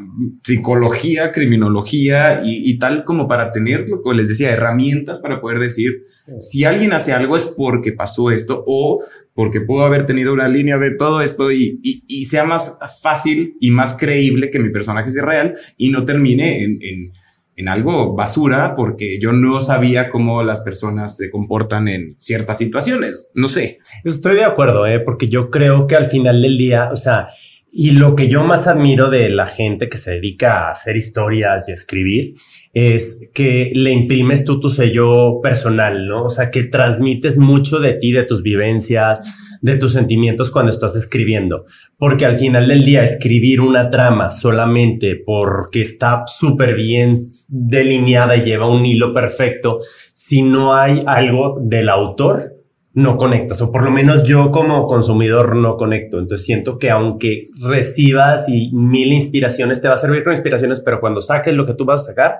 psicología, 0.43 1.31
criminología 1.31 2.41
y, 2.43 2.69
y 2.69 2.77
tal 2.79 3.03
como 3.03 3.27
para 3.27 3.51
tener, 3.51 3.87
lo 3.89 4.01
que 4.01 4.13
les 4.15 4.29
decía, 4.29 4.51
herramientas 4.51 5.19
para 5.19 5.41
poder 5.41 5.59
decir, 5.59 6.03
si 6.39 6.63
alguien 6.65 6.93
hace 6.93 7.13
algo 7.13 7.35
es 7.37 7.45
porque 7.57 7.91
pasó 7.91 8.31
esto 8.31 8.63
o 8.65 9.03
porque 9.33 9.61
pudo 9.61 9.83
haber 9.85 10.05
tenido 10.05 10.33
una 10.33 10.47
línea 10.47 10.77
de 10.77 10.91
todo 10.95 11.21
esto 11.21 11.51
y, 11.51 11.79
y, 11.83 12.03
y 12.07 12.25
sea 12.25 12.43
más 12.43 12.79
fácil 13.03 13.55
y 13.59 13.71
más 13.71 13.95
creíble 13.95 14.49
que 14.49 14.59
mi 14.59 14.69
personaje 14.69 15.09
sea 15.09 15.23
real 15.25 15.53
y 15.77 15.91
no 15.91 16.05
termine 16.05 16.63
en, 16.63 16.79
en, 16.81 17.11
en 17.57 17.67
algo 17.67 18.15
basura 18.15 18.75
porque 18.75 19.19
yo 19.19 19.33
no 19.33 19.59
sabía 19.59 20.09
cómo 20.09 20.43
las 20.43 20.61
personas 20.61 21.17
se 21.17 21.29
comportan 21.31 21.87
en 21.87 22.15
ciertas 22.19 22.59
situaciones. 22.59 23.29
No 23.33 23.49
sé. 23.49 23.79
Estoy 24.05 24.35
de 24.35 24.45
acuerdo, 24.45 24.85
¿eh? 24.85 24.99
porque 24.99 25.27
yo 25.27 25.49
creo 25.49 25.87
que 25.87 25.95
al 25.95 26.05
final 26.05 26.41
del 26.41 26.55
día, 26.55 26.89
o 26.91 26.95
sea, 26.95 27.27
y 27.69 27.91
lo 27.91 28.15
que 28.15 28.29
yo 28.29 28.43
más 28.43 28.67
admiro 28.67 29.09
de 29.09 29.29
la 29.29 29.47
gente 29.47 29.89
que 29.89 29.97
se 29.97 30.11
dedica 30.11 30.67
a 30.67 30.71
hacer 30.71 30.95
historias 30.95 31.67
y 31.67 31.71
a 31.71 31.75
escribir 31.75 32.35
es 32.73 33.29
que 33.33 33.71
le 33.73 33.91
imprimes 33.91 34.45
tú 34.45 34.59
tu 34.59 34.69
sello 34.69 35.41
personal, 35.41 36.07
¿no? 36.07 36.25
O 36.25 36.29
sea, 36.29 36.51
que 36.51 36.63
transmites 36.63 37.39
mucho 37.39 37.79
de 37.79 37.93
ti, 37.93 38.11
de 38.11 38.23
tus 38.23 38.43
vivencias, 38.43 39.23
de 39.61 39.77
tus 39.77 39.93
sentimientos 39.93 40.51
cuando 40.51 40.71
estás 40.71 40.95
escribiendo. 40.95 41.65
Porque 41.97 42.25
al 42.25 42.37
final 42.37 42.67
del 42.67 42.83
día, 42.83 43.03
escribir 43.03 43.61
una 43.61 43.89
trama 43.89 44.29
solamente 44.29 45.21
porque 45.25 45.81
está 45.81 46.23
súper 46.27 46.75
bien 46.75 47.15
delineada 47.49 48.35
y 48.35 48.43
lleva 48.43 48.69
un 48.69 48.85
hilo 48.85 49.13
perfecto, 49.13 49.79
si 50.13 50.41
no 50.41 50.75
hay 50.75 51.01
algo 51.05 51.59
del 51.61 51.89
autor, 51.89 52.57
no 52.93 53.15
conectas, 53.15 53.61
o 53.61 53.71
por 53.71 53.83
lo 53.83 53.91
menos 53.91 54.23
yo 54.23 54.49
como 54.49 54.87
consumidor 54.87 55.55
no 55.55 55.77
conecto. 55.77 56.17
Entonces 56.17 56.45
siento 56.45 56.79
que 56.79 56.89
aunque 56.89 57.43
recibas 57.59 58.49
y 58.49 58.71
mil 58.73 59.13
inspiraciones, 59.13 59.81
te 59.81 59.87
va 59.87 59.93
a 59.93 59.97
servir 59.97 60.23
con 60.23 60.33
inspiraciones, 60.33 60.81
pero 60.81 60.99
cuando 60.99 61.21
saques 61.21 61.53
lo 61.53 61.67
que 61.67 61.75
tú 61.75 61.85
vas 61.85 62.01
a 62.01 62.05
sacar, 62.05 62.39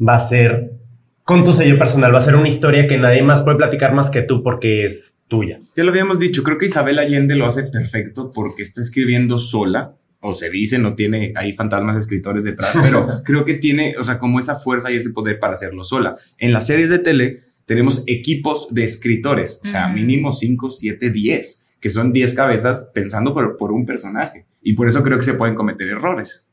va 0.00 0.14
a 0.14 0.20
ser 0.20 0.72
con 1.28 1.44
tu 1.44 1.52
sello 1.52 1.78
personal, 1.78 2.14
va 2.14 2.20
a 2.20 2.22
ser 2.22 2.36
una 2.36 2.48
historia 2.48 2.86
que 2.86 2.96
nadie 2.96 3.22
más 3.22 3.42
puede 3.42 3.58
platicar 3.58 3.92
más 3.92 4.08
que 4.08 4.22
tú 4.22 4.42
porque 4.42 4.86
es 4.86 5.18
tuya. 5.28 5.60
Ya 5.76 5.84
lo 5.84 5.90
habíamos 5.90 6.18
dicho, 6.18 6.42
creo 6.42 6.56
que 6.56 6.64
Isabel 6.64 6.98
Allende 6.98 7.36
lo 7.36 7.44
hace 7.44 7.64
perfecto 7.64 8.30
porque 8.34 8.62
está 8.62 8.80
escribiendo 8.80 9.38
sola, 9.38 9.94
o 10.20 10.32
se 10.32 10.48
dice, 10.48 10.78
no 10.78 10.94
tiene 10.94 11.34
ahí 11.36 11.52
fantasmas 11.52 11.98
escritores 11.98 12.44
detrás, 12.44 12.72
pero 12.82 13.22
creo 13.26 13.44
que 13.44 13.52
tiene, 13.52 13.94
o 13.98 14.02
sea, 14.04 14.18
como 14.18 14.38
esa 14.38 14.56
fuerza 14.56 14.90
y 14.90 14.96
ese 14.96 15.10
poder 15.10 15.38
para 15.38 15.52
hacerlo 15.52 15.84
sola. 15.84 16.16
En 16.38 16.54
las 16.54 16.66
series 16.66 16.88
de 16.88 16.98
tele 16.98 17.40
tenemos 17.66 18.04
equipos 18.06 18.68
de 18.70 18.84
escritores, 18.84 19.60
o 19.62 19.66
sea, 19.66 19.88
mínimo 19.88 20.32
5, 20.32 20.70
7, 20.70 21.10
10, 21.10 21.66
que 21.78 21.90
son 21.90 22.14
10 22.14 22.32
cabezas 22.32 22.90
pensando 22.94 23.34
por, 23.34 23.58
por 23.58 23.72
un 23.72 23.84
personaje. 23.84 24.46
Y 24.62 24.72
por 24.72 24.88
eso 24.88 25.02
creo 25.02 25.18
que 25.18 25.24
se 25.24 25.34
pueden 25.34 25.56
cometer 25.56 25.88
errores. 25.88 26.48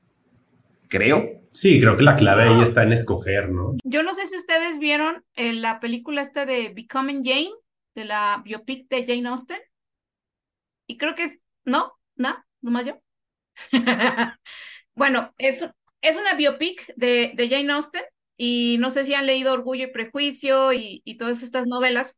Creo. 0.89 1.44
Sí, 1.55 1.79
creo 1.79 1.95
que 1.95 2.03
la 2.03 2.17
clave 2.17 2.43
ahí 2.43 2.61
está 2.61 2.83
en 2.83 2.91
escoger, 2.91 3.49
¿no? 3.49 3.77
Yo 3.85 4.03
no 4.03 4.13
sé 4.13 4.27
si 4.27 4.35
ustedes 4.35 4.77
vieron 4.77 5.23
eh, 5.35 5.53
la 5.53 5.79
película 5.79 6.21
esta 6.21 6.45
de 6.45 6.67
Becoming 6.75 7.23
Jane, 7.23 7.51
de 7.95 8.03
la 8.03 8.41
biopic 8.43 8.89
de 8.89 9.05
Jane 9.07 9.29
Austen. 9.29 9.59
Y 10.85 10.97
creo 10.97 11.15
que 11.15 11.23
es, 11.23 11.39
¿no? 11.63 11.93
¿No? 12.17 12.35
¿Nomás 12.61 12.85
yo? 12.85 13.01
Bueno, 14.95 15.33
es, 15.37 15.65
es 16.01 16.17
una 16.17 16.35
biopic 16.35 16.93
de, 16.95 17.31
de 17.35 17.49
Jane 17.49 17.71
Austen 17.73 18.03
y 18.37 18.77
no 18.79 18.91
sé 18.91 19.03
si 19.03 19.13
han 19.13 19.25
leído 19.25 19.53
Orgullo 19.53 19.85
y 19.85 19.91
Prejuicio 19.91 20.73
y, 20.73 21.01
y 21.05 21.17
todas 21.17 21.41
estas 21.41 21.67
novelas 21.67 22.17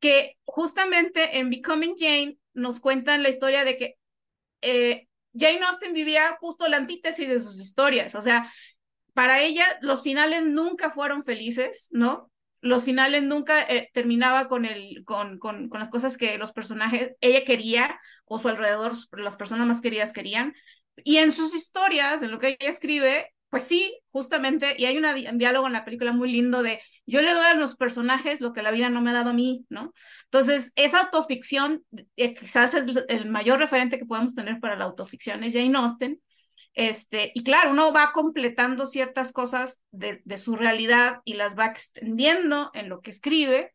que 0.00 0.36
justamente 0.44 1.38
en 1.38 1.50
Becoming 1.50 1.96
Jane 1.98 2.38
nos 2.54 2.80
cuentan 2.80 3.22
la 3.22 3.28
historia 3.28 3.64
de 3.64 3.76
que 3.76 3.94
eh, 4.62 5.08
Jane 5.38 5.64
Austen 5.64 5.92
vivía 5.92 6.36
justo 6.40 6.68
la 6.68 6.76
antítesis 6.78 7.28
de 7.28 7.40
sus 7.40 7.60
historias, 7.60 8.14
o 8.14 8.22
sea, 8.22 8.52
para 9.14 9.40
ella 9.40 9.64
los 9.80 10.02
finales 10.02 10.44
nunca 10.44 10.90
fueron 10.90 11.22
felices, 11.22 11.88
¿no? 11.90 12.30
Los 12.60 12.84
finales 12.84 13.22
nunca 13.22 13.62
eh, 13.62 13.90
terminaba 13.94 14.48
con, 14.48 14.64
el, 14.64 15.04
con, 15.04 15.38
con, 15.38 15.68
con 15.68 15.80
las 15.80 15.88
cosas 15.88 16.16
que 16.16 16.36
los 16.38 16.52
personajes, 16.52 17.12
ella 17.20 17.44
quería 17.44 18.00
o 18.24 18.38
su 18.38 18.48
alrededor, 18.48 18.92
las 19.12 19.36
personas 19.36 19.66
más 19.66 19.80
queridas 19.80 20.12
querían. 20.12 20.54
Y 20.96 21.18
en 21.18 21.32
sus 21.32 21.54
historias, 21.54 22.22
en 22.22 22.30
lo 22.30 22.38
que 22.38 22.56
ella 22.58 22.70
escribe, 22.70 23.32
pues 23.50 23.64
sí, 23.64 23.96
justamente, 24.10 24.74
y 24.78 24.86
hay 24.86 24.98
un 24.98 25.38
diálogo 25.38 25.66
en 25.66 25.72
la 25.72 25.84
película 25.84 26.12
muy 26.12 26.30
lindo 26.32 26.62
de 26.62 26.80
yo 27.06 27.22
le 27.22 27.32
doy 27.32 27.44
a 27.46 27.54
los 27.54 27.76
personajes 27.76 28.40
lo 28.40 28.52
que 28.52 28.62
la 28.62 28.72
vida 28.72 28.90
no 28.90 29.00
me 29.00 29.10
ha 29.10 29.14
dado 29.14 29.30
a 29.30 29.32
mí, 29.34 29.64
¿no? 29.70 29.94
Entonces, 30.24 30.72
esa 30.76 31.00
autoficción, 31.02 31.84
eh, 32.16 32.34
quizás 32.34 32.74
es 32.74 32.86
el- 33.08 33.30
mayor 33.30 33.58
referente 33.60 33.98
que 33.98 34.04
podemos 34.06 34.34
tener 34.34 34.58
para 34.60 34.76
la 34.76 34.84
autoficción, 34.84 35.44
es 35.44 35.52
Jane 35.54 35.76
Austen. 35.78 36.20
Este, 36.74 37.32
y 37.34 37.42
claro, 37.44 37.70
uno 37.72 37.92
va 37.92 38.12
completando 38.12 38.86
ciertas 38.86 39.32
cosas 39.32 39.82
de, 39.92 40.22
de 40.24 40.38
su 40.38 40.56
realidad 40.56 41.20
y 41.24 41.34
las 41.34 41.58
va 41.58 41.66
extendiendo 41.66 42.70
en 42.74 42.88
lo 42.90 43.00
que 43.00 43.10
escribe, 43.10 43.74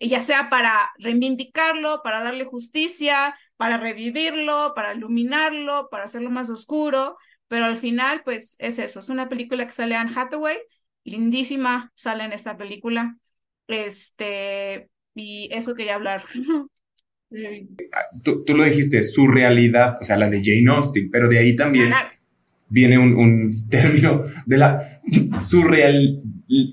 ya 0.00 0.22
sea 0.22 0.48
para 0.50 0.92
reivindicarlo, 0.98 2.02
para 2.02 2.22
darle 2.22 2.44
justicia, 2.44 3.36
para 3.56 3.76
revivirlo, 3.78 4.72
para 4.74 4.94
iluminarlo, 4.94 5.88
para 5.90 6.04
hacerlo 6.04 6.30
más 6.30 6.50
oscuro, 6.50 7.16
pero 7.48 7.64
al 7.64 7.76
final, 7.76 8.22
pues 8.24 8.56
es 8.58 8.78
eso, 8.78 9.00
es 9.00 9.08
una 9.08 9.28
película 9.28 9.66
que 9.66 9.72
sale 9.72 9.94
Anne 9.96 10.12
Hathaway, 10.14 10.58
lindísima 11.04 11.92
sale 11.94 12.24
en 12.24 12.32
esta 12.32 12.56
película, 12.56 13.16
este, 13.66 14.88
y 15.14 15.48
eso 15.52 15.74
quería 15.74 15.96
hablar. 15.96 16.24
Tú, 18.24 18.42
tú 18.42 18.56
lo 18.56 18.64
dijiste, 18.64 19.02
su 19.02 19.28
realidad, 19.28 19.98
o 20.00 20.04
sea, 20.04 20.16
la 20.16 20.30
de 20.30 20.42
Jane 20.42 20.74
Austen, 20.74 21.10
pero 21.10 21.28
de 21.28 21.38
ahí 21.38 21.54
también 21.54 21.92
viene 22.68 22.98
un, 22.98 23.14
un 23.14 23.68
término 23.68 24.24
de 24.46 24.56
la 24.56 25.00
surreal, 25.40 26.22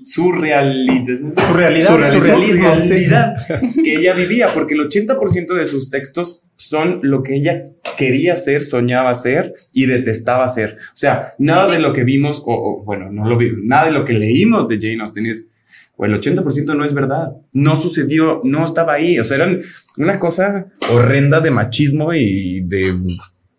surrealidad. 0.02 1.18
Surrealidad, 1.48 1.88
Surrealismo, 1.88 2.20
surrealismo, 2.20 2.80
surrealidad 2.80 3.34
que 3.82 3.96
ella 3.96 4.14
vivía, 4.14 4.46
porque 4.52 4.74
el 4.74 4.88
80% 4.88 5.54
de 5.54 5.66
sus 5.66 5.90
textos 5.90 6.44
son 6.56 7.00
lo 7.02 7.22
que 7.22 7.36
ella 7.36 7.62
quería 7.96 8.36
ser, 8.36 8.62
soñaba 8.62 9.14
ser 9.14 9.54
y 9.72 9.86
detestaba 9.86 10.48
ser. 10.48 10.78
O 10.80 10.96
sea, 10.96 11.34
nada 11.38 11.70
de 11.70 11.78
lo 11.78 11.92
que 11.92 12.04
vimos, 12.04 12.42
o, 12.44 12.54
o, 12.54 12.84
bueno, 12.84 13.10
no 13.10 13.26
lo 13.28 13.38
vi, 13.38 13.52
nada 13.62 13.86
de 13.86 13.92
lo 13.92 14.04
que 14.04 14.14
leímos 14.14 14.68
de 14.68 14.78
Jane 14.80 15.00
Austen 15.00 15.26
es, 15.26 15.48
o 15.96 16.04
el 16.04 16.20
80% 16.20 16.76
no 16.76 16.84
es 16.84 16.92
verdad. 16.92 17.36
No 17.52 17.76
sucedió, 17.76 18.40
no 18.44 18.64
estaba 18.64 18.94
ahí. 18.94 19.18
O 19.18 19.24
sea, 19.24 19.38
eran 19.38 19.62
una 19.96 20.18
cosa 20.18 20.66
horrenda 20.90 21.40
de 21.40 21.50
machismo 21.50 22.12
y 22.12 22.60
de 22.60 22.94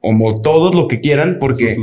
homo 0.01 0.41
todos 0.41 0.75
lo 0.75 0.87
que 0.87 0.99
quieran, 0.99 1.37
porque 1.39 1.77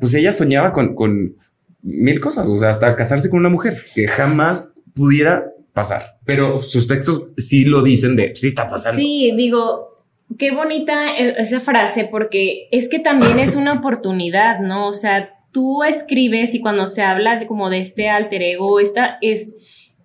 pues 0.00 0.14
ella 0.14 0.32
soñaba 0.32 0.72
con, 0.72 0.94
con 0.94 1.36
mil 1.82 2.20
cosas, 2.20 2.48
o 2.48 2.56
sea, 2.56 2.70
hasta 2.70 2.94
casarse 2.96 3.30
con 3.30 3.40
una 3.40 3.48
mujer 3.48 3.82
que 3.94 4.08
jamás 4.08 4.68
pudiera 4.94 5.52
pasar. 5.72 6.18
pero 6.24 6.60
sus 6.60 6.88
textos 6.88 7.28
sí 7.36 7.64
lo 7.64 7.82
dicen 7.82 8.16
de 8.16 8.34
sí 8.34 8.48
está 8.48 8.68
pasando. 8.68 9.00
Sí, 9.00 9.32
digo, 9.36 10.04
qué 10.36 10.50
bonita 10.50 11.16
e- 11.16 11.40
esa 11.40 11.60
frase, 11.60 12.08
porque 12.10 12.68
es 12.72 12.88
que 12.88 12.98
también 12.98 13.38
es 13.38 13.54
una 13.54 13.74
oportunidad, 13.74 14.58
¿no? 14.60 14.88
O 14.88 14.92
sea, 14.92 15.30
tú 15.52 15.84
escribes 15.84 16.54
y 16.54 16.60
cuando 16.60 16.86
se 16.88 17.02
habla 17.02 17.38
de 17.38 17.46
como 17.46 17.70
de 17.70 17.78
este 17.78 18.08
alter 18.08 18.42
ego, 18.42 18.80
esta 18.80 19.18
es, 19.22 19.56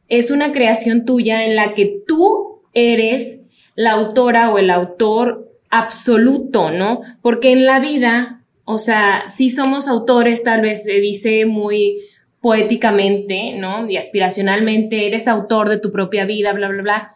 es 0.10 0.30
una 0.32 0.52
creación 0.52 1.06
tuya 1.06 1.44
en 1.44 1.56
la 1.56 1.74
que 1.74 2.04
tú 2.08 2.62
eres 2.74 3.48
la 3.76 3.94
autora 3.94 4.52
o 4.52 4.60
el 4.60 4.70
autor 4.70 5.50
absoluto, 5.72 6.70
¿no? 6.70 7.02
Porque 7.24 7.52
en 7.52 7.66
la 7.66 7.80
vida, 7.80 8.43
o 8.66 8.78
sea, 8.78 9.24
sí 9.30 9.50
somos 9.50 9.88
autores, 9.88 10.44
tal 10.44 10.62
vez 10.62 10.84
se 10.84 10.94
dice 11.00 11.46
muy 11.46 11.98
poéticamente, 12.42 13.54
¿no? 13.58 13.90
Y 13.90 13.98
aspiracionalmente, 13.98 15.08
eres 15.08 15.28
autor 15.28 15.70
de 15.70 15.80
tu 15.80 15.92
propia 15.92 16.26
vida, 16.26 16.54
bla, 16.54 16.70
bla, 16.70 16.82
bla. 16.84 17.12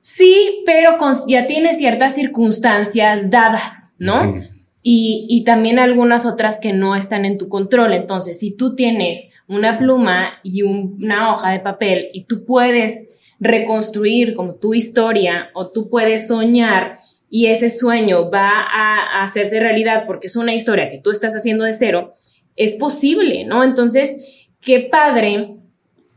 Sí, 0.00 0.62
pero 0.64 0.96
con- 0.96 1.14
ya 1.26 1.46
tienes 1.46 1.78
ciertas 1.78 2.14
circunstancias 2.14 3.30
dadas, 3.30 3.92
¿no? 3.98 4.36
Y, 4.82 5.26
y 5.28 5.44
también 5.44 5.78
algunas 5.78 6.24
otras 6.24 6.60
que 6.60 6.72
no 6.72 6.94
están 6.96 7.24
en 7.24 7.36
tu 7.36 7.48
control. 7.48 7.92
Entonces, 7.92 8.38
si 8.38 8.52
tú 8.56 8.74
tienes 8.74 9.32
una 9.48 9.78
pluma 9.78 10.34
y 10.42 10.62
un- 10.62 10.98
una 11.02 11.32
hoja 11.32 11.50
de 11.50 11.60
papel 11.60 12.08
y 12.14 12.24
tú 12.24 12.44
puedes 12.44 13.10
reconstruir 13.40 14.34
como 14.34 14.54
tu 14.54 14.72
historia 14.74 15.50
o 15.52 15.68
tú 15.68 15.90
puedes 15.90 16.28
soñar 16.28 16.98
y 17.30 17.46
ese 17.46 17.70
sueño 17.70 18.30
va 18.30 18.50
a, 18.50 19.22
hacerse 19.22 19.60
realidad 19.60 20.04
porque 20.06 20.28
es 20.28 20.36
una 20.36 20.54
historia 20.54 20.88
que 20.88 20.98
tú 20.98 21.10
estás 21.10 21.34
haciendo 21.34 21.64
de 21.64 21.72
cero, 21.72 22.14
es 22.56 22.74
posible, 22.74 23.44
¿no? 23.44 23.64
Entonces, 23.64 24.48
qué 24.60 24.80
padre. 24.80 25.54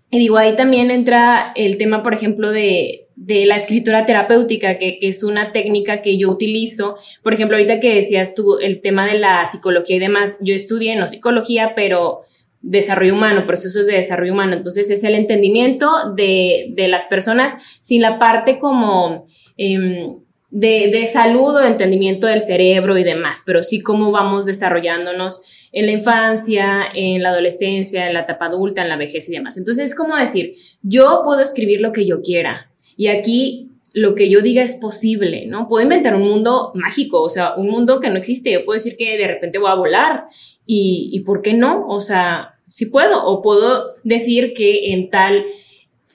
Y 0.09 0.19
digo, 0.19 0.37
ahí 0.37 0.55
también 0.55 0.91
entra 0.91 1.51
el 1.55 1.77
tema, 1.77 2.03
por 2.03 2.13
ejemplo, 2.13 2.51
de, 2.51 3.07
de 3.21 3.45
la 3.45 3.55
escritura 3.55 4.05
terapéutica, 4.05 4.79
que, 4.79 4.97
es 5.01 5.23
una 5.23 5.51
técnica 5.51 6.01
que 6.01 6.17
yo 6.17 6.29
utilizo. 6.29 6.97
Por 7.21 7.33
ejemplo, 7.33 7.55
ahorita 7.55 7.79
que 7.79 7.93
decías 7.93 8.33
tú 8.33 8.57
el 8.59 8.81
tema 8.81 9.05
de 9.05 9.19
la 9.19 9.45
psicología 9.45 9.97
y 9.97 9.99
demás, 9.99 10.37
yo 10.41 10.55
estudié 10.55 10.95
no 10.95 11.07
psicología, 11.07 11.73
pero 11.75 12.21
desarrollo 12.61 13.13
humano, 13.13 13.45
procesos 13.45 13.85
de 13.85 13.97
desarrollo 13.97 14.33
humano. 14.33 14.55
Entonces 14.55 14.89
es 14.89 15.03
el 15.03 15.13
entendimiento 15.13 16.13
de, 16.15 16.69
de 16.71 16.87
las 16.87 17.05
personas 17.05 17.53
sin 17.81 18.01
la 18.01 18.17
parte 18.17 18.57
como 18.57 19.25
em, 19.57 20.17
de, 20.51 20.89
de 20.91 21.07
salud 21.07 21.55
o 21.55 21.59
de 21.59 21.67
entendimiento 21.67 22.27
del 22.27 22.41
cerebro 22.41 22.97
y 22.97 23.03
demás, 23.03 23.43
pero 23.45 23.63
sí 23.63 23.81
cómo 23.81 24.11
vamos 24.11 24.45
desarrollándonos 24.45 25.41
en 25.71 25.85
la 25.85 25.93
infancia, 25.93 26.83
en 26.93 27.23
la 27.23 27.29
adolescencia, 27.29 28.07
en 28.07 28.13
la 28.13 28.21
etapa 28.21 28.47
adulta, 28.47 28.81
en 28.81 28.89
la 28.89 28.97
vejez 28.97 29.29
y 29.29 29.31
demás. 29.31 29.57
Entonces 29.57 29.89
es 29.89 29.95
como 29.95 30.15
decir, 30.17 30.53
yo 30.83 31.21
puedo 31.23 31.39
escribir 31.41 31.81
lo 31.81 31.93
que 31.93 32.05
yo 32.05 32.21
quiera 32.21 32.69
y 32.97 33.07
aquí 33.07 33.69
lo 33.93 34.15
que 34.15 34.29
yo 34.29 34.41
diga 34.41 34.61
es 34.61 34.75
posible, 34.75 35.45
¿no? 35.47 35.67
Puedo 35.67 35.83
inventar 35.83 36.15
un 36.15 36.23
mundo 36.23 36.71
mágico, 36.75 37.21
o 37.21 37.29
sea, 37.29 37.55
un 37.55 37.69
mundo 37.69 37.99
que 37.99 38.09
no 38.09 38.17
existe. 38.17 38.51
Yo 38.51 38.63
puedo 38.63 38.77
decir 38.77 38.95
que 38.97 39.17
de 39.17 39.27
repente 39.27 39.59
voy 39.59 39.69
a 39.69 39.75
volar 39.75 40.25
y, 40.65 41.09
y 41.11 41.21
¿por 41.21 41.41
qué 41.41 41.53
no? 41.53 41.87
O 41.87 41.99
sea, 41.99 42.55
sí 42.67 42.85
puedo, 42.85 43.25
o 43.25 43.41
puedo 43.41 43.95
decir 44.03 44.53
que 44.53 44.93
en 44.93 45.09
tal 45.09 45.43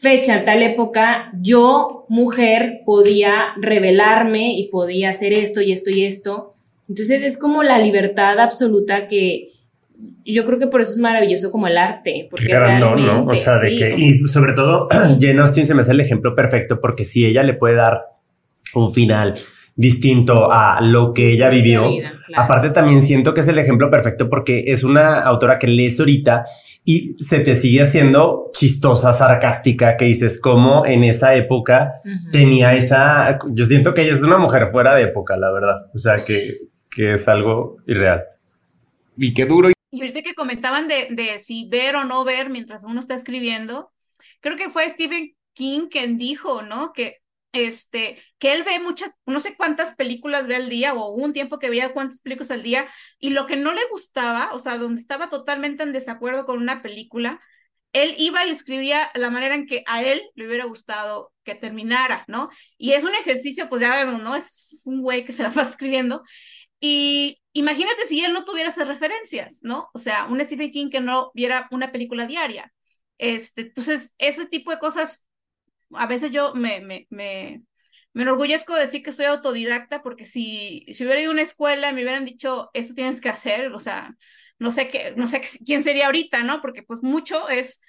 fecha, 0.00 0.38
en 0.38 0.44
tal 0.44 0.62
época, 0.62 1.32
yo, 1.40 2.06
mujer, 2.08 2.80
podía 2.84 3.54
revelarme 3.60 4.54
y 4.56 4.68
podía 4.68 5.10
hacer 5.10 5.32
esto 5.32 5.60
y 5.62 5.72
esto 5.72 5.90
y 5.90 6.04
esto. 6.04 6.54
Entonces 6.88 7.22
es 7.22 7.38
como 7.38 7.62
la 7.62 7.78
libertad 7.78 8.38
absoluta 8.38 9.08
que 9.08 9.48
yo 10.24 10.44
creo 10.44 10.58
que 10.58 10.66
por 10.66 10.80
eso 10.80 10.92
es 10.92 10.98
maravilloso 10.98 11.50
como 11.50 11.66
el 11.66 11.78
arte. 11.78 12.28
Porque 12.30 12.46
Qué 12.46 12.52
grandón, 12.52 13.04
¿no? 13.06 13.24
O 13.24 13.32
sea, 13.34 13.58
de 13.58 13.70
sí, 13.70 13.76
que, 13.78 13.94
y 13.96 14.14
sobre 14.14 14.52
todo, 14.52 14.86
Sí. 14.90 15.16
Jane 15.20 15.40
Austen 15.40 15.66
se 15.66 15.74
me 15.74 15.80
hace 15.80 15.92
el 15.92 16.00
ejemplo 16.00 16.34
perfecto 16.34 16.80
porque 16.80 17.04
si 17.04 17.24
ella 17.24 17.42
le 17.42 17.54
puede 17.54 17.76
dar 17.76 17.98
un 18.74 18.92
final 18.92 19.34
distinto 19.74 20.50
a 20.50 20.80
lo 20.80 21.12
que 21.12 21.32
ella 21.32 21.48
vivió, 21.50 21.82
La 21.82 21.88
vida, 21.88 22.14
claro. 22.26 22.42
aparte 22.44 22.70
también 22.70 23.02
siento 23.02 23.34
que 23.34 23.40
es 23.40 23.48
el 23.48 23.58
ejemplo 23.58 23.90
perfecto 23.90 24.28
porque 24.30 24.64
es 24.66 24.84
una 24.84 25.20
autora 25.20 25.58
que 25.58 25.66
lees 25.66 26.00
ahorita 26.00 26.46
y 26.88 27.00
se 27.18 27.40
te 27.40 27.56
sigue 27.56 27.82
haciendo 27.82 28.48
chistosa, 28.52 29.12
sarcástica, 29.12 29.96
que 29.96 30.04
dices 30.04 30.40
cómo 30.40 30.86
en 30.86 31.02
esa 31.02 31.34
época 31.34 32.00
tenía 32.30 32.74
esa, 32.74 33.40
yo 33.50 33.64
siento 33.64 33.92
que 33.92 34.02
ella 34.02 34.14
es 34.14 34.22
una 34.22 34.38
mujer 34.38 34.68
fuera 34.70 34.94
de 34.94 35.02
época, 35.02 35.36
la 35.36 35.50
verdad, 35.50 35.90
o 35.92 35.98
sea, 35.98 36.24
que, 36.24 36.38
que 36.88 37.14
es 37.14 37.26
algo 37.26 37.78
irreal. 37.88 38.22
Y 39.16 39.34
qué 39.34 39.46
duro. 39.46 39.70
Y 39.90 40.00
ahorita 40.00 40.22
que 40.22 40.34
comentaban 40.34 40.86
de, 40.86 41.08
de 41.10 41.40
si 41.40 41.68
ver 41.68 41.96
o 41.96 42.04
no 42.04 42.22
ver 42.22 42.50
mientras 42.50 42.84
uno 42.84 43.00
está 43.00 43.14
escribiendo, 43.14 43.90
creo 44.40 44.56
que 44.56 44.70
fue 44.70 44.88
Stephen 44.88 45.34
King 45.54 45.88
quien 45.90 46.18
dijo, 46.18 46.62
¿no? 46.62 46.92
Que 46.92 47.16
este, 47.64 48.22
que 48.38 48.52
él 48.52 48.64
ve 48.64 48.80
muchas, 48.80 49.12
no 49.26 49.40
sé 49.40 49.56
cuántas 49.56 49.94
películas 49.96 50.46
ve 50.46 50.56
al 50.56 50.68
día, 50.68 50.94
o 50.94 51.08
un 51.10 51.32
tiempo 51.32 51.58
que 51.58 51.70
veía 51.70 51.92
cuántas 51.92 52.20
películas 52.20 52.50
al 52.50 52.62
día, 52.62 52.88
y 53.18 53.30
lo 53.30 53.46
que 53.46 53.56
no 53.56 53.72
le 53.72 53.82
gustaba, 53.90 54.50
o 54.52 54.58
sea, 54.58 54.78
donde 54.78 55.00
estaba 55.00 55.28
totalmente 55.28 55.82
en 55.82 55.92
desacuerdo 55.92 56.46
con 56.46 56.58
una 56.58 56.82
película, 56.82 57.40
él 57.92 58.14
iba 58.18 58.44
y 58.46 58.50
escribía 58.50 59.10
la 59.14 59.30
manera 59.30 59.54
en 59.54 59.66
que 59.66 59.82
a 59.86 60.02
él 60.02 60.22
le 60.34 60.46
hubiera 60.46 60.66
gustado 60.66 61.32
que 61.44 61.54
terminara, 61.54 62.24
¿no? 62.28 62.50
Y 62.76 62.92
es 62.92 63.04
un 63.04 63.14
ejercicio, 63.14 63.68
pues 63.70 63.80
ya 63.80 63.96
vemos, 63.96 64.22
¿no? 64.22 64.36
Es 64.36 64.82
un 64.84 65.00
güey 65.00 65.24
que 65.24 65.32
se 65.32 65.42
la 65.42 65.48
va 65.56 65.62
escribiendo. 65.62 66.22
Y 66.80 67.40
imagínate 67.54 68.06
si 68.06 68.22
él 68.24 68.32
no 68.32 68.44
tuviera 68.44 68.68
esas 68.68 68.88
referencias, 68.88 69.60
¿no? 69.62 69.88
O 69.94 69.98
sea, 69.98 70.26
un 70.26 70.40
Stephen 70.44 70.70
King 70.70 70.90
que 70.90 71.00
no 71.00 71.30
viera 71.34 71.68
una 71.70 71.90
película 71.92 72.26
diaria. 72.26 72.72
Este, 73.18 73.62
entonces, 73.62 74.14
ese 74.18 74.46
tipo 74.46 74.70
de 74.70 74.78
cosas, 74.78 75.26
a 75.92 76.06
veces 76.06 76.30
yo 76.32 76.54
me, 76.54 76.80
me, 76.80 77.06
me, 77.10 77.62
me 78.12 78.22
enorgullezco 78.22 78.74
de 78.74 78.82
decir 78.82 79.02
que 79.02 79.12
soy 79.12 79.26
autodidacta, 79.26 80.02
porque 80.02 80.26
si, 80.26 80.86
si 80.92 81.04
hubiera 81.04 81.20
ido 81.20 81.30
a 81.30 81.34
una 81.34 81.42
escuela 81.42 81.90
y 81.90 81.94
me 81.94 82.02
hubieran 82.02 82.24
dicho, 82.24 82.70
esto 82.74 82.94
tienes 82.94 83.20
que 83.20 83.28
hacer, 83.28 83.72
o 83.72 83.80
sea, 83.80 84.14
no 84.58 84.70
sé 84.70 84.88
qué, 84.88 85.14
no 85.16 85.28
sé 85.28 85.42
quién 85.64 85.82
sería 85.82 86.06
ahorita, 86.06 86.42
¿no? 86.42 86.60
Porque 86.60 86.82
pues 86.82 87.02
mucho 87.02 87.48
es, 87.48 87.80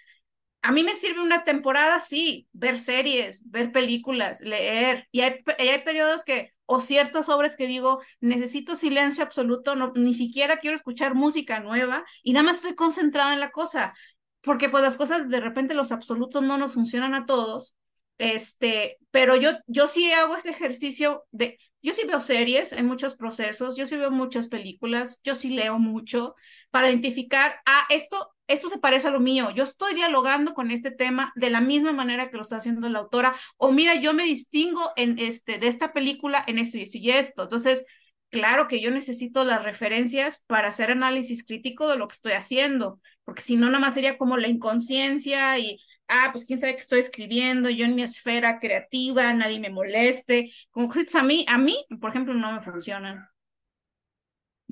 a 0.62 0.72
mí 0.72 0.84
me 0.84 0.96
sirve 0.96 1.22
una 1.22 1.44
temporada, 1.44 2.02
sí, 2.02 2.48
ver 2.52 2.78
series, 2.78 3.50
ver 3.50 3.72
películas, 3.72 4.42
leer, 4.42 5.08
y 5.12 5.22
hay, 5.22 5.44
y 5.60 5.68
hay 5.68 5.82
periodos 5.84 6.24
que, 6.24 6.52
o 6.66 6.82
ciertas 6.82 7.30
obras 7.30 7.56
que 7.56 7.68
digo, 7.68 8.02
necesito 8.20 8.76
silencio 8.76 9.24
absoluto, 9.24 9.76
no, 9.76 9.94
ni 9.96 10.14
siquiera 10.14 10.58
quiero 10.58 10.76
escuchar 10.76 11.16
música 11.16 11.60
nueva, 11.62 12.04
y 12.24 12.34
nada 12.34 12.44
más 12.44 12.58
estoy 12.58 12.76
concentrada 12.76 13.34
en 13.34 13.40
la 13.40 13.52
cosa, 13.52 13.94
porque 14.42 14.68
pues 14.70 14.84
las 14.84 14.98
cosas, 14.98 15.30
de 15.30 15.40
repente 15.40 15.74
los 15.74 15.92
absolutos 15.92 16.44
no 16.44 16.58
nos 16.58 16.74
funcionan 16.74 17.14
a 17.14 17.26
todos, 17.26 17.76
este, 18.18 18.98
pero 19.12 19.36
yo, 19.36 19.52
yo 19.68 19.88
sí 19.88 20.12
hago 20.12 20.36
ese 20.36 20.50
ejercicio 20.50 21.26
de, 21.32 21.60
yo 21.82 21.94
sí 21.94 22.04
veo 22.08 22.20
series 22.20 22.74
en 22.74 22.86
muchos 22.86 23.16
procesos, 23.16 23.78
yo 23.78 23.86
sí 23.86 23.96
veo 23.96 24.12
muchas 24.12 24.48
películas, 24.48 25.22
yo 25.24 25.36
sí 25.36 25.50
leo 25.50 25.80
mucho 25.80 26.36
para 26.72 26.90
identificar, 26.90 27.62
ah, 27.66 27.86
esto, 27.90 28.34
esto 28.48 28.70
se 28.70 28.80
parece 28.80 29.08
a 29.08 29.12
lo 29.12 29.20
mío, 29.20 29.52
yo 29.52 29.64
estoy 29.64 29.94
dialogando 29.94 30.54
con 30.54 30.72
este 30.72 30.92
tema 30.92 31.32
de 31.36 31.50
la 31.50 31.62
misma 31.62 31.94
manera 31.94 32.30
que 32.30 32.38
lo 32.38 32.42
está 32.44 32.58
haciendo 32.58 32.90
la 32.90 33.00
autora, 33.00 33.36
o 33.58 33.72
mira, 33.72 33.96
yo 33.96 34.14
me 34.14 34.24
distingo 34.24 34.92
en 34.96 35.20
este, 35.20 35.60
de 35.60 35.68
esta 35.68 35.94
película 35.94 36.44
en 36.48 36.58
esto 36.58 36.78
y 36.78 36.82
esto 36.84 36.98
y 36.98 37.12
esto. 37.12 37.44
Entonces, 37.44 37.86
claro 38.30 38.68
que 38.68 38.82
yo 38.82 38.92
necesito 38.92 39.44
las 39.44 39.64
referencias 39.64 40.44
para 40.48 40.70
hacer 40.70 40.92
análisis 40.92 41.46
crítico 41.46 41.88
de 41.88 41.98
lo 41.98 42.08
que 42.08 42.16
estoy 42.16 42.34
haciendo, 42.34 43.00
porque 43.24 43.42
si 43.42 43.56
no, 43.58 43.68
nada 43.68 43.80
más 43.80 43.94
sería 43.94 44.18
como 44.18 44.38
la 44.38 44.48
inconsciencia 44.48 45.58
y, 45.60 45.80
ah, 46.08 46.30
pues 46.32 46.46
quién 46.46 46.60
sabe 46.60 46.76
qué 46.76 46.82
estoy 46.82 47.00
escribiendo, 47.00 47.70
yo 47.70 47.86
en 47.86 47.96
mi 47.96 48.04
esfera 48.04 48.60
creativa, 48.60 49.34
nadie 49.34 49.60
me 49.60 49.70
moleste, 49.70 50.52
como 50.72 50.88
cosas 50.88 51.16
a 51.16 51.24
mí, 51.24 51.46
a 51.48 51.58
mí, 51.58 51.86
por 52.02 52.10
ejemplo, 52.12 52.34
no 52.34 52.52
me 52.54 52.62
funcionan. 52.62 53.28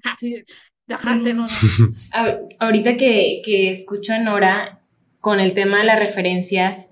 Así, 0.04 0.44
tajante, 0.88 1.34
no, 1.34 1.44
no. 1.44 1.48
Ahorita 2.60 2.98
que, 2.98 3.42
que 3.44 3.70
escucho 3.70 4.14
a 4.14 4.20
Nora 4.20 4.80
con 5.20 5.40
el 5.40 5.54
tema 5.54 5.80
de 5.80 5.86
las 5.86 6.00
referencias, 6.00 6.92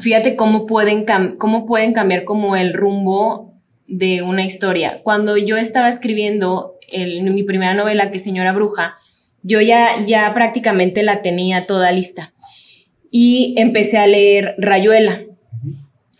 fíjate 0.00 0.36
cómo 0.36 0.66
pueden, 0.66 1.06
cam- 1.06 1.36
cómo 1.38 1.66
pueden 1.66 1.92
cambiar 1.92 2.24
como 2.24 2.56
el 2.56 2.74
rumbo 2.74 3.54
de 3.86 4.22
una 4.22 4.44
historia. 4.44 5.00
Cuando 5.02 5.36
yo 5.36 5.56
estaba 5.56 5.88
escribiendo 5.88 6.76
el- 6.90 7.22
mi 7.22 7.42
primera 7.44 7.74
novela, 7.74 8.10
que 8.10 8.18
es 8.18 8.24
Señora 8.24 8.52
Bruja, 8.52 8.96
yo 9.42 9.60
ya, 9.60 10.04
ya 10.04 10.32
prácticamente 10.34 11.02
la 11.02 11.22
tenía 11.22 11.66
toda 11.66 11.92
lista. 11.92 12.32
Y 13.10 13.54
empecé 13.58 13.98
a 13.98 14.06
leer 14.06 14.54
Rayuela. 14.58 15.22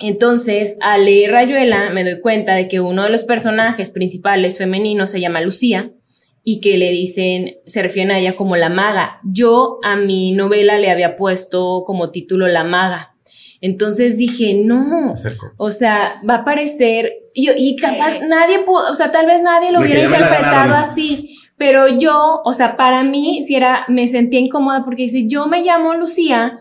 Entonces, 0.00 0.78
al 0.80 1.06
leer 1.06 1.32
Rayuela, 1.32 1.90
me 1.90 2.04
doy 2.04 2.20
cuenta 2.20 2.54
de 2.54 2.68
que 2.68 2.80
uno 2.80 3.02
de 3.02 3.10
los 3.10 3.24
personajes 3.24 3.90
principales 3.90 4.56
femeninos 4.56 5.10
se 5.10 5.20
llama 5.20 5.40
Lucía 5.40 5.90
y 6.44 6.60
que 6.60 6.78
le 6.78 6.90
dicen, 6.90 7.56
se 7.66 7.82
refieren 7.82 8.12
a 8.12 8.18
ella 8.18 8.36
como 8.36 8.56
la 8.56 8.68
maga. 8.68 9.20
Yo 9.24 9.78
a 9.82 9.96
mi 9.96 10.32
novela 10.32 10.78
le 10.78 10.90
había 10.90 11.16
puesto 11.16 11.82
como 11.84 12.10
título 12.10 12.46
La 12.46 12.64
maga. 12.64 13.14
Entonces 13.60 14.16
dije, 14.16 14.54
no, 14.54 15.10
Acerco. 15.12 15.52
o 15.56 15.70
sea, 15.70 16.20
va 16.28 16.36
a 16.36 16.38
aparecer, 16.38 17.12
y, 17.34 17.50
y 17.50 17.76
capaz 17.76 18.20
nadie 18.26 18.60
pudo, 18.60 18.90
o 18.90 18.94
sea, 18.94 19.10
tal 19.10 19.26
vez 19.26 19.42
nadie 19.42 19.72
lo 19.72 19.80
hubiera 19.80 20.04
interpretado 20.04 20.74
así, 20.74 21.36
pero 21.56 21.88
yo, 21.98 22.40
o 22.44 22.52
sea, 22.52 22.76
para 22.76 23.02
mí, 23.02 23.42
si 23.42 23.56
era, 23.56 23.84
me 23.88 24.06
sentía 24.06 24.38
incómoda 24.38 24.84
porque 24.84 25.02
dice, 25.02 25.26
yo 25.26 25.48
me 25.48 25.62
llamo 25.62 25.94
Lucía 25.94 26.60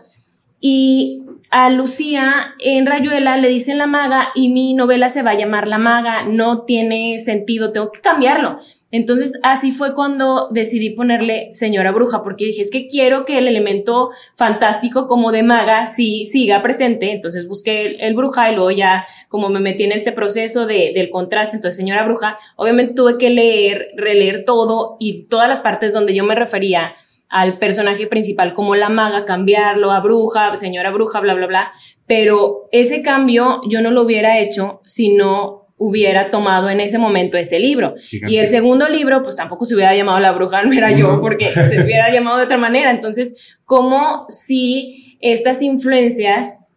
y 0.60 1.22
a 1.50 1.70
Lucía 1.70 2.54
en 2.58 2.86
Rayuela 2.86 3.36
le 3.36 3.48
dicen 3.48 3.78
la 3.78 3.86
maga 3.86 4.30
y 4.34 4.50
mi 4.50 4.74
novela 4.74 5.08
se 5.08 5.22
va 5.22 5.30
a 5.30 5.38
llamar 5.38 5.66
La 5.66 5.78
maga, 5.78 6.24
no 6.24 6.62
tiene 6.62 7.18
sentido, 7.18 7.72
tengo 7.72 7.90
que 7.90 8.00
cambiarlo. 8.00 8.58
Entonces 8.90 9.38
así 9.42 9.70
fue 9.70 9.94
cuando 9.94 10.48
decidí 10.50 10.90
ponerle 10.90 11.50
señora 11.52 11.92
bruja, 11.92 12.22
porque 12.22 12.46
dije, 12.46 12.62
es 12.62 12.70
que 12.70 12.88
quiero 12.88 13.26
que 13.26 13.36
el 13.36 13.46
elemento 13.46 14.10
fantástico 14.34 15.06
como 15.06 15.30
de 15.30 15.42
maga 15.42 15.86
sí 15.86 16.24
siga 16.24 16.62
presente, 16.62 17.12
entonces 17.12 17.46
busqué 17.46 17.96
el, 18.00 18.14
bruja 18.14 18.50
y 18.50 18.54
luego 18.54 18.70
ya 18.70 19.04
como 19.28 19.50
me 19.50 19.60
metí 19.60 19.84
en 19.84 19.92
este 19.92 20.12
proceso 20.12 20.66
de, 20.66 20.92
del 20.94 21.10
contraste, 21.10 21.56
entonces 21.56 21.76
señora 21.76 22.04
bruja, 22.04 22.38
obviamente 22.56 22.94
tuve 22.94 23.18
que 23.18 23.28
leer, 23.28 23.88
releer 23.94 24.44
todo 24.46 24.96
y 24.98 25.24
todas 25.24 25.48
las 25.48 25.60
partes 25.60 25.92
donde 25.92 26.14
yo 26.14 26.24
me 26.24 26.34
refería 26.34 26.94
al 27.28 27.58
personaje 27.58 28.06
principal 28.06 28.54
como 28.54 28.74
la 28.74 28.88
maga, 28.88 29.24
cambiarlo 29.24 29.92
a 29.92 30.00
bruja, 30.00 30.54
señora 30.56 30.90
bruja, 30.90 31.20
bla, 31.20 31.34
bla, 31.34 31.46
bla. 31.46 31.70
Pero 32.06 32.68
ese 32.72 33.02
cambio 33.02 33.60
yo 33.68 33.80
no 33.80 33.90
lo 33.90 34.02
hubiera 34.02 34.38
hecho 34.40 34.80
si 34.84 35.14
no 35.14 35.66
hubiera 35.76 36.30
tomado 36.30 36.70
en 36.70 36.80
ese 36.80 36.98
momento 36.98 37.38
ese 37.38 37.60
libro. 37.60 37.94
Y 38.10 38.36
el 38.38 38.48
segundo 38.48 38.88
libro, 38.88 39.22
pues 39.22 39.36
tampoco 39.36 39.64
se 39.64 39.74
hubiera 39.74 39.94
llamado 39.94 40.18
La 40.18 40.32
bruja, 40.32 40.62
no 40.62 40.72
era 40.72 40.90
yo, 40.90 41.20
porque 41.20 41.50
se 41.70 41.82
hubiera 41.82 42.12
llamado 42.12 42.38
de 42.38 42.44
otra 42.44 42.58
manera. 42.58 42.90
Entonces, 42.90 43.58
como 43.64 44.26
si 44.28 45.18
estas 45.20 45.62
influencias 45.62 46.67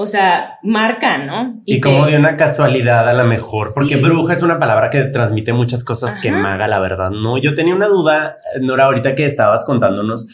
o 0.00 0.06
sea, 0.06 0.60
marcan, 0.62 1.26
¿no? 1.26 1.60
Y, 1.64 1.80
como 1.80 2.06
de 2.06 2.16
una 2.16 2.36
casualidad 2.36 3.08
a 3.08 3.12
la 3.12 3.24
mejor, 3.24 3.66
porque 3.74 3.96
bruja 3.96 4.32
es 4.32 4.42
una 4.42 4.60
palabra 4.60 4.90
que 4.90 5.02
transmite 5.06 5.52
muchas 5.52 5.82
cosas 5.82 6.20
que 6.22 6.30
maga, 6.30 6.68
la 6.68 6.78
verdad, 6.78 7.10
¿no? 7.10 7.36
Yo 7.36 7.52
tenía 7.52 7.74
una 7.74 7.88
duda, 7.88 8.38
Nora, 8.60 8.84
ahorita 8.84 9.16
que 9.16 9.24
estabas 9.24 9.64
contándonos 9.64 10.28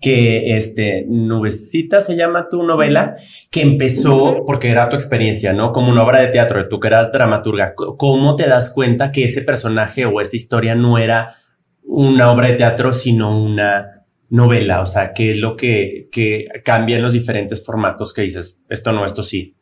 que 0.00 0.56
este 0.56 1.04
Nubecita 1.10 2.00
se 2.00 2.16
llama 2.16 2.48
tu 2.48 2.62
novela, 2.62 3.16
que 3.50 3.60
empezó 3.60 4.44
porque 4.46 4.70
era 4.70 4.88
tu 4.88 4.96
experiencia, 4.96 5.52
¿no? 5.52 5.72
Como 5.72 5.92
una 5.92 6.04
obra 6.04 6.20
de 6.20 6.28
teatro, 6.28 6.66
tú 6.70 6.80
que 6.80 6.88
eras 6.88 7.12
dramaturga. 7.12 7.74
¿Cómo 7.74 8.34
te 8.34 8.48
das 8.48 8.70
cuenta 8.70 9.12
que 9.12 9.24
ese 9.24 9.42
personaje 9.42 10.06
o 10.06 10.22
esa 10.22 10.36
historia 10.36 10.74
no 10.74 10.96
era 10.96 11.34
una 11.82 12.32
obra 12.32 12.48
de 12.48 12.54
teatro, 12.54 12.94
sino 12.94 13.38
una 13.38 14.01
novela? 14.32 14.80
O 14.80 14.86
sea, 14.86 15.12
¿qué 15.12 15.30
es 15.30 15.36
lo 15.36 15.56
que, 15.56 16.08
que 16.10 16.48
cambia 16.64 16.96
en 16.96 17.02
los 17.02 17.12
diferentes 17.12 17.64
formatos 17.64 18.12
que 18.14 18.22
dices, 18.22 18.60
esto 18.68 18.90
no, 18.90 19.04
esto 19.04 19.22
sí? 19.22 19.54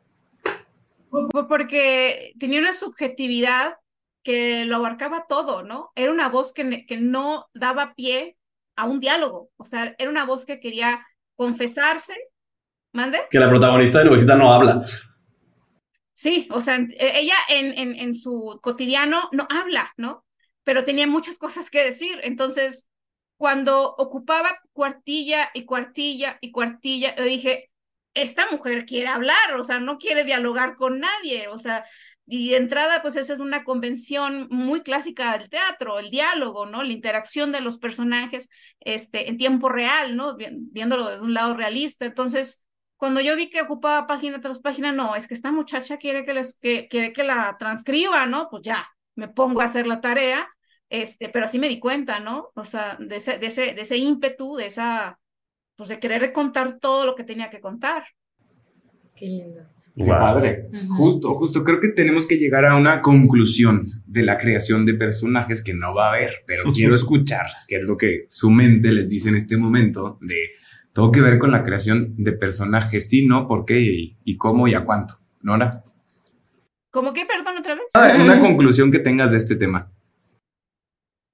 Porque 1.48 2.32
tenía 2.38 2.60
una 2.60 2.72
subjetividad 2.72 3.74
que 4.22 4.64
lo 4.66 4.76
abarcaba 4.76 5.26
todo, 5.28 5.64
¿no? 5.64 5.90
Era 5.96 6.12
una 6.12 6.28
voz 6.28 6.52
que, 6.52 6.86
que 6.86 6.98
no 6.98 7.48
daba 7.52 7.94
pie 7.94 8.36
a 8.76 8.84
un 8.84 9.00
diálogo, 9.00 9.50
o 9.56 9.64
sea, 9.64 9.94
era 9.98 10.08
una 10.08 10.24
voz 10.24 10.44
que 10.44 10.60
quería 10.60 11.04
confesarse, 11.34 12.14
¿mande? 12.92 13.18
Que 13.28 13.40
la 13.40 13.48
protagonista 13.48 13.98
de 13.98 14.04
Novecita 14.04 14.36
no 14.36 14.52
habla. 14.52 14.84
Sí, 16.14 16.48
o 16.52 16.60
sea, 16.60 16.76
e, 16.76 17.18
ella 17.18 17.36
en, 17.48 17.76
en, 17.76 17.96
en 17.96 18.14
su 18.14 18.60
cotidiano 18.62 19.28
no 19.32 19.48
habla, 19.50 19.92
¿no? 19.96 20.24
Pero 20.62 20.84
tenía 20.84 21.08
muchas 21.08 21.38
cosas 21.38 21.70
que 21.70 21.82
decir, 21.82 22.20
entonces 22.22 22.89
cuando 23.40 23.94
ocupaba 23.96 24.60
cuartilla 24.74 25.48
y 25.54 25.64
cuartilla 25.64 26.36
y 26.42 26.50
cuartilla, 26.52 27.16
yo 27.16 27.24
dije, 27.24 27.70
esta 28.12 28.50
mujer 28.50 28.84
quiere 28.84 29.08
hablar, 29.08 29.54
o 29.58 29.64
sea, 29.64 29.80
no 29.80 29.96
quiere 29.96 30.24
dialogar 30.24 30.76
con 30.76 31.00
nadie, 31.00 31.48
o 31.48 31.56
sea, 31.56 31.86
y 32.26 32.50
de 32.50 32.58
entrada, 32.58 33.00
pues 33.00 33.16
esa 33.16 33.32
es 33.32 33.40
una 33.40 33.64
convención 33.64 34.46
muy 34.50 34.82
clásica 34.82 35.38
del 35.38 35.48
teatro, 35.48 35.98
el 35.98 36.10
diálogo, 36.10 36.66
¿no? 36.66 36.82
La 36.82 36.92
interacción 36.92 37.50
de 37.50 37.62
los 37.62 37.78
personajes 37.78 38.50
este, 38.78 39.30
en 39.30 39.38
tiempo 39.38 39.70
real, 39.70 40.16
¿no? 40.16 40.36
Viéndolo 40.36 41.08
de 41.08 41.20
un 41.20 41.32
lado 41.32 41.54
realista. 41.54 42.04
Entonces, 42.04 42.66
cuando 42.98 43.22
yo 43.22 43.36
vi 43.36 43.48
que 43.48 43.62
ocupaba 43.62 44.06
página 44.06 44.40
tras 44.42 44.58
página, 44.58 44.92
no, 44.92 45.16
es 45.16 45.26
que 45.26 45.32
esta 45.32 45.50
muchacha 45.50 45.96
quiere 45.96 46.26
que, 46.26 46.34
les, 46.34 46.58
que, 46.58 46.88
quiere 46.88 47.14
que 47.14 47.24
la 47.24 47.56
transcriba, 47.58 48.26
¿no? 48.26 48.50
Pues 48.50 48.64
ya, 48.64 48.86
me 49.14 49.28
pongo 49.28 49.62
a 49.62 49.64
hacer 49.64 49.86
la 49.86 50.02
tarea 50.02 50.46
este, 50.90 51.28
pero 51.28 51.46
así 51.46 51.58
me 51.58 51.68
di 51.68 51.78
cuenta, 51.78 52.18
¿no? 52.20 52.50
O 52.54 52.66
sea, 52.66 52.96
de 53.00 53.16
ese, 53.16 53.38
de 53.38 53.46
ese, 53.46 53.74
de 53.74 53.80
ese 53.80 53.96
ímpetu, 53.96 54.56
de 54.56 54.66
esa, 54.66 55.20
pues 55.76 55.88
de 55.88 56.00
querer 56.00 56.32
contar 56.32 56.78
todo 56.78 57.06
lo 57.06 57.14
que 57.14 57.24
tenía 57.24 57.48
que 57.48 57.60
contar. 57.60 58.04
Qué 59.14 59.26
lindo. 59.26 59.62
Qué 59.94 60.04
padre. 60.04 60.68
Justo, 60.88 61.32
justo. 61.34 61.62
Creo 61.62 61.78
que 61.78 61.88
tenemos 61.88 62.26
que 62.26 62.38
llegar 62.38 62.64
a 62.64 62.76
una 62.76 63.02
conclusión 63.02 63.86
de 64.06 64.22
la 64.22 64.36
creación 64.38 64.84
de 64.84 64.94
personajes 64.94 65.62
que 65.62 65.74
no 65.74 65.94
va 65.94 66.06
a 66.06 66.08
haber, 66.10 66.32
pero 66.46 66.64
quiero 66.74 66.94
escuchar 66.94 67.46
qué 67.68 67.76
es 67.76 67.82
lo 67.84 67.96
que 67.96 68.26
su 68.28 68.50
mente 68.50 68.92
les 68.92 69.08
dice 69.08 69.28
en 69.28 69.36
este 69.36 69.56
momento 69.56 70.18
de 70.22 70.50
todo 70.92 71.12
que 71.12 71.20
ver 71.20 71.38
con 71.38 71.52
la 71.52 71.62
creación 71.62 72.14
de 72.16 72.32
personajes, 72.32 73.08
sí, 73.08 73.26
no, 73.26 73.46
por 73.46 73.64
qué 73.64 73.80
y, 73.80 74.16
y 74.24 74.36
cómo 74.36 74.66
y 74.66 74.74
a 74.74 74.84
cuánto. 74.84 75.14
Nora. 75.40 75.84
¿Cómo 76.90 77.12
que, 77.12 77.24
perdón, 77.26 77.58
otra 77.58 77.76
vez? 77.76 77.84
Ah, 77.94 78.16
una 78.20 78.38
conclusión 78.40 78.90
que 78.90 78.98
tengas 78.98 79.30
de 79.30 79.36
este 79.36 79.54
tema. 79.54 79.92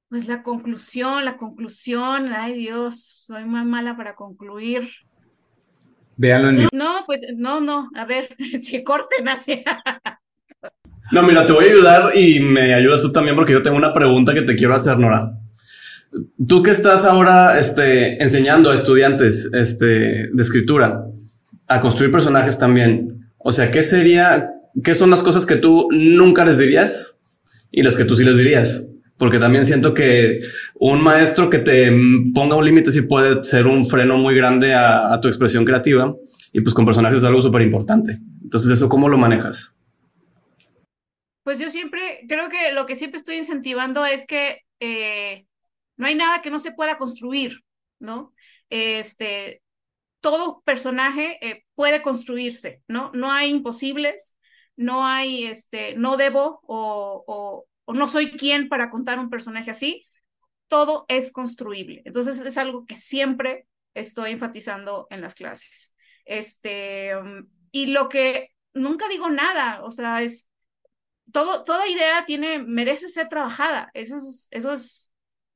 Pues 0.09 0.29
la 0.29 0.43
conclusión, 0.43 1.25
la 1.25 1.37
conclusión, 1.37 2.33
ay 2.33 2.55
Dios, 2.55 3.25
soy 3.27 3.45
muy 3.45 3.65
mala 3.65 3.97
para 3.97 4.15
concluir. 4.15 4.89
Véanlo 6.17 6.51
en 6.51 6.69
No, 6.73 7.03
pues 7.07 7.23
no, 7.37 7.61
no, 7.61 7.91
a 7.95 8.05
ver, 8.05 8.37
si 8.63 8.85
corten 8.85 9.29
así. 9.29 9.65
No, 11.13 11.23
mira, 11.23 11.47
te 11.47 11.53
voy 11.53 11.67
a 11.67 11.71
ayudar 11.71 12.17
y 12.17 12.41
me 12.41 12.75
ayudas 12.75 13.01
tú 13.01 13.13
también 13.13 13.37
porque 13.37 13.53
yo 13.53 13.63
tengo 13.63 13.77
una 13.77 13.93
pregunta 13.93 14.35
que 14.35 14.43
te 14.43 14.57
quiero 14.57 14.75
hacer, 14.75 14.99
Nora. 14.99 15.39
Tú 16.49 16.65
que 16.65 16.73
estás 16.73 17.05
ahora 17.05 17.61
este, 17.61 18.21
enseñando 18.21 18.73
a 18.73 18.75
estudiantes 18.75 19.49
este, 19.55 19.87
de 20.33 20.43
escritura 20.43 21.05
a 21.69 21.81
construir 21.81 22.11
personajes 22.11 22.59
también, 22.59 23.31
o 23.39 23.53
sea, 23.53 23.71
¿qué 23.71 23.85
sería, 23.85 24.51
qué 24.83 24.97
son 24.97 25.11
las 25.11 25.23
cosas 25.23 25.47
que 25.47 25.55
tú 25.55 25.87
nunca 25.93 26.45
les 26.45 26.59
dirías 26.59 27.23
y 27.71 27.85
las 27.85 27.97
que 27.97 28.05
tú 28.05 28.17
sí 28.17 28.25
les 28.25 28.39
dirías? 28.39 28.91
Porque 29.19 29.39
también 29.39 29.65
siento 29.65 29.95
que 29.95 30.41
un 30.75 31.03
maestro 31.03 31.49
que 31.49 31.59
te 31.59 31.91
ponga 32.35 32.57
un 32.57 32.65
límite 32.65 32.93
sí 32.93 33.03
puede 33.03 33.43
ser 33.43 33.67
un 33.67 33.87
freno 33.87 34.19
muy 34.19 34.35
grande 34.35 34.75
a, 34.75 35.19
tu 35.21 35.29
expresión 35.29 35.65
creativa 35.65 36.15
y 36.53 36.61
pues 36.61 36.75
con 36.75 36.85
personajes 36.85 37.19
es 37.19 37.25
algo 37.25 37.41
súper 37.41 37.63
importante. 37.63 38.19
Entonces, 38.43 38.71
¿eso 38.71 38.89
cómo 38.89 39.09
lo 39.09 39.17
manejas? 39.17 39.77
Pues 41.43 41.59
yo 41.59 41.71
siempre, 41.71 42.25
creo 42.29 42.49
que 42.49 42.73
lo 42.73 42.87
que 42.87 42.97
siempre 42.97 43.19
estoy 43.19 43.37
incentivando 43.37 44.05
es 44.05 44.27
que 44.27 44.63
eh, 44.81 45.47
no 45.97 46.07
hay 46.07 46.15
nada 46.15 46.43
que 46.43 46.51
no 46.51 46.59
se 46.59 46.73
pueda 46.73 46.99
construir, 46.99 47.61
¿no? 47.99 48.35
Este, 48.69 49.63
todo 50.21 50.63
personaje 50.65 51.39
eh, 51.41 51.65
puede 51.75 52.03
construirse, 52.03 52.83
¿no? 52.89 53.13
No 53.15 53.31
hay 53.31 53.51
imposibles, 53.51 54.37
no 54.77 55.07
hay, 55.07 55.45
este, 55.45 55.95
no 55.97 56.17
debo 56.17 56.61
o 56.67 57.25
o 57.27 57.67
no 57.95 58.09
soy 58.09 58.33
quien 58.33 58.69
para 58.69 58.91
contar 58.91 59.19
un 59.19 59.31
personaje 59.31 59.71
así, 59.71 60.07
todo 60.69 61.05
es 61.09 61.33
construible. 61.33 62.03
Entonces 62.05 62.39
es 62.39 62.59
algo 62.59 62.87
que 62.87 62.97
siempre 62.97 63.67
estoy 63.95 64.33
enfatizando 64.33 65.07
en 65.11 65.21
las 65.21 65.35
clases. 65.35 65.97
Este, 66.25 67.17
um, 67.17 67.49
y 67.71 67.87
lo 67.87 68.09
que 68.09 68.51
nunca 68.75 69.09
digo 69.09 69.31
nada, 69.31 69.83
o 69.85 69.93
sea, 69.93 70.23
es 70.23 70.49
todo, 71.33 71.65
toda 71.65 71.89
idea 71.89 72.25
tiene, 72.27 72.59
merece 72.63 73.09
ser 73.09 73.29
trabajada. 73.29 73.91
Eso 73.95 74.17
es, 74.19 74.49
eso 74.51 74.73
es, 74.73 75.11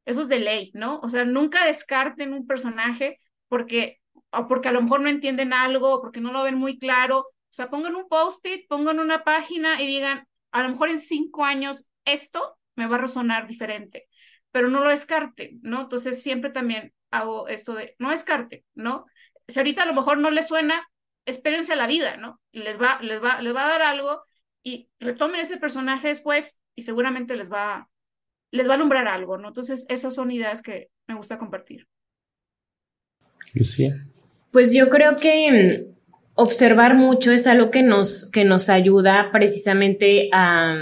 eso 0.04 0.22
es 0.22 0.28
de 0.28 0.40
ley, 0.40 0.70
¿no? 0.74 1.00
O 1.00 1.08
sea, 1.08 1.24
nunca 1.24 1.64
descarten 1.66 2.32
un 2.32 2.46
personaje 2.46 3.20
porque, 3.48 4.00
o 4.30 4.46
porque 4.48 4.68
a 4.68 4.72
lo 4.72 4.82
mejor 4.82 5.00
no 5.00 5.08
entienden 5.08 5.52
algo, 5.52 5.94
o 5.94 6.00
porque 6.00 6.20
no 6.20 6.32
lo 6.32 6.42
ven 6.42 6.56
muy 6.56 6.78
claro. 6.78 7.18
O 7.20 7.52
sea, 7.52 7.68
pongan 7.70 7.96
un 7.96 8.08
post-it, 8.08 8.66
pongan 8.68 9.00
una 9.00 9.24
página 9.24 9.82
y 9.82 9.86
digan, 9.86 10.26
a 10.52 10.62
lo 10.62 10.70
mejor 10.70 10.90
en 10.90 10.98
cinco 10.98 11.44
años 11.44 11.89
esto 12.04 12.58
me 12.76 12.86
va 12.86 12.96
a 12.96 13.00
resonar 13.00 13.46
diferente, 13.46 14.08
pero 14.50 14.68
no 14.68 14.80
lo 14.80 14.90
descarte, 14.90 15.58
¿no? 15.62 15.82
Entonces 15.82 16.22
siempre 16.22 16.50
también 16.50 16.92
hago 17.10 17.48
esto 17.48 17.74
de 17.74 17.96
no 17.98 18.10
descarte, 18.10 18.64
¿no? 18.74 19.06
Si 19.48 19.58
ahorita 19.58 19.82
a 19.82 19.86
lo 19.86 19.94
mejor 19.94 20.18
no 20.18 20.30
les 20.30 20.48
suena, 20.48 20.88
espérense 21.26 21.72
a 21.72 21.76
la 21.76 21.86
vida, 21.86 22.16
¿no? 22.16 22.40
Les 22.52 22.80
va, 22.80 22.98
les 23.02 23.22
va, 23.22 23.40
les 23.42 23.54
va 23.54 23.64
a 23.64 23.68
dar 23.68 23.82
algo 23.82 24.24
y 24.62 24.88
retomen 24.98 25.40
ese 25.40 25.56
personaje 25.56 26.08
después 26.08 26.58
y 26.74 26.82
seguramente 26.82 27.36
les 27.36 27.50
va, 27.50 27.88
les 28.50 28.66
va 28.68 28.72
a 28.72 28.76
alumbrar 28.76 29.08
algo, 29.08 29.38
¿no? 29.38 29.48
Entonces 29.48 29.86
esas 29.88 30.14
son 30.14 30.30
ideas 30.30 30.62
que 30.62 30.90
me 31.06 31.14
gusta 31.14 31.38
compartir. 31.38 31.86
Lucía. 33.54 33.94
Pues 34.52 34.72
yo 34.72 34.88
creo 34.88 35.16
que 35.16 35.50
mm, 35.52 35.94
observar 36.34 36.94
mucho 36.94 37.32
es 37.32 37.46
algo 37.46 37.70
que 37.70 37.82
nos, 37.82 38.30
que 38.30 38.44
nos 38.44 38.68
ayuda 38.68 39.30
precisamente 39.32 40.28
a, 40.32 40.76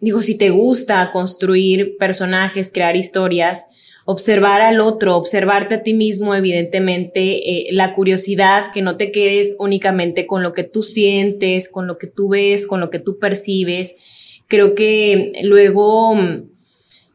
digo, 0.00 0.22
si 0.22 0.36
te 0.36 0.50
gusta 0.50 1.10
construir 1.12 1.96
personajes, 1.98 2.70
crear 2.72 2.96
historias, 2.96 3.66
observar 4.04 4.62
al 4.62 4.80
otro, 4.80 5.16
observarte 5.16 5.76
a 5.76 5.82
ti 5.82 5.94
mismo, 5.94 6.34
evidentemente, 6.34 7.68
eh, 7.68 7.72
la 7.72 7.92
curiosidad, 7.92 8.72
que 8.72 8.82
no 8.82 8.96
te 8.96 9.12
quedes 9.12 9.56
únicamente 9.58 10.26
con 10.26 10.42
lo 10.42 10.52
que 10.52 10.64
tú 10.64 10.82
sientes, 10.82 11.68
con 11.68 11.86
lo 11.86 11.98
que 11.98 12.06
tú 12.06 12.30
ves, 12.30 12.66
con 12.66 12.80
lo 12.80 12.90
que 12.90 12.98
tú 12.98 13.18
percibes. 13.18 14.42
Creo 14.48 14.74
que 14.74 15.32
luego, 15.44 16.16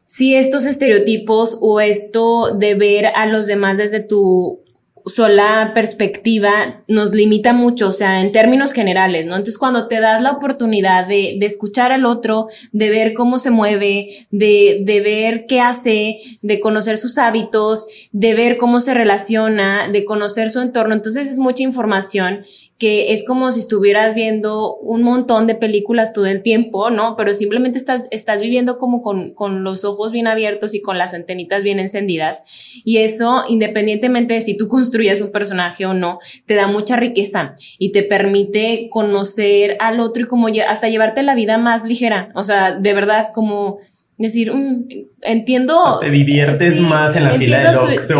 si 0.06 0.34
estos 0.34 0.64
estereotipos 0.64 1.58
o 1.60 1.80
esto 1.80 2.54
de 2.54 2.74
ver 2.74 3.06
a 3.06 3.26
los 3.26 3.46
demás 3.46 3.78
desde 3.78 4.00
tu 4.00 4.60
sola 5.06 5.70
perspectiva 5.72 6.82
nos 6.88 7.12
limita 7.12 7.52
mucho, 7.52 7.88
o 7.88 7.92
sea, 7.92 8.20
en 8.20 8.32
términos 8.32 8.72
generales, 8.72 9.24
¿no? 9.24 9.32
Entonces, 9.34 9.56
cuando 9.56 9.86
te 9.86 10.00
das 10.00 10.20
la 10.20 10.32
oportunidad 10.32 11.06
de, 11.06 11.36
de 11.38 11.46
escuchar 11.46 11.92
al 11.92 12.04
otro, 12.04 12.48
de 12.72 12.90
ver 12.90 13.14
cómo 13.14 13.38
se 13.38 13.50
mueve, 13.50 14.26
de, 14.30 14.82
de 14.84 15.00
ver 15.00 15.46
qué 15.46 15.60
hace, 15.60 16.18
de 16.42 16.60
conocer 16.60 16.98
sus 16.98 17.18
hábitos, 17.18 17.86
de 18.10 18.34
ver 18.34 18.56
cómo 18.56 18.80
se 18.80 18.94
relaciona, 18.94 19.88
de 19.88 20.04
conocer 20.04 20.50
su 20.50 20.60
entorno, 20.60 20.94
entonces 20.94 21.30
es 21.30 21.38
mucha 21.38 21.62
información 21.62 22.44
que 22.78 23.12
es 23.12 23.24
como 23.26 23.50
si 23.52 23.60
estuvieras 23.60 24.14
viendo 24.14 24.76
un 24.76 25.02
montón 25.02 25.46
de 25.46 25.54
películas 25.54 26.12
todo 26.12 26.26
el 26.26 26.42
tiempo, 26.42 26.90
¿no? 26.90 27.16
Pero 27.16 27.32
simplemente 27.32 27.78
estás, 27.78 28.08
estás 28.10 28.42
viviendo 28.42 28.78
como 28.78 29.00
con, 29.00 29.32
con 29.32 29.64
los 29.64 29.84
ojos 29.84 30.12
bien 30.12 30.26
abiertos 30.26 30.74
y 30.74 30.82
con 30.82 30.98
las 30.98 31.14
antenitas 31.14 31.62
bien 31.62 31.80
encendidas. 31.80 32.44
Y 32.84 32.98
eso, 32.98 33.44
independientemente 33.48 34.34
de 34.34 34.42
si 34.42 34.56
tú 34.56 34.68
construyes 34.68 35.22
un 35.22 35.32
personaje 35.32 35.86
o 35.86 35.94
no, 35.94 36.18
te 36.44 36.54
da 36.54 36.66
mucha 36.66 36.96
riqueza 36.96 37.54
y 37.78 37.92
te 37.92 38.02
permite 38.02 38.88
conocer 38.90 39.76
al 39.80 40.00
otro 40.00 40.24
y 40.24 40.26
como 40.26 40.48
hasta 40.68 40.88
llevarte 40.88 41.22
la 41.22 41.34
vida 41.34 41.56
más 41.56 41.84
ligera. 41.84 42.30
O 42.34 42.44
sea, 42.44 42.72
de 42.72 42.92
verdad, 42.92 43.28
como 43.34 43.78
decir, 44.18 44.52
mm, 44.52 44.88
entiendo. 45.22 45.98
Te 46.00 46.10
diviertes 46.10 46.80
más 46.80 47.14
en 47.16 47.24
la 47.24 47.34
fila 47.34 47.58
de 47.58 47.76
docs. 47.76 48.10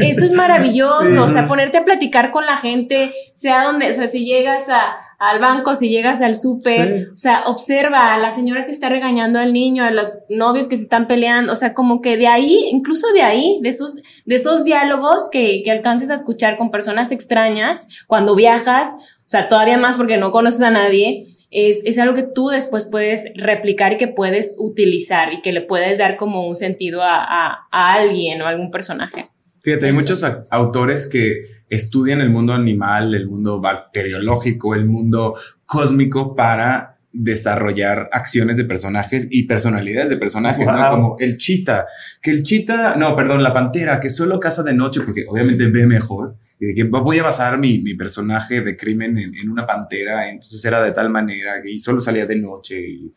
eso 0.00 0.24
es 0.24 0.32
maravilloso, 0.32 1.24
o 1.24 1.28
sea, 1.28 1.48
ponerte 1.48 1.78
a 1.78 1.84
platicar 1.84 2.30
con 2.30 2.46
la 2.46 2.56
gente, 2.56 3.12
sea 3.34 3.64
donde, 3.64 3.90
o 3.90 3.94
sea, 3.94 4.06
si 4.06 4.24
llegas 4.24 4.68
a, 4.68 4.96
al 5.18 5.40
banco, 5.40 5.74
si 5.74 5.88
llegas 5.88 6.22
al 6.22 6.36
súper, 6.36 7.08
o 7.12 7.16
sea, 7.16 7.44
observa 7.46 8.14
a 8.14 8.18
la 8.18 8.30
señora 8.30 8.66
que 8.66 8.72
está 8.72 8.88
regañando 8.88 9.40
al 9.40 9.52
niño, 9.52 9.82
a 9.82 9.90
los 9.90 10.14
novios 10.28 10.68
que 10.68 10.76
se 10.76 10.84
están 10.84 11.06
peleando, 11.06 11.52
o 11.52 11.56
sea, 11.56 11.74
como 11.74 12.00
que 12.00 12.16
de 12.16 12.28
ahí, 12.28 12.68
incluso 12.70 13.12
de 13.12 13.22
ahí, 13.22 13.58
de 13.62 13.70
esos, 13.70 14.02
de 14.24 14.34
esos 14.34 14.64
diálogos 14.64 15.28
que, 15.32 15.62
que 15.64 15.70
alcances 15.70 16.10
a 16.10 16.14
escuchar 16.14 16.56
con 16.56 16.70
personas 16.70 17.10
extrañas 17.10 17.88
cuando 18.06 18.36
viajas, 18.36 18.90
o 19.20 19.28
sea, 19.28 19.48
todavía 19.48 19.76
más 19.76 19.96
porque 19.96 20.18
no 20.18 20.30
conoces 20.30 20.62
a 20.62 20.70
nadie, 20.70 21.26
es, 21.50 21.82
es, 21.84 21.98
algo 21.98 22.14
que 22.14 22.24
tú 22.24 22.48
después 22.48 22.86
puedes 22.86 23.32
replicar 23.36 23.92
y 23.92 23.96
que 23.96 24.08
puedes 24.08 24.56
utilizar 24.58 25.32
y 25.32 25.42
que 25.42 25.52
le 25.52 25.62
puedes 25.62 25.98
dar 25.98 26.16
como 26.16 26.46
un 26.46 26.56
sentido 26.56 27.02
a, 27.02 27.16
a, 27.18 27.68
a 27.70 27.94
alguien 27.94 28.42
o 28.42 28.46
a 28.46 28.50
algún 28.50 28.70
personaje. 28.70 29.24
Fíjate, 29.60 29.86
hay 29.86 29.92
muchos 29.92 30.24
autores 30.50 31.06
que 31.06 31.42
estudian 31.68 32.20
el 32.20 32.30
mundo 32.30 32.52
animal, 32.52 33.14
el 33.14 33.26
mundo 33.26 33.60
bacteriológico, 33.60 34.74
el 34.74 34.84
mundo 34.84 35.34
cósmico 35.64 36.36
para 36.36 36.98
desarrollar 37.12 38.08
acciones 38.12 38.56
de 38.56 38.64
personajes 38.64 39.26
y 39.30 39.44
personalidades 39.44 40.10
de 40.10 40.18
personajes, 40.18 40.66
¿no? 40.66 40.90
Como 40.90 41.16
el 41.18 41.38
chita, 41.38 41.86
que 42.20 42.30
el 42.30 42.42
chita, 42.42 42.94
no, 42.96 43.16
perdón, 43.16 43.42
la 43.42 43.54
pantera, 43.54 43.98
que 43.98 44.10
solo 44.10 44.38
caza 44.38 44.62
de 44.62 44.74
noche 44.74 45.00
porque 45.04 45.24
obviamente 45.26 45.68
ve 45.70 45.86
mejor 45.86 46.36
que 46.58 46.84
voy 46.84 47.18
a 47.18 47.24
basar 47.24 47.58
mi, 47.58 47.78
mi 47.78 47.94
personaje 47.94 48.62
de 48.62 48.76
crimen 48.76 49.18
en, 49.18 49.34
en, 49.34 49.50
una 49.50 49.66
pantera, 49.66 50.28
entonces 50.28 50.64
era 50.64 50.82
de 50.82 50.92
tal 50.92 51.10
manera 51.10 51.54
y 51.64 51.78
solo 51.78 52.00
salía 52.00 52.24
de 52.26 52.36
noche, 52.36 52.80
y 52.80 53.12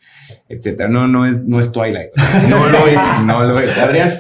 etcétera. 0.50 0.90
No, 0.90 1.08
no 1.08 1.26
es, 1.26 1.44
no 1.44 1.60
es 1.60 1.72
Twilight. 1.72 2.12
No 2.50 2.68
lo 2.68 2.88
es, 2.88 3.02
no 3.26 3.44
lo 3.46 3.60
es. 3.60 3.78
Adrián. 3.78 4.12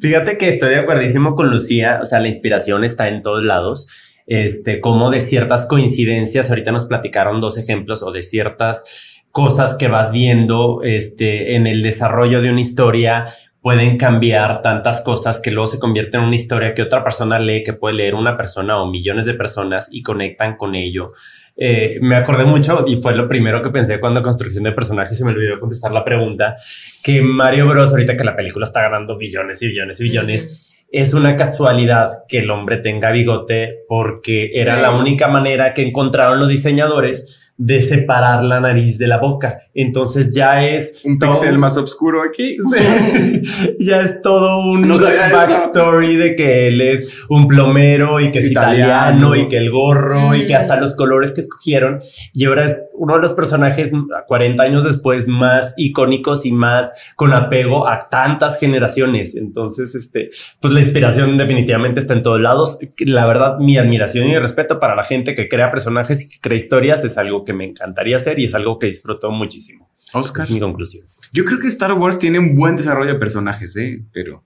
Fíjate 0.00 0.38
que 0.38 0.48
estoy 0.48 0.70
de 0.70 0.80
acuerdísimo 0.80 1.34
con 1.34 1.50
Lucía, 1.50 1.98
o 2.00 2.04
sea, 2.06 2.20
la 2.20 2.28
inspiración 2.28 2.84
está 2.84 3.08
en 3.08 3.22
todos 3.22 3.44
lados. 3.44 3.88
Este, 4.26 4.80
como 4.80 5.10
de 5.10 5.20
ciertas 5.20 5.66
coincidencias, 5.66 6.48
ahorita 6.48 6.72
nos 6.72 6.86
platicaron 6.86 7.40
dos 7.40 7.58
ejemplos 7.58 8.02
o 8.02 8.12
de 8.12 8.22
ciertas 8.22 8.84
cosas 9.30 9.76
que 9.76 9.88
vas 9.88 10.12
viendo 10.12 10.82
este, 10.82 11.56
en 11.56 11.66
el 11.66 11.82
desarrollo 11.82 12.40
de 12.40 12.50
una 12.50 12.60
historia 12.60 13.26
pueden 13.62 13.96
cambiar 13.96 14.60
tantas 14.60 15.00
cosas 15.02 15.40
que 15.40 15.52
luego 15.52 15.68
se 15.68 15.78
convierte 15.78 16.16
en 16.16 16.24
una 16.24 16.34
historia 16.34 16.74
que 16.74 16.82
otra 16.82 17.04
persona 17.04 17.38
lee, 17.38 17.62
que 17.62 17.72
puede 17.72 17.94
leer 17.94 18.16
una 18.16 18.36
persona 18.36 18.82
o 18.82 18.90
millones 18.90 19.24
de 19.24 19.34
personas 19.34 19.88
y 19.92 20.02
conectan 20.02 20.56
con 20.56 20.74
ello. 20.74 21.12
Eh, 21.56 21.98
me 22.02 22.16
acordé 22.16 22.44
mucho 22.44 22.84
y 22.88 22.96
fue 22.96 23.14
lo 23.14 23.28
primero 23.28 23.62
que 23.62 23.70
pensé 23.70 24.00
cuando 24.00 24.20
construcción 24.20 24.64
de 24.64 24.72
personajes 24.72 25.16
se 25.16 25.24
me 25.24 25.30
olvidó 25.30 25.60
contestar 25.60 25.92
la 25.92 26.04
pregunta 26.04 26.56
que 27.04 27.22
Mario 27.22 27.68
Bros 27.68 27.90
ahorita 27.90 28.16
que 28.16 28.24
la 28.24 28.34
película 28.34 28.64
está 28.64 28.82
ganando 28.82 29.16
billones 29.16 29.62
y 29.62 29.68
billones 29.68 30.00
y 30.00 30.04
billones. 30.04 30.68
Es 30.90 31.14
una 31.14 31.36
casualidad 31.36 32.08
que 32.28 32.40
el 32.40 32.50
hombre 32.50 32.78
tenga 32.78 33.12
bigote 33.12 33.84
porque 33.88 34.50
era 34.54 34.74
sí. 34.74 34.82
la 34.82 34.90
única 34.90 35.28
manera 35.28 35.72
que 35.72 35.82
encontraron 35.82 36.38
los 36.38 36.48
diseñadores 36.48 37.41
de 37.64 37.80
separar 37.80 38.42
la 38.42 38.60
nariz 38.60 38.98
de 38.98 39.06
la 39.06 39.18
boca. 39.18 39.60
Entonces 39.72 40.34
ya 40.34 40.64
es 40.66 41.02
un 41.04 41.16
pixel 41.16 41.58
más 41.58 41.76
oscuro 41.76 42.22
aquí. 42.22 42.56
Sí. 42.72 43.42
ya 43.80 44.00
es 44.00 44.22
todo 44.22 44.60
un 44.60 44.80
no 44.82 44.96
backstory 44.98 46.16
de 46.16 46.36
que 46.36 46.68
él 46.68 46.80
es 46.80 47.24
un 47.28 47.46
plomero 47.46 48.18
y 48.18 48.30
que 48.30 48.38
es 48.38 48.50
italiano, 48.50 48.86
italiano 48.86 49.36
y 49.36 49.48
que 49.48 49.58
el 49.58 49.70
gorro 49.70 50.30
mm. 50.30 50.34
y 50.36 50.46
que 50.46 50.54
hasta 50.54 50.80
los 50.80 50.94
colores 50.94 51.34
que 51.34 51.42
escogieron. 51.42 52.00
Y 52.32 52.46
ahora 52.46 52.64
es 52.64 52.88
uno 52.94 53.16
de 53.16 53.20
los 53.20 53.34
personajes 53.34 53.92
40 54.26 54.62
años 54.62 54.84
después 54.84 55.28
más 55.28 55.74
icónicos 55.76 56.46
y 56.46 56.52
más 56.52 57.12
con 57.14 57.34
apego 57.34 57.86
a 57.86 58.08
tantas 58.08 58.58
generaciones. 58.58 59.36
Entonces, 59.36 59.94
este, 59.94 60.30
pues 60.60 60.72
la 60.72 60.80
inspiración 60.80 61.36
definitivamente 61.36 62.00
está 62.00 62.14
en 62.14 62.22
todos 62.22 62.40
lados. 62.40 62.78
La 62.98 63.26
verdad, 63.26 63.58
mi 63.58 63.76
admiración 63.76 64.28
y 64.28 64.38
respeto 64.38 64.80
para 64.80 64.96
la 64.96 65.04
gente 65.04 65.34
que 65.34 65.48
crea 65.48 65.70
personajes 65.70 66.22
y 66.22 66.30
que 66.30 66.40
crea 66.40 66.56
historias 66.56 67.04
es 67.04 67.18
algo 67.18 67.44
que 67.44 67.51
me 67.52 67.64
encantaría 67.64 68.16
hacer 68.16 68.38
y 68.38 68.44
es 68.44 68.54
algo 68.54 68.78
que 68.78 68.86
disfruto 68.86 69.30
muchísimo. 69.30 69.88
Oscar. 70.12 70.44
Es 70.44 70.50
mi 70.50 70.60
conclusión. 70.60 71.06
Yo 71.32 71.44
creo 71.44 71.58
que 71.58 71.68
Star 71.68 71.92
Wars 71.94 72.18
tiene 72.18 72.38
un 72.38 72.54
buen 72.54 72.76
desarrollo 72.76 73.14
de 73.14 73.18
personajes, 73.18 73.74
¿eh? 73.76 74.02
pero 74.12 74.44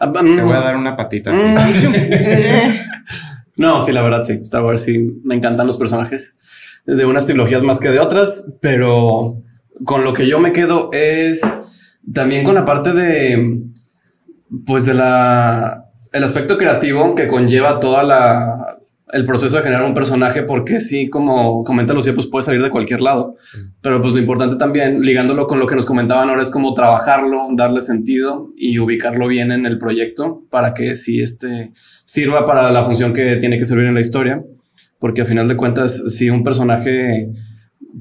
um, 0.00 0.12
te 0.12 0.42
voy 0.42 0.52
a 0.52 0.60
dar 0.60 0.76
una 0.76 0.96
patita. 0.96 1.32
no, 3.56 3.80
sí, 3.80 3.90
la 3.90 4.02
verdad, 4.02 4.22
sí. 4.22 4.34
Star 4.42 4.62
Wars 4.62 4.84
sí, 4.84 5.20
me 5.24 5.34
encantan 5.34 5.66
los 5.66 5.76
personajes 5.76 6.38
de 6.86 7.04
unas 7.04 7.26
trilogías 7.26 7.64
más 7.64 7.80
que 7.80 7.90
de 7.90 7.98
otras, 7.98 8.52
pero 8.60 9.42
con 9.84 10.04
lo 10.04 10.12
que 10.12 10.28
yo 10.28 10.38
me 10.38 10.52
quedo 10.52 10.90
es 10.92 11.42
también 12.12 12.44
con 12.44 12.54
la 12.54 12.64
parte 12.64 12.92
de, 12.92 13.62
pues 14.64 14.86
de 14.86 14.94
la, 14.94 15.90
el 16.12 16.24
aspecto 16.24 16.56
creativo 16.56 17.14
que 17.14 17.26
conlleva 17.26 17.80
toda 17.80 18.02
la, 18.02 18.57
el 19.12 19.24
proceso 19.24 19.56
de 19.56 19.62
generar 19.62 19.84
un 19.84 19.94
personaje, 19.94 20.42
porque 20.42 20.80
sí, 20.80 21.08
como 21.08 21.64
comenta 21.64 21.94
Lucía, 21.94 22.14
pues 22.14 22.26
puede 22.26 22.42
salir 22.42 22.62
de 22.62 22.70
cualquier 22.70 23.00
lado. 23.00 23.36
Sí. 23.42 23.58
Pero 23.80 24.00
pues 24.00 24.12
lo 24.12 24.20
importante 24.20 24.56
también, 24.56 25.00
ligándolo 25.00 25.46
con 25.46 25.58
lo 25.58 25.66
que 25.66 25.74
nos 25.74 25.86
comentaban 25.86 26.28
ahora, 26.28 26.42
es 26.42 26.50
como 26.50 26.74
trabajarlo, 26.74 27.48
darle 27.54 27.80
sentido 27.80 28.50
y 28.56 28.78
ubicarlo 28.78 29.28
bien 29.28 29.52
en 29.52 29.66
el 29.66 29.78
proyecto 29.78 30.42
para 30.50 30.74
que 30.74 30.96
sí 30.96 31.20
este 31.20 31.72
sirva 32.04 32.44
para 32.44 32.70
la 32.70 32.84
función 32.84 33.12
que 33.12 33.36
tiene 33.36 33.58
que 33.58 33.64
servir 33.64 33.86
en 33.86 33.94
la 33.94 34.00
historia. 34.00 34.42
Porque 34.98 35.22
a 35.22 35.26
final 35.26 35.46
de 35.46 35.56
cuentas, 35.56 36.02
si 36.14 36.28
un 36.28 36.42
personaje 36.42 37.30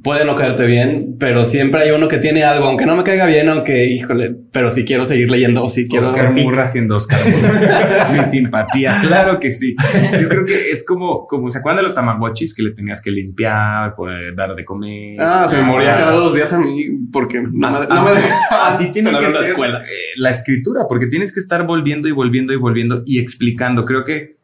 puede 0.03 0.25
no 0.25 0.36
caerte 0.36 0.65
bien, 0.65 1.15
pero 1.19 1.45
siempre 1.45 1.84
hay 1.84 1.91
uno 1.91 2.07
que 2.07 2.17
tiene 2.17 2.43
algo, 2.43 2.65
aunque 2.65 2.86
no 2.86 2.95
me 2.95 3.03
caiga 3.03 3.25
bien, 3.25 3.49
aunque 3.49 3.86
híjole, 3.86 4.36
pero 4.51 4.69
si 4.69 4.86
quiero 4.86 5.05
seguir 5.05 5.30
leyendo 5.30 5.63
o 5.63 5.69
si 5.69 5.88
quiero. 5.88 6.09
Oscar 6.09 6.32
Murra 6.32 6.63
haciendo 6.63 6.95
Oscar 6.95 7.19
Murra. 7.30 8.09
Mi 8.11 8.23
simpatía, 8.23 8.99
claro 9.01 9.39
que 9.39 9.51
sí. 9.51 9.75
Yo 10.19 10.28
creo 10.28 10.45
que 10.45 10.71
es 10.71 10.86
como, 10.86 11.25
como 11.28 11.49
se 11.49 11.59
acuerdan 11.59 11.78
de 11.78 11.84
los 11.84 11.95
tamagotchis 11.95 12.53
que 12.53 12.63
le 12.63 12.71
tenías 12.71 13.01
que 13.01 13.11
limpiar, 13.11 13.95
poder 13.95 14.36
dar 14.36 14.55
de 14.55 14.65
comer. 14.65 15.17
Ah, 15.19 15.47
se 15.49 15.57
me 15.57 15.63
moría 15.63 15.95
cada 15.95 16.11
dos 16.11 16.34
días 16.36 16.51
a 16.53 16.59
mí 16.59 16.86
porque 17.11 17.41
no, 17.51 17.67
así, 17.67 17.88
me, 17.88 17.95
no 17.95 18.05
me 18.05 18.11
dejaba. 18.21 18.67
Así 18.67 18.91
tiene 18.91 19.11
que 19.11 19.25
ser 19.25 19.41
la 19.41 19.47
escuela. 19.47 19.84
La 20.17 20.30
escritura, 20.30 20.86
porque 20.88 21.07
tienes 21.07 21.34
que 21.34 21.39
estar 21.39 21.65
volviendo 21.65 22.07
y 22.07 22.11
volviendo 22.11 22.53
y 22.53 22.57
volviendo 22.57 23.03
y 23.05 23.19
explicando. 23.19 23.86
Creo 23.86 24.03
que 24.03 24.38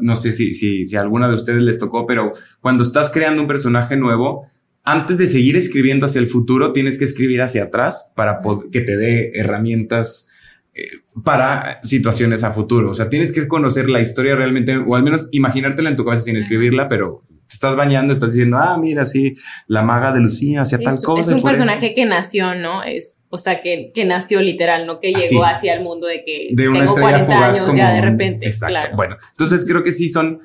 no 0.00 0.16
sé 0.16 0.32
si, 0.32 0.52
si, 0.52 0.86
si 0.86 0.96
a 0.96 1.00
alguna 1.00 1.28
de 1.28 1.34
ustedes 1.34 1.62
les 1.62 1.78
tocó, 1.78 2.06
pero 2.06 2.32
cuando 2.60 2.82
estás 2.82 3.10
creando 3.10 3.40
un 3.40 3.48
personaje 3.48 3.96
nuevo, 3.96 4.48
antes 4.84 5.16
de 5.16 5.26
seguir 5.26 5.56
escribiendo 5.56 6.04
hacia 6.06 6.20
el 6.20 6.28
futuro, 6.28 6.72
tienes 6.72 6.98
que 6.98 7.04
escribir 7.04 7.40
hacia 7.40 7.64
atrás 7.64 8.12
para 8.14 8.40
que 8.70 8.82
te 8.82 8.98
dé 8.98 9.32
herramientas 9.34 10.28
eh, 10.74 10.88
para 11.24 11.80
situaciones 11.82 12.44
a 12.44 12.52
futuro. 12.52 12.90
O 12.90 12.94
sea, 12.94 13.08
tienes 13.08 13.32
que 13.32 13.48
conocer 13.48 13.88
la 13.88 14.00
historia 14.00 14.36
realmente, 14.36 14.76
o 14.76 14.94
al 14.94 15.02
menos 15.02 15.28
imaginártela 15.32 15.88
en 15.88 15.96
tu 15.96 16.04
cabeza 16.04 16.24
sin 16.24 16.36
escribirla, 16.36 16.86
pero 16.88 17.22
te 17.46 17.54
estás 17.54 17.76
bañando, 17.76 18.12
estás 18.12 18.34
diciendo, 18.34 18.58
ah, 18.58 18.76
mira, 18.76 19.06
sí, 19.06 19.34
la 19.68 19.82
maga 19.82 20.12
de 20.12 20.20
Lucía 20.20 20.62
hacía 20.62 20.78
tal 20.78 21.00
cosa. 21.02 21.30
Es 21.30 21.36
un 21.36 21.48
personaje 21.48 21.86
eso. 21.86 21.94
que 21.94 22.04
nació, 22.04 22.54
¿no? 22.54 22.82
Es, 22.82 23.20
o 23.30 23.38
sea, 23.38 23.62
que, 23.62 23.90
que 23.94 24.04
nació 24.04 24.42
literal, 24.42 24.86
no 24.86 25.00
que 25.00 25.14
llegó 25.14 25.44
Así. 25.44 25.58
hacia 25.58 25.74
el 25.76 25.82
mundo 25.82 26.06
de 26.06 26.24
que 26.24 26.48
de 26.52 26.68
una 26.68 26.80
tengo 26.80 26.96
40 26.96 27.44
años 27.44 27.60
como, 27.60 27.76
ya 27.76 27.94
de 27.94 28.00
repente. 28.02 28.46
Exacto. 28.46 28.80
Claro. 28.80 28.96
Bueno, 28.96 29.16
entonces 29.30 29.64
creo 29.66 29.82
que 29.82 29.92
sí 29.92 30.10
son 30.10 30.40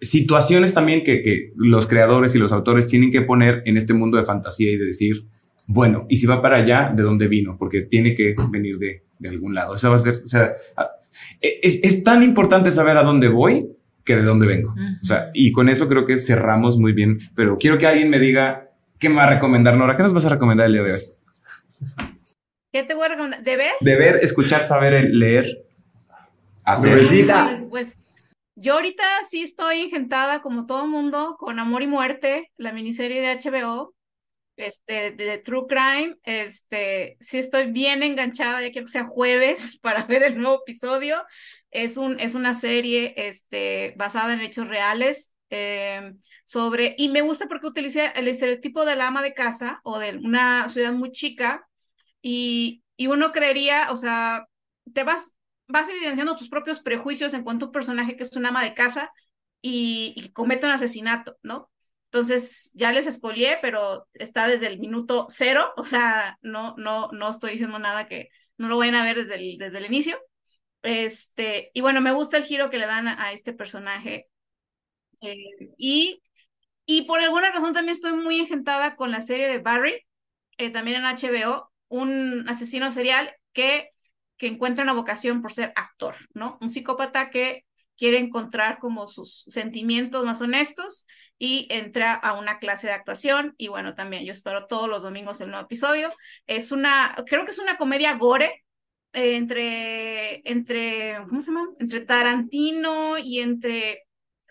situaciones 0.00 0.74
también 0.74 1.04
que, 1.04 1.22
que, 1.22 1.52
los 1.56 1.86
creadores 1.86 2.34
y 2.34 2.38
los 2.38 2.52
autores 2.52 2.86
tienen 2.86 3.10
que 3.10 3.22
poner 3.22 3.62
en 3.66 3.76
este 3.76 3.94
mundo 3.94 4.16
de 4.16 4.24
fantasía 4.24 4.70
y 4.70 4.76
de 4.76 4.86
decir, 4.86 5.24
bueno, 5.66 6.06
y 6.08 6.16
si 6.16 6.26
va 6.26 6.40
para 6.40 6.56
allá, 6.56 6.92
¿de 6.94 7.02
dónde 7.02 7.28
vino? 7.28 7.56
Porque 7.58 7.82
tiene 7.82 8.14
que 8.14 8.34
venir 8.50 8.78
de, 8.78 9.02
de 9.18 9.28
algún 9.28 9.54
lado. 9.54 9.74
Eso 9.74 9.90
va 9.90 9.96
a 9.96 9.98
ser, 9.98 10.22
o 10.24 10.28
sea, 10.28 10.52
es, 11.40 11.84
es, 11.84 12.04
tan 12.04 12.22
importante 12.22 12.70
saber 12.70 12.96
a 12.96 13.02
dónde 13.02 13.28
voy 13.28 13.68
que 14.04 14.16
de 14.16 14.22
dónde 14.22 14.46
vengo. 14.46 14.74
O 15.02 15.04
sea, 15.04 15.30
y 15.34 15.52
con 15.52 15.68
eso 15.68 15.88
creo 15.88 16.06
que 16.06 16.16
cerramos 16.16 16.78
muy 16.78 16.92
bien, 16.92 17.18
pero 17.34 17.58
quiero 17.58 17.76
que 17.76 17.86
alguien 17.86 18.08
me 18.08 18.18
diga 18.18 18.70
qué 18.98 19.10
me 19.10 19.16
va 19.16 19.24
a 19.24 19.34
recomendar, 19.34 19.76
Nora. 19.76 19.96
¿Qué 19.96 20.02
nos 20.02 20.14
vas 20.14 20.24
a 20.24 20.30
recomendar 20.30 20.66
el 20.66 20.72
día 20.72 20.82
de 20.82 20.92
hoy? 20.94 21.02
¿Qué 22.72 22.82
te 22.84 22.94
voy 22.94 23.04
a 23.04 23.08
recomendar? 23.08 23.42
¿De 23.42 23.56
ver? 23.56 23.72
De 23.80 23.96
ver, 23.96 24.20
escuchar, 24.22 24.64
saber, 24.64 25.10
leer, 25.12 25.64
hacer. 26.64 26.98
Pues, 26.98 27.66
pues 27.68 27.98
yo 28.60 28.74
ahorita 28.74 29.04
sí 29.30 29.42
estoy 29.42 29.82
engentada 29.82 30.42
como 30.42 30.66
todo 30.66 30.86
mundo 30.86 31.36
con 31.38 31.58
Amor 31.58 31.82
y 31.82 31.86
Muerte, 31.86 32.50
la 32.56 32.72
miniserie 32.72 33.20
de 33.20 33.28
HBO, 33.28 33.94
este, 34.56 35.12
de 35.12 35.38
True 35.38 35.66
Crime, 35.68 36.16
este, 36.24 37.16
sí 37.20 37.38
estoy 37.38 37.70
bien 37.70 38.02
enganchada, 38.02 38.60
ya 38.60 38.72
quiero 38.72 38.86
que 38.86 38.92
sea 38.92 39.04
jueves 39.04 39.78
para 39.82 40.04
ver 40.04 40.24
el 40.24 40.38
nuevo 40.38 40.62
episodio. 40.66 41.24
Es, 41.70 41.96
un, 41.96 42.18
es 42.18 42.34
una 42.34 42.54
serie 42.54 43.14
este, 43.16 43.94
basada 43.96 44.32
en 44.32 44.40
hechos 44.40 44.68
reales 44.68 45.34
eh, 45.50 46.12
sobre, 46.44 46.94
y 46.98 47.08
me 47.10 47.20
gusta 47.20 47.46
porque 47.46 47.66
utiliza 47.68 48.06
el 48.08 48.26
estereotipo 48.26 48.84
de 48.84 48.96
la 48.96 49.08
ama 49.08 49.22
de 49.22 49.34
casa 49.34 49.80
o 49.84 49.98
de 49.98 50.16
una 50.16 50.68
ciudad 50.68 50.92
muy 50.92 51.12
chica 51.12 51.68
y, 52.22 52.82
y 52.96 53.06
uno 53.06 53.32
creería, 53.32 53.88
o 53.90 53.96
sea, 53.96 54.46
te 54.92 55.04
vas, 55.04 55.30
vas 55.68 55.88
evidenciando 55.88 56.36
tus 56.36 56.48
propios 56.48 56.80
prejuicios 56.80 57.34
en 57.34 57.44
cuanto 57.44 57.66
a 57.66 57.68
un 57.68 57.72
personaje 57.72 58.16
que 58.16 58.24
es 58.24 58.36
una 58.36 58.48
ama 58.50 58.62
de 58.64 58.74
casa 58.74 59.12
y, 59.62 60.14
y 60.16 60.30
comete 60.32 60.66
un 60.66 60.72
asesinato, 60.72 61.38
¿no? 61.42 61.70
Entonces, 62.10 62.70
ya 62.74 62.92
les 62.92 63.06
expolié, 63.06 63.58
pero 63.60 64.08
está 64.14 64.48
desde 64.48 64.66
el 64.66 64.78
minuto 64.78 65.26
cero, 65.28 65.72
o 65.76 65.84
sea, 65.84 66.38
no, 66.40 66.74
no, 66.78 67.10
no 67.12 67.30
estoy 67.30 67.52
diciendo 67.52 67.78
nada 67.78 68.08
que 68.08 68.30
no 68.56 68.68
lo 68.68 68.78
vayan 68.78 68.94
a 68.94 69.04
ver 69.04 69.16
desde 69.16 69.34
el, 69.36 69.58
desde 69.58 69.78
el 69.78 69.86
inicio. 69.86 70.18
Este, 70.82 71.70
y 71.74 71.80
bueno, 71.82 72.00
me 72.00 72.12
gusta 72.12 72.38
el 72.38 72.44
giro 72.44 72.70
que 72.70 72.78
le 72.78 72.86
dan 72.86 73.08
a, 73.08 73.32
este 73.32 73.52
personaje. 73.52 74.28
Eh, 75.20 75.34
y, 75.76 76.22
y 76.86 77.02
por 77.02 77.20
alguna 77.20 77.50
razón 77.52 77.74
también 77.74 77.94
estoy 77.96 78.12
muy 78.14 78.38
engentada 78.40 78.96
con 78.96 79.10
la 79.10 79.20
serie 79.20 79.48
de 79.48 79.58
Barry, 79.58 80.06
eh, 80.58 80.70
también 80.70 80.98
en 80.98 81.06
HBO, 81.06 81.72
un 81.88 82.48
asesino 82.48 82.90
serial 82.90 83.34
que, 83.52 83.90
que 84.38 84.46
encuentra 84.46 84.84
una 84.84 84.94
vocación 84.94 85.42
por 85.42 85.52
ser 85.52 85.72
actor, 85.76 86.14
¿no? 86.34 86.58
Un 86.60 86.70
psicópata 86.70 87.30
que 87.30 87.64
quiere 87.96 88.18
encontrar 88.18 88.78
como 88.78 89.06
sus 89.06 89.44
sentimientos 89.48 90.24
más 90.24 90.40
honestos 90.40 91.06
y 91.38 91.66
entra 91.70 92.14
a 92.14 92.34
una 92.38 92.58
clase 92.58 92.86
de 92.86 92.92
actuación 92.94 93.54
y 93.58 93.68
bueno, 93.68 93.94
también 93.94 94.24
yo 94.24 94.32
espero 94.32 94.66
todos 94.66 94.88
los 94.88 95.02
domingos 95.02 95.40
el 95.40 95.50
nuevo 95.50 95.64
episodio. 95.64 96.10
Es 96.46 96.72
una, 96.72 97.14
creo 97.26 97.44
que 97.44 97.50
es 97.50 97.58
una 97.58 97.76
comedia 97.76 98.14
gore 98.14 98.64
eh, 99.12 99.36
entre, 99.36 100.48
entre, 100.50 101.18
¿cómo 101.28 101.40
se 101.40 101.50
llama? 101.50 101.68
Entre 101.78 102.00
Tarantino 102.00 103.18
y 103.18 103.40
entre 103.40 104.04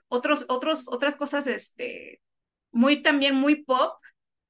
otros, 0.10 0.46
otros, 0.50 0.88
otras 0.90 1.16
cosas, 1.16 1.48
este, 1.48 2.22
muy 2.72 3.02
también 3.02 3.36
muy 3.36 3.64
pop. 3.64 3.94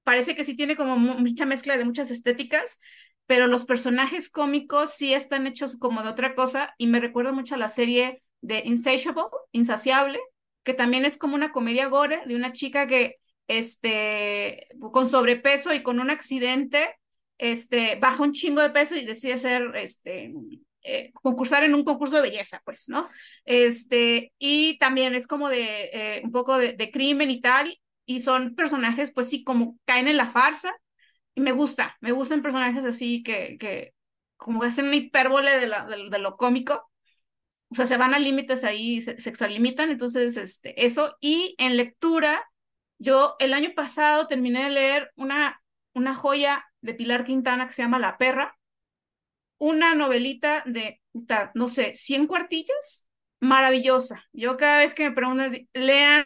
Parece 0.03 0.35
que 0.35 0.43
sí 0.43 0.55
tiene 0.55 0.75
como 0.75 0.97
mucha 0.97 1.45
mezcla 1.45 1.77
de 1.77 1.85
muchas 1.85 2.11
estéticas, 2.11 2.79
pero 3.28 3.47
los 3.47 3.65
personajes 3.65 4.30
cómicos 4.30 4.93
sí 4.93 5.13
están 5.13 5.45
hechos 5.47 5.78
como 5.78 6.01
de 6.01 6.09
otra 6.09 6.34
cosa 6.34 6.73
y 6.78 6.88
me 6.88 7.01
recuerda 7.01 7.34
mucho 7.34 7.55
a 7.55 7.59
la 7.59 7.69
serie 7.69 8.23
de 8.41 8.63
Insatiable, 8.65 9.23
Insaciable, 9.51 10.19
que 10.63 10.73
también 10.73 11.05
es 11.05 11.17
como 11.17 11.36
una 11.36 11.51
comedia 11.51 11.88
gore 11.88 12.21
de 12.25 12.36
una 12.36 12.53
chica 12.53 12.88
que, 12.88 13.17
este, 13.47 14.67
con 14.91 15.07
sobrepeso 15.07 15.73
y 15.73 15.84
con 15.84 15.99
un 15.99 16.09
accidente, 16.09 16.95
este, 17.38 17.97
baja 17.97 18.23
un 18.23 18.34
chingo 18.34 18.61
de 18.61 18.69
peso 18.69 18.95
y 18.95 19.05
decide 19.05 19.38
ser, 19.38 19.75
este, 19.75 20.34
eh, 20.84 21.11
concursar 21.13 21.65
en 21.65 21.75
un 21.75 21.84
concurso 21.84 22.15
de 22.15 22.21
belleza, 22.30 22.61
pues, 22.63 22.88
¿no? 22.88 23.09
Este, 23.43 24.32
y 24.39 24.78
también 24.78 25.15
es 25.15 25.28
como 25.28 25.49
de 25.49 25.89
eh, 25.91 26.21
un 26.23 26.32
poco 26.32 26.57
de, 26.57 26.73
de, 26.73 26.91
crimen 26.91 27.30
y 27.30 27.41
tal, 27.41 27.78
y 28.05 28.21
son 28.21 28.55
personajes, 28.55 29.11
pues 29.11 29.30
sí, 29.30 29.43
como 29.43 29.78
caen 29.86 30.07
en 30.07 30.15
la 30.15 30.28
farsa, 30.28 30.73
y 31.38 31.39
me 31.39 31.51
gusta, 31.51 31.95
me 32.01 32.13
gustan 32.13 32.41
personajes 32.41 32.83
así 32.83 33.21
que, 33.21 33.59
que 33.59 33.93
como 34.38 34.59
que 34.59 34.67
hacen 34.69 34.88
una 34.88 34.95
hipérbole 34.95 35.59
de, 35.59 35.67
la, 35.67 35.85
de, 35.85 36.17
lo 36.17 36.35
cómico, 36.35 36.89
o 37.69 37.75
sea, 37.75 37.85
se 37.85 37.95
van 37.95 38.15
a 38.15 38.19
límites 38.19 38.63
ahí, 38.63 39.03
se, 39.03 39.21
se, 39.21 39.29
extralimitan, 39.29 39.91
entonces, 39.91 40.35
este, 40.35 40.83
eso. 40.83 41.15
Y 41.21 41.53
en 41.59 41.77
lectura, 41.77 42.43
yo 42.97 43.35
el 43.38 43.53
año 43.53 43.69
pasado 43.75 44.25
terminé 44.25 44.63
de 44.63 44.69
leer 44.71 45.11
una, 45.15 45.61
una 45.93 46.15
joya 46.15 46.65
de 46.81 46.95
Pilar 46.95 47.23
Quintana 47.23 47.67
que 47.67 47.73
se 47.73 47.83
llama 47.83 47.99
La 47.99 48.17
Perra, 48.17 48.57
una 49.59 49.93
novelita 49.93 50.63
de, 50.65 51.03
no 51.53 51.67
sé, 51.67 51.93
100 51.93 52.25
cuartillas, 52.25 53.07
maravillosa. 53.39 54.25
Yo 54.33 54.57
cada 54.57 54.79
vez 54.79 54.95
que 54.95 55.07
me 55.07 55.15
preguntan, 55.15 55.55
lean 55.73 56.25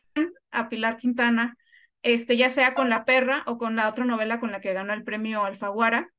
a 0.51 0.69
Pilar 0.69 0.95
Quintana, 0.95 1.57
este, 2.03 2.37
ya 2.37 2.49
sea 2.49 2.73
con 2.73 2.89
La 2.89 3.05
Perra 3.05 3.43
o 3.45 3.57
con 3.57 3.75
la 3.75 3.89
otra 3.89 4.05
novela 4.05 4.39
con 4.39 4.51
la 4.51 4.61
que 4.61 4.73
ganó 4.73 4.93
el 4.93 5.03
premio 5.03 5.43
Alfaguara, 5.43 6.11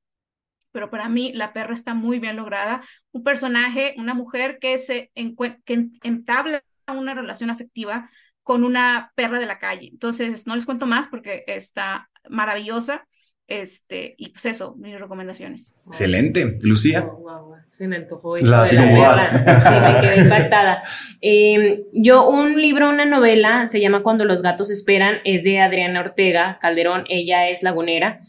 pero 0.73 0.91
para 0.91 1.09
mí 1.09 1.33
la 1.35 1.53
perra 1.53 1.75
está 1.75 1.95
muy 1.95 2.19
bien 2.19 2.37
lograda. 2.37 2.83
Un 3.13 3.23
personaje, 3.23 3.95
una 3.99 4.15
mujer 4.15 4.59
que, 4.59 4.79
se 4.79 5.13
que 5.15 5.91
entabla 6.03 6.65
una 6.89 7.15
relación 7.15 7.51
afectiva 7.51 8.11
con 8.43 8.65
una 8.65 9.13
perra 9.15 9.39
de 9.39 9.47
la 9.47 9.59
calle. 9.59 9.89
Entonces, 9.93 10.47
no 10.47 10.57
les 10.57 10.67
cuento 10.67 10.87
más 10.87 11.09
porque 11.09 11.45
está 11.47 12.11
maravillosa. 12.29 13.07
Este, 13.49 14.15
y 14.17 14.31
pues 14.31 14.47
eso, 14.47 14.75
mis 14.77 14.99
recomendaciones. 14.99 15.75
Excelente. 15.87 16.59
Lucía. 16.63 17.03
Wow, 17.03 17.19
wow, 17.19 17.47
wow. 17.47 17.57
Se 17.71 17.89
me 17.89 17.97
antojó 17.97 18.37
eso 18.37 18.47
la 18.47 18.65
de 18.65 18.73
la. 18.73 19.61
Sí, 19.61 19.69
me 19.81 20.01
quedé 20.01 20.23
impactada. 20.25 20.83
Eh, 21.21 21.85
yo, 21.93 22.29
un 22.29 22.61
libro, 22.61 22.89
una 22.89 23.05
novela, 23.05 23.69
se 23.69 23.81
llama 23.81 24.03
Cuando 24.03 24.25
los 24.25 24.43
gatos 24.43 24.71
esperan, 24.71 25.17
es 25.25 25.45
de 25.45 25.61
Adriana 25.61 26.01
Ortega 26.01 26.59
Calderón. 26.61 27.05
Ella 27.09 27.49
es 27.49 27.63
lagunera 27.63 28.21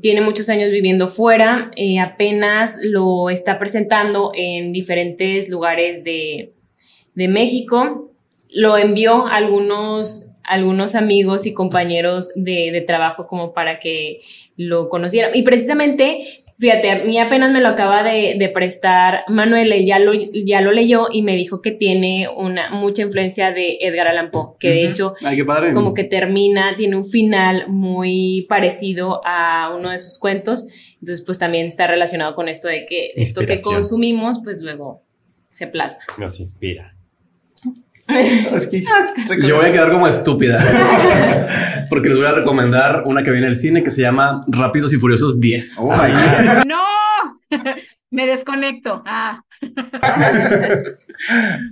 tiene 0.00 0.20
muchos 0.20 0.48
años 0.48 0.70
viviendo 0.70 1.08
fuera, 1.08 1.70
eh, 1.76 2.00
apenas 2.00 2.78
lo 2.82 3.30
está 3.30 3.58
presentando 3.58 4.32
en 4.34 4.72
diferentes 4.72 5.48
lugares 5.48 6.04
de, 6.04 6.52
de 7.14 7.28
México. 7.28 8.10
Lo 8.50 8.76
envió 8.76 9.26
a 9.26 9.36
algunos, 9.36 10.28
algunos 10.44 10.94
amigos 10.94 11.46
y 11.46 11.54
compañeros 11.54 12.32
de, 12.34 12.70
de, 12.72 12.80
trabajo 12.80 13.26
como 13.26 13.52
para 13.52 13.78
que 13.78 14.20
lo 14.56 14.88
conocieran. 14.88 15.34
Y 15.34 15.42
precisamente 15.42 16.44
Fíjate, 16.56 16.90
a 16.90 17.04
mí 17.04 17.18
apenas 17.18 17.52
me 17.52 17.60
lo 17.60 17.68
acaba 17.68 18.04
de, 18.04 18.36
de, 18.38 18.48
prestar 18.48 19.24
Manuel, 19.28 19.84
ya 19.84 19.98
lo, 19.98 20.12
ya 20.14 20.60
lo 20.60 20.70
leyó 20.70 21.08
y 21.10 21.22
me 21.22 21.34
dijo 21.34 21.60
que 21.60 21.72
tiene 21.72 22.28
una 22.28 22.70
mucha 22.70 23.02
influencia 23.02 23.50
de 23.50 23.78
Edgar 23.80 24.06
Allan 24.06 24.30
Poe, 24.30 24.54
que 24.60 24.70
de 24.70 24.86
hecho 24.86 25.14
Ay, 25.24 25.42
como 25.74 25.94
que 25.94 26.04
termina, 26.04 26.76
tiene 26.76 26.96
un 26.96 27.04
final 27.04 27.64
muy 27.68 28.46
parecido 28.48 29.20
a 29.24 29.74
uno 29.76 29.90
de 29.90 29.98
sus 29.98 30.18
cuentos, 30.18 30.66
entonces 31.00 31.24
pues 31.26 31.40
también 31.40 31.66
está 31.66 31.88
relacionado 31.88 32.36
con 32.36 32.48
esto 32.48 32.68
de 32.68 32.86
que 32.86 33.10
esto 33.16 33.44
que 33.44 33.60
consumimos 33.60 34.40
pues 34.44 34.62
luego 34.62 35.02
se 35.48 35.66
plasma. 35.66 36.02
Nos 36.18 36.38
inspira. 36.38 36.94
Es 38.54 38.68
que 38.68 38.84
yo 39.46 39.56
voy 39.56 39.66
a 39.66 39.72
quedar 39.72 39.90
como 39.90 40.06
estúpida 40.06 40.58
porque 41.88 42.08
les 42.08 42.18
voy 42.18 42.26
a 42.26 42.32
recomendar 42.32 43.02
una 43.06 43.22
que 43.22 43.30
viene 43.30 43.46
al 43.46 43.56
cine 43.56 43.82
que 43.82 43.90
se 43.90 44.02
llama 44.02 44.44
Rápidos 44.48 44.92
y 44.92 44.96
Furiosos 44.96 45.40
10. 45.40 45.76
Oh, 45.78 45.96
no, 46.66 46.82
me 48.10 48.26
desconecto. 48.26 49.02
Ah. 49.06 49.42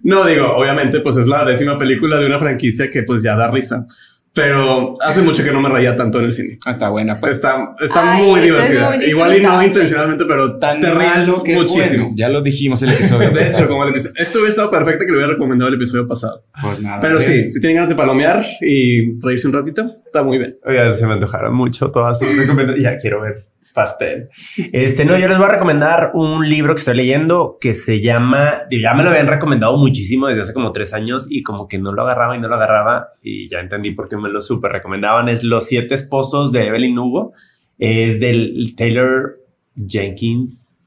no 0.02 0.24
digo, 0.24 0.46
obviamente, 0.56 1.00
pues 1.00 1.16
es 1.16 1.26
la 1.26 1.44
décima 1.44 1.78
película 1.78 2.18
de 2.18 2.26
una 2.26 2.38
franquicia 2.38 2.90
que 2.90 3.02
pues 3.02 3.22
ya 3.22 3.36
da 3.36 3.50
risa. 3.50 3.86
Pero 4.34 4.96
hace 5.02 5.20
mucho 5.20 5.44
que 5.44 5.52
no 5.52 5.60
me 5.60 5.68
reía 5.68 5.94
tanto 5.94 6.18
en 6.18 6.24
el 6.26 6.32
cine. 6.32 6.58
Ah, 6.64 6.72
está 6.72 6.88
buena. 6.88 7.20
Pues. 7.20 7.34
Está, 7.36 7.74
está 7.78 8.14
Ay, 8.14 8.26
muy 8.26 8.40
divertida. 8.40 8.94
Es 8.94 9.00
muy 9.00 9.06
Igual 9.10 9.36
y 9.36 9.40
no 9.42 9.62
intencionalmente, 9.62 10.24
pero 10.26 10.58
Tan 10.58 10.80
te 10.80 10.90
ríes 10.90 11.28
que 11.44 11.54
muchísimo. 11.54 12.04
Bueno. 12.04 12.14
Ya 12.16 12.28
lo 12.30 12.40
dijimos 12.40 12.82
el 12.82 12.88
episodio. 12.94 13.30
de 13.30 13.50
hecho, 13.50 13.68
como 13.68 13.84
el 13.84 13.90
episodio. 13.90 14.14
Esto 14.16 14.38
hubiera 14.38 14.50
estado 14.50 14.70
perfecto 14.70 15.04
que 15.04 15.12
lo 15.12 15.18
hubiera 15.18 15.34
recomendado 15.34 15.68
el 15.68 15.74
episodio 15.74 16.08
pasado. 16.08 16.44
Pues 16.62 16.82
nada. 16.82 17.00
Pero 17.00 17.18
bien. 17.18 17.30
sí, 17.30 17.52
si 17.52 17.60
tienen 17.60 17.76
ganas 17.76 17.90
de 17.90 17.96
palomear 17.96 18.44
y 18.62 19.20
reírse 19.20 19.46
un 19.46 19.52
ratito, 19.52 19.90
está 20.06 20.22
muy 20.22 20.38
bien. 20.38 20.56
Oiga, 20.64 20.90
se 20.92 21.06
me 21.06 21.12
antojaron 21.12 21.54
mucho 21.54 21.90
todas 21.90 22.18
sus 22.18 22.34
recomendaciones. 22.34 22.82
Ya 22.82 22.96
quiero 22.96 23.20
ver 23.20 23.51
pastel. 23.72 24.28
Este, 24.72 25.04
no, 25.04 25.18
yo 25.18 25.28
les 25.28 25.38
voy 25.38 25.46
a 25.46 25.50
recomendar 25.50 26.10
un 26.14 26.48
libro 26.48 26.74
que 26.74 26.80
estoy 26.80 26.96
leyendo 26.96 27.58
que 27.60 27.74
se 27.74 28.00
llama, 28.00 28.58
ya 28.70 28.94
me 28.94 29.02
lo 29.02 29.10
habían 29.10 29.26
recomendado 29.26 29.76
muchísimo 29.76 30.28
desde 30.28 30.42
hace 30.42 30.54
como 30.54 30.72
tres 30.72 30.92
años 30.92 31.26
y 31.30 31.42
como 31.42 31.68
que 31.68 31.78
no 31.78 31.92
lo 31.92 32.02
agarraba 32.02 32.36
y 32.36 32.40
no 32.40 32.48
lo 32.48 32.54
agarraba 32.54 33.08
y 33.22 33.48
ya 33.48 33.60
entendí 33.60 33.92
por 33.92 34.08
qué 34.08 34.16
me 34.16 34.28
lo 34.28 34.42
súper 34.42 34.72
recomendaban. 34.72 35.28
Es 35.28 35.44
Los 35.44 35.64
siete 35.66 35.94
esposos 35.94 36.52
de 36.52 36.66
Evelyn 36.66 36.98
Hugo. 36.98 37.32
Es 37.78 38.20
del 38.20 38.74
Taylor 38.76 39.38
Jenkins 39.76 40.82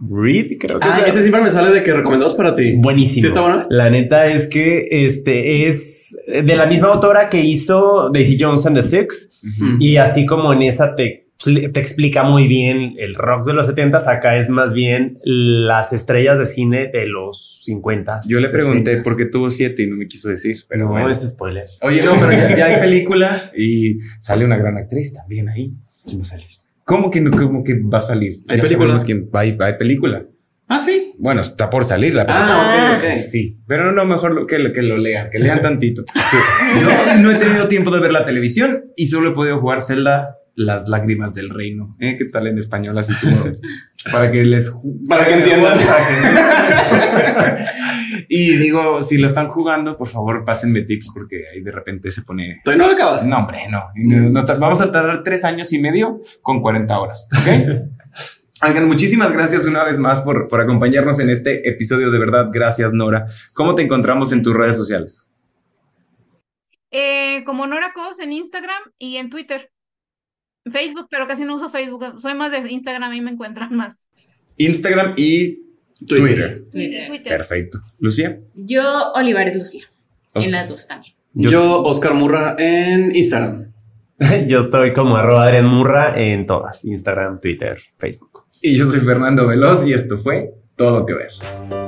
Reed, 0.00 0.58
creo 0.60 0.78
que 0.78 0.86
ah, 0.86 1.02
ese 1.04 1.20
siempre 1.20 1.42
me 1.42 1.50
sale 1.50 1.72
de 1.72 1.82
que 1.82 1.92
recomendados 1.92 2.34
para 2.34 2.52
ti. 2.52 2.74
Buenísimo. 2.76 3.20
¿Sí 3.20 3.26
está 3.26 3.40
bueno? 3.40 3.66
La 3.68 3.90
neta 3.90 4.28
es 4.28 4.48
que 4.48 4.86
este 5.04 5.66
es 5.66 6.16
de 6.28 6.56
la 6.56 6.66
misma 6.66 6.88
autora 6.88 7.28
que 7.28 7.40
hizo 7.40 8.08
Daisy 8.10 8.38
Jones 8.40 8.64
and 8.66 8.76
the 8.76 8.82
Six 8.84 9.40
uh 9.42 9.46
-huh. 9.46 9.76
y 9.80 9.96
así 9.96 10.24
como 10.24 10.52
en 10.52 10.62
esa 10.62 10.94
te 10.94 11.27
te 11.44 11.78
explica 11.78 12.24
muy 12.24 12.48
bien 12.48 12.94
el 12.98 13.14
rock 13.14 13.46
de 13.46 13.52
los 13.54 13.66
70 13.66 13.98
acá 14.10 14.36
es 14.36 14.48
más 14.48 14.72
bien 14.74 15.16
las 15.24 15.92
estrellas 15.92 16.36
de 16.38 16.46
cine 16.46 16.88
de 16.92 17.06
los 17.06 17.60
50 17.62 18.22
Yo 18.28 18.40
le 18.40 18.48
pregunté 18.48 18.96
por 18.98 19.16
qué 19.16 19.26
tuvo 19.26 19.48
siete 19.48 19.84
y 19.84 19.86
no 19.86 19.96
me 19.96 20.08
quiso 20.08 20.28
decir, 20.30 20.58
pero 20.68 20.86
no 20.86 20.90
bueno. 20.92 21.08
es 21.10 21.20
spoiler. 21.20 21.66
Oye, 21.82 22.02
no, 22.02 22.12
pero 22.18 22.32
ya, 22.32 22.56
ya, 22.56 22.66
hay 22.66 22.80
película 22.80 23.52
y 23.56 23.98
sale 24.20 24.44
una 24.44 24.56
gran 24.56 24.76
actriz 24.78 25.14
también 25.14 25.48
ahí. 25.48 25.72
¿Quién 26.04 26.18
va 26.18 26.22
a 26.22 26.24
salir? 26.24 26.46
¿Cómo 26.84 27.10
que 27.10 27.20
no? 27.20 27.30
¿Cómo 27.30 27.62
que 27.62 27.74
va 27.80 27.98
a 27.98 28.00
salir? 28.00 28.40
¿Hay 28.48 28.56
ya 28.56 28.62
película? 28.64 29.00
Quién, 29.04 29.28
hay, 29.34 29.56
hay 29.60 29.74
película. 29.78 30.24
Ah, 30.66 30.78
sí. 30.80 31.12
Bueno, 31.18 31.40
está 31.42 31.70
por 31.70 31.84
salir 31.84 32.14
la 32.14 32.26
película. 32.26 32.94
Ah, 32.94 32.96
ok, 32.98 33.04
ok. 33.04 33.18
Sí, 33.20 33.58
pero 33.66 33.92
no, 33.92 34.04
mejor 34.06 34.32
lo- 34.34 34.46
que, 34.46 34.58
lo- 34.58 34.72
que 34.72 34.82
lo 34.82 34.98
lean, 34.98 35.30
que 35.30 35.38
lean 35.38 35.62
tantito. 35.62 36.02
Yo 36.80 37.16
no 37.18 37.30
he 37.30 37.36
tenido 37.36 37.68
tiempo 37.68 37.90
de 37.92 38.00
ver 38.00 38.12
la 38.12 38.24
televisión 38.24 38.86
y 38.96 39.06
solo 39.06 39.30
he 39.30 39.34
podido 39.34 39.60
jugar 39.60 39.82
Zelda 39.82 40.34
Las 40.58 40.88
lágrimas 40.88 41.34
del 41.34 41.50
reino. 41.50 41.94
¿Eh? 42.00 42.16
¿Qué 42.18 42.24
tal 42.24 42.48
en 42.48 42.58
español? 42.58 42.98
Así 42.98 43.14
como 43.14 43.44
para 44.12 44.28
que 44.32 44.42
les 44.44 44.72
Para 45.08 45.24
que 45.24 45.34
entiendan. 45.38 45.78
y 48.28 48.56
digo, 48.56 49.00
si 49.00 49.18
lo 49.18 49.28
están 49.28 49.46
jugando, 49.46 49.96
por 49.96 50.08
favor, 50.08 50.44
pásenme 50.44 50.82
tips 50.82 51.10
porque 51.14 51.44
ahí 51.54 51.60
de 51.60 51.70
repente 51.70 52.10
se 52.10 52.22
pone. 52.22 52.56
¿Todavía 52.64 52.82
no 52.86 52.90
lo 52.90 52.96
acabas? 52.96 53.24
No, 53.24 53.38
hombre, 53.38 53.68
no. 53.70 53.84
Nos 54.30 54.58
vamos 54.58 54.80
a 54.80 54.90
tardar 54.90 55.22
tres 55.22 55.44
años 55.44 55.72
y 55.72 55.78
medio 55.78 56.22
con 56.42 56.60
40 56.60 56.98
horas. 56.98 57.28
¿Ok? 57.40 57.88
Oigan, 58.68 58.88
muchísimas 58.88 59.32
gracias 59.32 59.64
una 59.64 59.84
vez 59.84 60.00
más 60.00 60.22
por, 60.22 60.48
por 60.48 60.60
acompañarnos 60.60 61.20
en 61.20 61.30
este 61.30 61.68
episodio. 61.68 62.10
De 62.10 62.18
verdad, 62.18 62.48
gracias, 62.52 62.92
Nora. 62.92 63.26
¿Cómo 63.54 63.76
te 63.76 63.82
encontramos 63.82 64.32
en 64.32 64.42
tus 64.42 64.54
redes 64.56 64.76
sociales? 64.76 65.28
Eh, 66.90 67.44
como 67.44 67.68
Nora 67.68 67.92
Cos 67.94 68.18
en 68.18 68.32
Instagram 68.32 68.82
y 68.98 69.18
en 69.18 69.30
Twitter. 69.30 69.70
Facebook, 70.72 71.08
pero 71.10 71.26
casi 71.26 71.44
no 71.44 71.56
uso 71.56 71.68
Facebook. 71.70 72.20
Soy 72.20 72.34
más 72.34 72.50
de 72.50 72.70
Instagram 72.70 73.12
y 73.14 73.20
me 73.20 73.30
encuentran 73.30 73.74
más. 73.74 73.94
Instagram 74.56 75.14
y 75.16 75.60
Twitter. 76.06 76.64
Twitter. 76.70 77.08
Twitter. 77.08 77.36
Perfecto. 77.36 77.80
Lucía. 77.98 78.38
Yo, 78.54 79.12
Olivares 79.14 79.56
Lucía. 79.56 79.84
Oscar. 80.28 80.44
En 80.44 80.52
las 80.52 80.68
dos 80.68 80.86
también. 80.86 81.14
Yo, 81.34 81.82
Oscar 81.82 82.14
Murra, 82.14 82.56
en 82.58 83.14
Instagram. 83.14 83.72
Yo 84.48 84.58
estoy 84.58 84.92
como 84.92 85.16
arroba 85.16 85.44
Adrián 85.44 85.66
Murra 85.66 86.20
en 86.20 86.46
todas, 86.46 86.84
Instagram, 86.84 87.38
Twitter, 87.38 87.78
Facebook. 87.98 88.44
Y 88.60 88.76
yo 88.76 88.86
soy 88.86 88.98
Fernando 88.98 89.46
Veloz 89.46 89.86
y 89.86 89.92
esto 89.92 90.18
fue 90.18 90.52
Todo 90.74 91.06
que 91.06 91.14
ver. 91.14 91.87